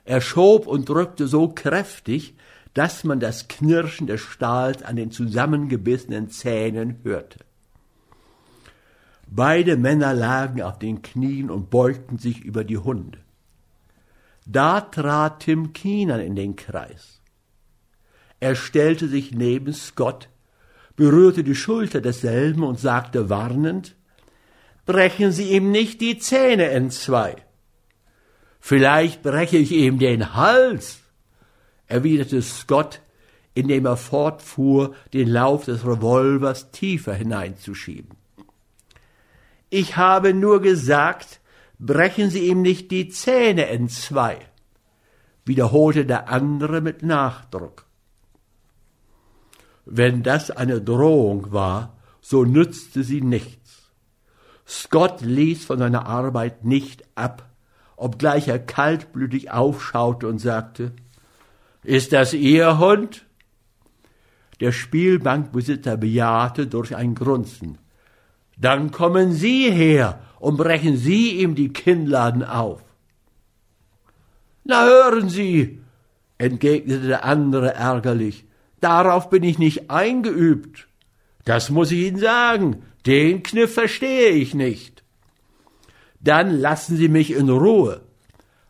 Er 0.05 0.20
schob 0.20 0.66
und 0.66 0.89
drückte 0.89 1.26
so 1.26 1.49
kräftig, 1.49 2.35
dass 2.75 3.05
man 3.05 3.21
das 3.21 3.49
Knirschen 3.49 4.07
des 4.07 4.21
Stahls 4.21 4.83
an 4.83 4.97
den 4.97 5.11
zusammengebissenen 5.11 6.29
Zähnen 6.29 7.01
hörte. 7.03 7.41
Beide 9.27 9.77
Männer 9.77 10.14
lagen 10.14 10.62
auf 10.62 10.79
den 10.79 11.03
Knien 11.03 11.51
und 11.51 11.71
beugten 11.71 12.19
sich 12.19 12.41
über 12.41 12.64
die 12.64 12.79
Hunde. 12.79 13.19
Da 14.47 14.81
trat 14.81 15.41
Tim 15.41 15.73
Keenan 15.73 16.21
in 16.21 16.35
den 16.35 16.57
Kreis. 16.57 17.21
Er 18.41 18.55
stellte 18.55 19.09
sich 19.09 19.33
neben 19.33 19.73
Scott, 19.75 20.29
berührte 20.97 21.45
die 21.45 21.55
Schulter 21.55 22.01
desselben 22.01 22.62
und 22.62 22.79
sagte 22.79 23.29
warnend, 23.29 23.95
brechen 24.87 25.33
Sie 25.33 25.51
ihm 25.51 25.71
nicht 25.71 26.01
die 26.01 26.19
Zähne 26.19 26.71
entzwei. 26.71 27.37
Vielleicht 28.61 29.23
breche 29.23 29.59
ich 29.59 29.73
ihm 29.73 29.99
den 29.99 30.35
Hals 30.35 31.01
erwiderte 31.89 32.41
Scott, 32.43 33.01
indem 33.55 33.86
er 33.86 33.97
fortfuhr, 33.97 34.95
den 35.12 35.28
Lauf 35.28 35.64
des 35.64 35.84
Revolvers 35.84 36.70
tiefer 36.70 37.14
hineinzuschieben. 37.14 38.16
Ich 39.70 39.97
habe 39.97 40.32
nur 40.32 40.62
gesagt, 40.62 41.41
brechen 41.78 42.30
Sie 42.30 42.47
ihm 42.47 42.62
nicht 42.62 42.91
die 42.91 43.09
Zähne 43.09 43.66
entzwei, 43.66 44.39
wiederholte 45.45 46.07
der 46.07 46.28
andere 46.28 46.80
mit 46.80 47.03
Nachdruck. 47.03 47.86
Wenn 49.84 50.22
das 50.22 50.51
eine 50.51 50.80
Drohung 50.80 51.51
war, 51.51 51.97
so 52.20 52.45
nützte 52.45 53.03
sie 53.03 53.22
nichts. 53.22 53.91
Scott 54.66 55.22
ließ 55.22 55.64
von 55.64 55.78
seiner 55.78 56.05
Arbeit 56.05 56.64
nicht 56.64 57.05
ab, 57.14 57.49
obgleich 57.97 58.49
er 58.49 58.59
kaltblütig 58.59 59.51
aufschaute 59.51 60.28
und 60.28 60.39
sagte, 60.39 60.93
ist 61.83 62.12
das 62.12 62.35
Ihr 62.35 62.79
Hund? 62.79 63.26
Der 64.61 64.72
Spielbankbesitzer 64.72 65.97
bejahte 65.97 66.66
durch 66.66 66.97
ein 66.97 67.14
Grunzen. 67.14 67.79
Dann 68.57 68.91
kommen 68.91 69.33
Sie 69.33 69.70
her 69.70 70.20
und 70.41 70.57
brechen 70.57 70.97
Sie 70.97 71.41
ihm 71.41 71.55
die 71.55 71.72
Kinnladen 71.72 72.43
auf. 72.43 72.83
Na 74.64 74.85
hören 74.85 75.29
Sie, 75.29 75.81
entgegnete 76.39 77.07
der 77.07 77.24
andere 77.24 77.74
ärgerlich, 77.74 78.45
darauf 78.81 79.31
bin 79.31 79.45
ich 79.45 79.59
nicht 79.59 79.91
eingeübt. 79.91 80.89
Das 81.45 81.70
muss 81.70 81.93
ich 81.93 82.01
Ihnen 82.01 82.18
sagen, 82.18 82.83
den 83.07 83.43
Kniff 83.43 83.72
verstehe 83.72 84.31
ich 84.31 84.55
nicht. 84.55 85.05
Dann 86.20 86.51
lassen 86.51 86.97
Sie 86.97 87.09
mich 87.09 87.31
in 87.31 87.49
Ruhe, 87.49 88.03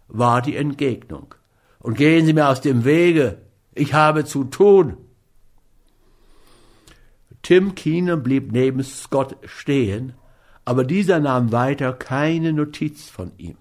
war 0.07 0.43
die 0.43 0.55
Entgegnung 0.55 1.35
und 1.79 1.97
gehen 1.97 2.27
Sie 2.27 2.33
mir 2.33 2.49
aus 2.49 2.61
dem 2.61 2.85
Wege, 2.85 3.39
ich 3.75 3.95
habe 3.95 4.25
zu 4.25 4.45
tun. 4.45 4.97
Tim 7.43 7.75
Keenan 7.75 8.23
blieb 8.23 8.53
neben 8.53 8.83
Scott 8.83 9.37
stehen, 9.45 10.15
aber 10.65 10.85
dieser 10.85 11.21
nahm 11.21 11.53
weiter 11.53 11.93
keine 11.93 12.53
Notiz 12.53 13.09
von 13.09 13.33
ihm. 13.39 13.57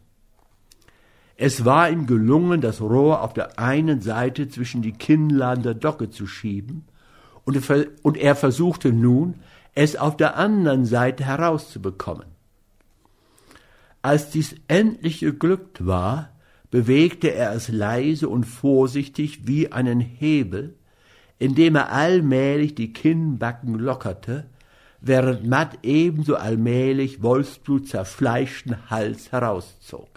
Es 1.35 1.63
war 1.63 1.89
ihm 1.89 2.07
gelungen, 2.07 2.61
das 2.61 2.81
Rohr 2.81 3.21
auf 3.21 3.33
der 3.33 3.59
einen 3.59 4.01
Seite 4.01 4.49
zwischen 4.49 4.81
die 4.81 4.93
Kinnladen 4.93 5.63
der 5.63 5.75
Docke 5.75 6.09
zu 6.09 6.25
schieben, 6.25 6.85
und 7.45 8.17
er 8.17 8.35
versuchte 8.35 8.91
nun, 8.91 9.35
es 9.73 9.95
auf 9.95 10.17
der 10.17 10.35
anderen 10.35 10.85
Seite 10.85 11.23
herauszubekommen. 11.23 12.25
Als 14.01 14.31
dies 14.31 14.55
endlich 14.67 15.19
geglückt 15.19 15.85
war, 15.85 16.31
bewegte 16.69 17.33
er 17.33 17.53
es 17.53 17.69
leise 17.69 18.29
und 18.29 18.43
vorsichtig 18.43 19.47
wie 19.47 19.71
einen 19.71 19.99
Hebel, 19.99 20.75
indem 21.39 21.75
er 21.75 21.91
allmählich 21.91 22.75
die 22.75 22.93
Kinnbacken 22.93 23.75
lockerte, 23.75 24.45
während 24.99 25.45
Matt 25.45 25.79
ebenso 25.83 26.35
allmählich 26.35 27.21
Wolfsblut 27.21 27.87
zerfleischten 27.87 28.89
Hals 28.89 29.31
herauszog. 29.31 30.09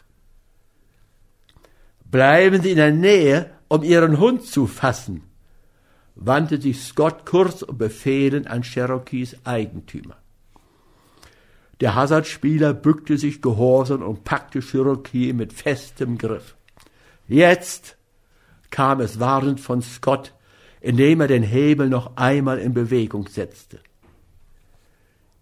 Bleiben 2.10 2.62
Sie 2.62 2.70
in 2.70 2.76
der 2.76 2.92
Nähe, 2.92 3.50
um 3.68 3.82
Ihren 3.82 4.18
Hund 4.18 4.44
zu 4.44 4.66
fassen, 4.66 5.22
wandte 6.16 6.60
sich 6.60 6.82
Scott 6.82 7.24
kurz 7.24 7.62
und 7.62 7.78
befehlend 7.78 8.48
an 8.48 8.62
Cherokees 8.62 9.36
Eigentümer. 9.44 10.19
Der 11.80 11.94
Hazardspieler 11.94 12.74
bückte 12.74 13.16
sich 13.16 13.40
gehorsam 13.40 14.02
und 14.02 14.24
packte 14.24 14.60
Cherokee 14.60 15.32
mit 15.32 15.52
festem 15.52 16.18
Griff. 16.18 16.56
Jetzt 17.26 17.96
kam 18.70 19.00
es 19.00 19.18
warnend 19.18 19.60
von 19.60 19.80
Scott, 19.80 20.34
indem 20.80 21.20
er 21.20 21.28
den 21.28 21.42
Hebel 21.42 21.88
noch 21.88 22.16
einmal 22.16 22.58
in 22.58 22.74
Bewegung 22.74 23.28
setzte. 23.28 23.80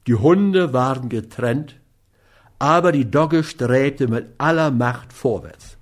Die 0.06 0.14
Hunde 0.14 0.72
waren 0.72 1.08
getrennt, 1.08 1.76
aber 2.58 2.92
die 2.92 3.10
Dogge 3.10 3.44
strebte 3.44 4.08
mit 4.08 4.28
aller 4.38 4.70
Macht 4.70 5.12
vorwärts. 5.12 5.76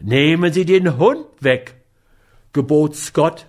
Nehmen 0.00 0.52
Sie 0.52 0.64
den 0.64 0.98
Hund 0.98 1.26
weg, 1.40 1.76
gebot 2.52 2.96
Scott, 2.96 3.46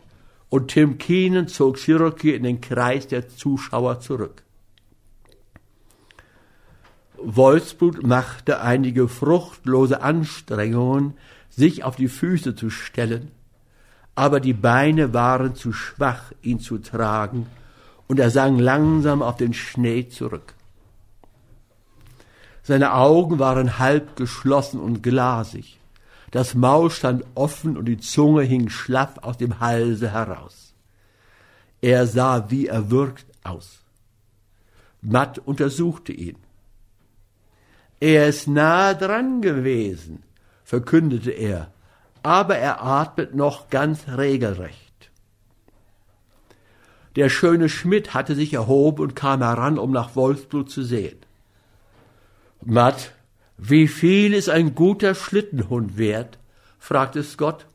und 0.50 0.68
Tim 0.68 1.00
Keenan 1.00 1.48
zog 1.48 1.78
Cherokee 1.78 2.36
in 2.36 2.44
den 2.44 2.62
Kreis 2.62 3.08
der 3.08 3.28
Zuschauer 3.28 4.00
zurück. 4.00 4.43
Wolfsblut 7.26 8.06
machte 8.06 8.62
einige 8.62 9.08
fruchtlose 9.08 10.02
Anstrengungen, 10.02 11.14
sich 11.50 11.84
auf 11.84 11.96
die 11.96 12.08
Füße 12.08 12.56
zu 12.56 12.70
stellen, 12.70 13.32
aber 14.16 14.40
die 14.40 14.54
Beine 14.54 15.14
waren 15.14 15.56
zu 15.56 15.74
schwach, 15.74 16.32
ihn 16.42 16.60
zu 16.60 16.78
tragen, 16.78 17.48
und 18.08 18.20
er 18.20 18.30
sank 18.30 18.60
langsam 18.60 19.22
auf 19.22 19.38
den 19.38 19.54
Schnee 19.54 20.08
zurück. 20.10 20.54
Seine 22.62 22.94
Augen 22.94 23.40
waren 23.40 23.80
halb 23.80 24.16
geschlossen 24.16 24.80
und 24.80 25.02
glasig. 25.04 25.80
Das 26.32 26.56
Maul 26.56 26.90
stand 26.90 27.26
offen 27.36 27.78
und 27.78 27.86
die 27.86 28.00
Zunge 28.00 28.44
hing 28.44 28.70
schlaff 28.70 29.18
aus 29.22 29.38
dem 29.38 29.60
Halse 29.60 30.12
heraus. 30.12 30.74
Er 31.82 32.08
sah 32.08 32.50
wie 32.50 32.68
erwürgt 32.68 33.26
aus. 33.44 33.80
Matt 35.02 35.40
untersuchte 35.40 36.14
ihn. 36.14 36.38
Er 38.04 38.28
ist 38.28 38.50
nahe 38.50 38.98
dran 38.98 39.42
gewesen, 39.42 40.24
verkündete 40.66 41.32
er, 41.32 41.72
aber 42.22 42.58
er 42.58 42.84
atmet 42.84 43.34
noch 43.34 43.70
ganz 43.70 44.10
regelrecht. 44.10 45.10
Der 47.16 47.30
schöne 47.30 47.70
Schmidt 47.70 48.14
hatte 48.14 48.36
sich 48.36 48.54
erhoben 48.54 49.02
und 49.02 49.16
kam 49.16 49.42
heran, 49.42 49.80
um 49.80 49.92
nach 49.92 50.18
Wolfsblut 50.18 50.70
zu 50.70 50.84
sehen. 50.84 51.18
Matt, 52.62 53.14
wie 53.58 53.88
viel 53.88 54.34
ist 54.34 54.50
ein 54.50 54.76
guter 54.76 55.16
Schlittenhund 55.16 55.98
wert? 55.98 56.40
fragte 56.80 57.24
Scott. 57.24 57.68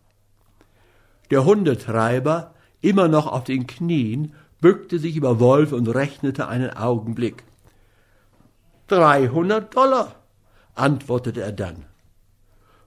Der 1.31 1.47
Hundetreiber, 1.47 2.53
immer 2.83 3.09
noch 3.09 3.29
auf 3.29 3.45
den 3.45 3.67
Knien, 3.67 4.35
bückte 4.61 4.99
sich 4.99 5.17
über 5.17 5.41
Wolf 5.41 5.73
und 5.73 5.89
rechnete 5.89 6.49
einen 6.49 6.77
Augenblick. 6.77 7.45
Dreihundert 8.89 9.75
Dollar, 9.75 10.18
antwortete 10.79 11.43
er 11.43 11.53
dann. 11.53 11.85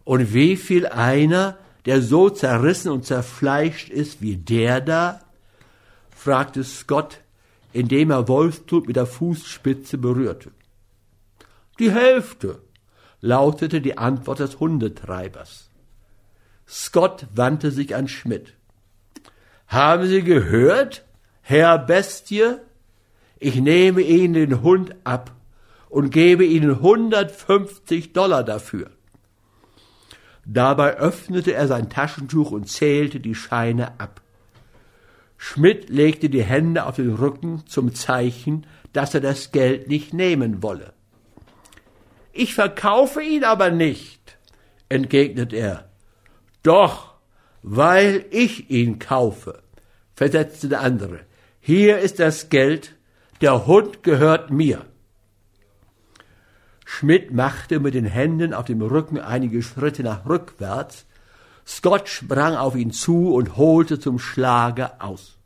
Und 0.04 0.34
wie 0.34 0.58
viel 0.58 0.88
einer, 0.88 1.58
der 1.86 2.02
so 2.02 2.30
zerrissen 2.30 2.92
und 2.92 3.06
zerfleischt 3.06 3.90
ist 3.90 4.22
wie 4.22 4.38
der 4.38 4.82
da? 4.82 5.22
fragte 6.10 6.64
Scott, 6.64 7.22
indem 7.74 8.12
er 8.12 8.28
Wolfsblut 8.28 8.88
mit 8.88 8.96
der 8.96 9.06
Fußspitze 9.06 9.98
berührte. 9.98 10.52
Die 11.80 11.92
Hälfte, 11.92 12.62
lautete 13.22 13.82
die 13.82 13.98
Antwort 13.98 14.40
des 14.40 14.60
Hundetreibers. 14.60 15.70
Scott 16.68 17.28
wandte 17.34 17.72
sich 17.72 17.96
an 17.96 18.08
Schmidt. 18.08 18.54
Haben 19.68 20.08
Sie 20.08 20.24
gehört, 20.24 21.06
Herr 21.42 21.78
Bestie? 21.78 22.56
Ich 23.40 23.56
nehme 23.56 24.02
Ihnen 24.02 24.34
den 24.34 24.62
Hund 24.62 24.96
ab 25.04 25.32
und 25.92 26.10
gebe 26.10 26.46
Ihnen 26.46 26.72
150 26.72 28.14
Dollar 28.14 28.44
dafür. 28.44 28.90
Dabei 30.46 30.96
öffnete 30.98 31.54
er 31.54 31.68
sein 31.68 31.90
Taschentuch 31.90 32.52
und 32.52 32.70
zählte 32.70 33.20
die 33.20 33.36
Scheine 33.36 34.00
ab. 34.00 34.22
Schmidt 35.38 35.90
legte 35.90 36.30
die 36.30 36.44
Hände 36.44 36.86
auf 36.86 36.96
den 36.96 37.14
Rücken 37.14 37.64
zum 37.68 37.94
Zeichen, 37.94 38.66
dass 38.94 39.14
er 39.14 39.20
das 39.22 39.52
Geld 39.52 39.90
nicht 39.90 40.14
nehmen 40.14 40.64
wolle. 40.64 40.94
Ich 42.32 42.56
verkaufe 42.56 43.22
ihn 43.22 43.44
aber 43.44 43.70
nicht, 43.70 44.38
entgegnet 44.88 45.52
er. 45.52 45.90
Doch, 46.64 47.16
weil 47.64 48.26
ich 48.32 48.70
ihn 48.70 48.98
kaufe, 48.98 49.62
versetzte 50.16 50.70
der 50.70 50.82
andere. 50.82 51.20
Hier 51.60 52.00
ist 52.00 52.20
das 52.20 52.50
Geld, 52.50 52.96
der 53.42 53.68
Hund 53.68 54.04
gehört 54.04 54.52
mir. 54.52 54.86
Schmidt 56.94 57.32
machte 57.32 57.80
mit 57.80 57.94
den 57.94 58.04
Händen 58.04 58.54
auf 58.54 58.66
dem 58.66 58.82
Rücken 58.82 59.18
einige 59.18 59.64
Schritte 59.64 60.04
nach 60.04 60.26
rückwärts, 60.26 61.06
Scott 61.66 62.10
sprang 62.10 62.56
auf 62.56 62.76
ihn 62.76 62.92
zu 62.92 63.34
und 63.34 63.56
holte 63.56 63.98
zum 63.98 64.20
Schlage 64.20 65.00
aus. 65.00 65.38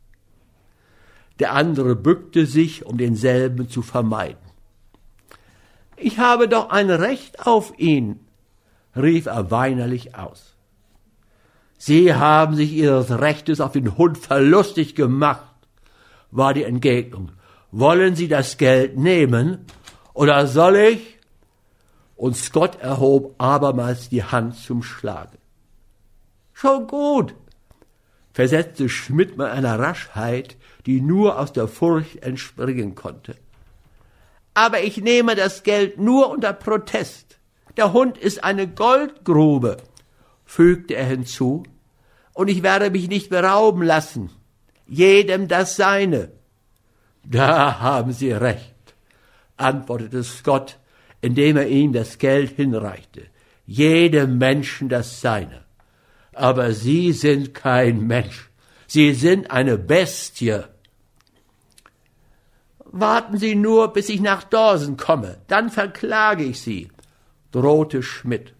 Der 1.38 1.52
andere 1.52 1.94
bückte 1.94 2.46
sich, 2.46 2.84
um 2.84 2.98
denselben 2.98 3.70
zu 3.70 3.82
vermeiden. 3.82 4.44
Ich 5.94 6.18
habe 6.18 6.48
doch 6.48 6.70
ein 6.70 6.90
Recht 6.90 7.46
auf 7.46 7.72
ihn, 7.78 8.18
rief 8.96 9.26
er 9.26 9.52
weinerlich 9.52 10.16
aus. 10.16 10.56
Sie 11.78 12.12
haben 12.12 12.56
sich 12.56 12.72
Ihres 12.72 13.20
Rechtes 13.20 13.60
auf 13.60 13.70
den 13.70 13.96
Hund 13.96 14.18
verlustig 14.18 14.96
gemacht, 14.96 15.54
war 16.32 16.54
die 16.54 16.64
Entgegnung. 16.64 17.30
Wollen 17.70 18.16
Sie 18.16 18.26
das 18.26 18.58
Geld 18.58 18.98
nehmen, 18.98 19.64
oder 20.12 20.48
soll 20.48 20.74
ich? 20.74 21.15
Und 22.16 22.36
Scott 22.36 22.80
erhob 22.80 23.34
abermals 23.38 24.08
die 24.08 24.24
Hand 24.24 24.56
zum 24.56 24.82
Schlage. 24.82 25.38
Schon 26.52 26.86
gut, 26.86 27.34
versetzte 28.32 28.88
Schmidt 28.88 29.36
mit 29.36 29.46
einer 29.46 29.78
Raschheit, 29.78 30.56
die 30.86 31.00
nur 31.00 31.38
aus 31.38 31.52
der 31.52 31.68
Furcht 31.68 32.22
entspringen 32.22 32.94
konnte. 32.94 33.36
Aber 34.54 34.82
ich 34.82 34.96
nehme 34.96 35.34
das 35.34 35.62
Geld 35.62 35.98
nur 35.98 36.30
unter 36.30 36.54
Protest. 36.54 37.38
Der 37.76 37.92
Hund 37.92 38.16
ist 38.16 38.42
eine 38.42 38.66
Goldgrube, 38.66 39.76
fügte 40.46 40.96
er 40.96 41.04
hinzu, 41.04 41.64
und 42.32 42.48
ich 42.48 42.62
werde 42.62 42.90
mich 42.90 43.08
nicht 43.08 43.28
berauben 43.28 43.82
lassen. 43.82 44.30
Jedem 44.86 45.48
das 45.48 45.76
Seine. 45.76 46.30
Da 47.22 47.80
haben 47.80 48.12
Sie 48.12 48.32
recht, 48.32 48.94
antwortete 49.56 50.22
Scott, 50.22 50.78
indem 51.26 51.56
er 51.56 51.68
ihm 51.68 51.92
das 51.92 52.18
Geld 52.18 52.50
hinreichte. 52.50 53.22
Jedem 53.66 54.38
Menschen 54.38 54.88
das 54.88 55.20
Seine 55.20 55.66
aber 56.36 56.72
Sie 56.72 57.12
sind 57.12 57.54
kein 57.54 58.06
Mensch. 58.06 58.50
Sie 58.86 59.14
sind 59.14 59.50
eine 59.50 59.78
Bestie. 59.78 60.60
Warten 62.84 63.38
Sie 63.38 63.54
nur, 63.54 63.92
bis 63.92 64.08
ich 64.08 64.20
nach 64.20 64.44
Dorsen 64.44 64.96
komme, 64.96 65.38
dann 65.48 65.70
verklage 65.70 66.44
ich 66.44 66.60
Sie, 66.60 66.88
drohte 67.50 68.02
Schmidt. 68.02 68.54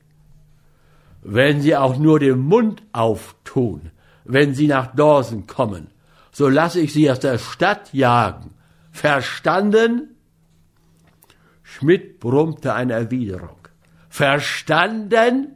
Wenn 1.23 1.61
Sie 1.61 1.77
auch 1.77 1.97
nur 1.97 2.19
den 2.19 2.39
Mund 2.39 2.83
auftun, 2.93 3.91
wenn 4.25 4.55
Sie 4.55 4.67
nach 4.67 4.95
Dorsen 4.95 5.47
kommen, 5.47 5.89
so 6.33 6.49
lasse 6.49 6.81
ich 6.81 6.93
Sie 6.93 7.11
aus 7.11 7.21
der 7.21 7.39
Stadt 7.39 7.93
jagen. 7.93 8.51
Verstanden? 8.91 10.16
Schmidt 11.77 12.20
brummte 12.20 12.72
eine 12.72 12.95
Erwiderung. 12.95 13.68
Verstanden? 14.09 15.53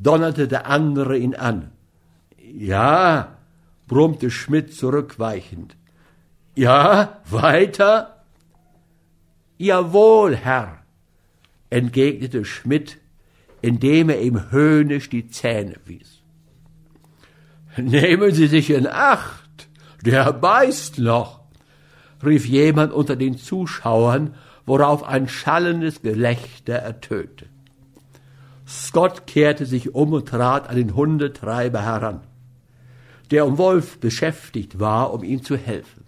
donnerte 0.00 0.48
der 0.48 0.66
andere 0.66 1.18
ihn 1.18 1.34
an. 1.34 1.72
Ja, 2.38 3.36
brummte 3.86 4.30
Schmidt 4.30 4.74
zurückweichend. 4.74 5.76
Ja, 6.54 7.20
weiter? 7.28 8.24
Jawohl, 9.58 10.36
Herr, 10.36 10.78
entgegnete 11.68 12.46
Schmidt, 12.46 12.98
indem 13.60 14.08
er 14.08 14.22
ihm 14.22 14.50
höhnisch 14.50 15.10
die 15.10 15.28
Zähne 15.28 15.76
wies. 15.84 16.22
Nehmen 17.76 18.32
Sie 18.32 18.46
sich 18.46 18.70
in 18.70 18.86
Acht, 18.86 19.68
der 20.02 20.32
beißt 20.32 20.98
noch, 20.98 21.40
rief 22.24 22.46
jemand 22.46 22.92
unter 22.92 23.16
den 23.16 23.36
Zuschauern, 23.36 24.34
worauf 24.66 25.02
ein 25.04 25.28
schallendes 25.28 26.02
Gelächter 26.02 26.74
ertönte. 26.74 27.46
Scott 28.66 29.26
kehrte 29.26 29.66
sich 29.66 29.94
um 29.94 30.12
und 30.12 30.28
trat 30.28 30.68
an 30.68 30.76
den 30.76 30.94
Hundetreiber 30.94 31.82
heran, 31.82 32.20
der 33.30 33.46
um 33.46 33.58
Wolf 33.58 33.98
beschäftigt 33.98 34.78
war, 34.78 35.12
um 35.12 35.24
ihm 35.24 35.42
zu 35.42 35.56
helfen. 35.56 36.04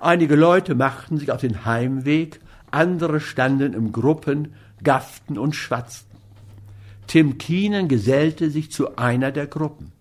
Einige 0.00 0.36
Leute 0.36 0.74
machten 0.74 1.18
sich 1.18 1.30
auf 1.32 1.40
den 1.40 1.64
Heimweg, 1.64 2.40
andere 2.70 3.20
standen 3.20 3.74
in 3.74 3.92
Gruppen, 3.92 4.54
gafften 4.82 5.38
und 5.38 5.54
schwatzten. 5.54 6.18
Tim 7.06 7.38
Keenan 7.38 7.88
gesellte 7.88 8.50
sich 8.50 8.70
zu 8.70 8.96
einer 8.96 9.32
der 9.32 9.46
Gruppen. 9.46 9.92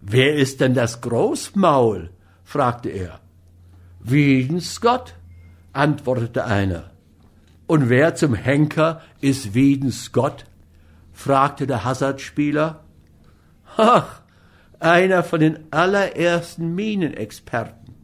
Wer 0.00 0.34
ist 0.36 0.60
denn 0.60 0.74
das 0.74 1.00
Großmaul? 1.02 2.10
fragte 2.42 2.88
er. 2.88 3.20
Wieden 4.00 4.60
Scott, 4.60 5.14
antwortete 5.72 6.44
einer. 6.44 6.90
Und 7.66 7.88
wer 7.88 8.14
zum 8.14 8.34
Henker 8.34 9.00
ist 9.20 9.54
Wieden 9.54 9.92
Scott? 9.92 10.44
fragte 11.12 11.66
der 11.66 11.84
Hazardspieler. 11.84 12.84
Ach, 13.76 14.20
einer 14.78 15.22
von 15.22 15.40
den 15.40 15.58
allerersten 15.70 16.74
Minenexperten. 16.74 17.94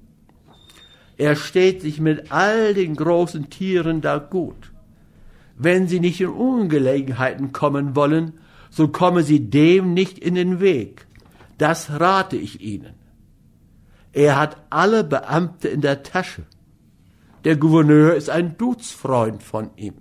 Er 1.16 1.34
steht 1.34 1.80
sich 1.80 2.00
mit 2.00 2.30
all 2.30 2.74
den 2.74 2.94
großen 2.94 3.48
Tieren 3.48 4.02
da 4.02 4.18
gut. 4.18 4.72
Wenn 5.56 5.88
sie 5.88 6.00
nicht 6.00 6.20
in 6.20 6.28
Ungelegenheiten 6.28 7.52
kommen 7.52 7.96
wollen, 7.96 8.34
so 8.70 8.88
komme 8.88 9.22
sie 9.22 9.48
dem 9.48 9.94
nicht 9.94 10.18
in 10.18 10.34
den 10.34 10.60
Weg. 10.60 11.06
Das 11.56 11.90
rate 11.98 12.36
ich 12.36 12.60
Ihnen. 12.60 12.94
Er 14.12 14.38
hat 14.38 14.58
alle 14.68 15.02
Beamte 15.04 15.68
in 15.68 15.80
der 15.80 16.02
Tasche. 16.02 16.42
Der 17.46 17.54
Gouverneur 17.54 18.14
ist 18.16 18.28
ein 18.28 18.58
Duzfreund 18.58 19.40
von 19.40 19.70
ihm. 19.76 19.94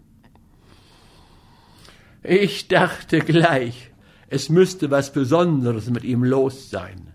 Ich 2.23 2.69
dachte 2.69 3.19
gleich, 3.19 3.91
es 4.29 4.49
müsste 4.49 4.89
was 4.89 5.13
Besonderes 5.13 5.91
mit 5.91 6.03
ihm 6.05 6.23
los 6.23 6.71
sein, 6.71 7.13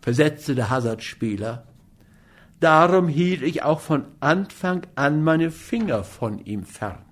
versetzte 0.00 0.54
der 0.54 0.70
Hazardspieler. 0.70 1.66
Darum 2.60 3.08
hielt 3.08 3.42
ich 3.42 3.64
auch 3.64 3.80
von 3.80 4.04
Anfang 4.20 4.82
an 4.94 5.24
meine 5.24 5.50
Finger 5.50 6.04
von 6.04 6.38
ihm 6.38 6.62
fern. 6.62 7.04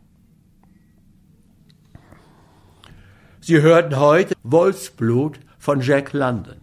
Sie 3.40 3.60
hörten 3.60 3.96
heute 3.96 4.36
Wolfsblut 4.44 5.40
von 5.58 5.80
Jack 5.80 6.12
London. 6.12 6.60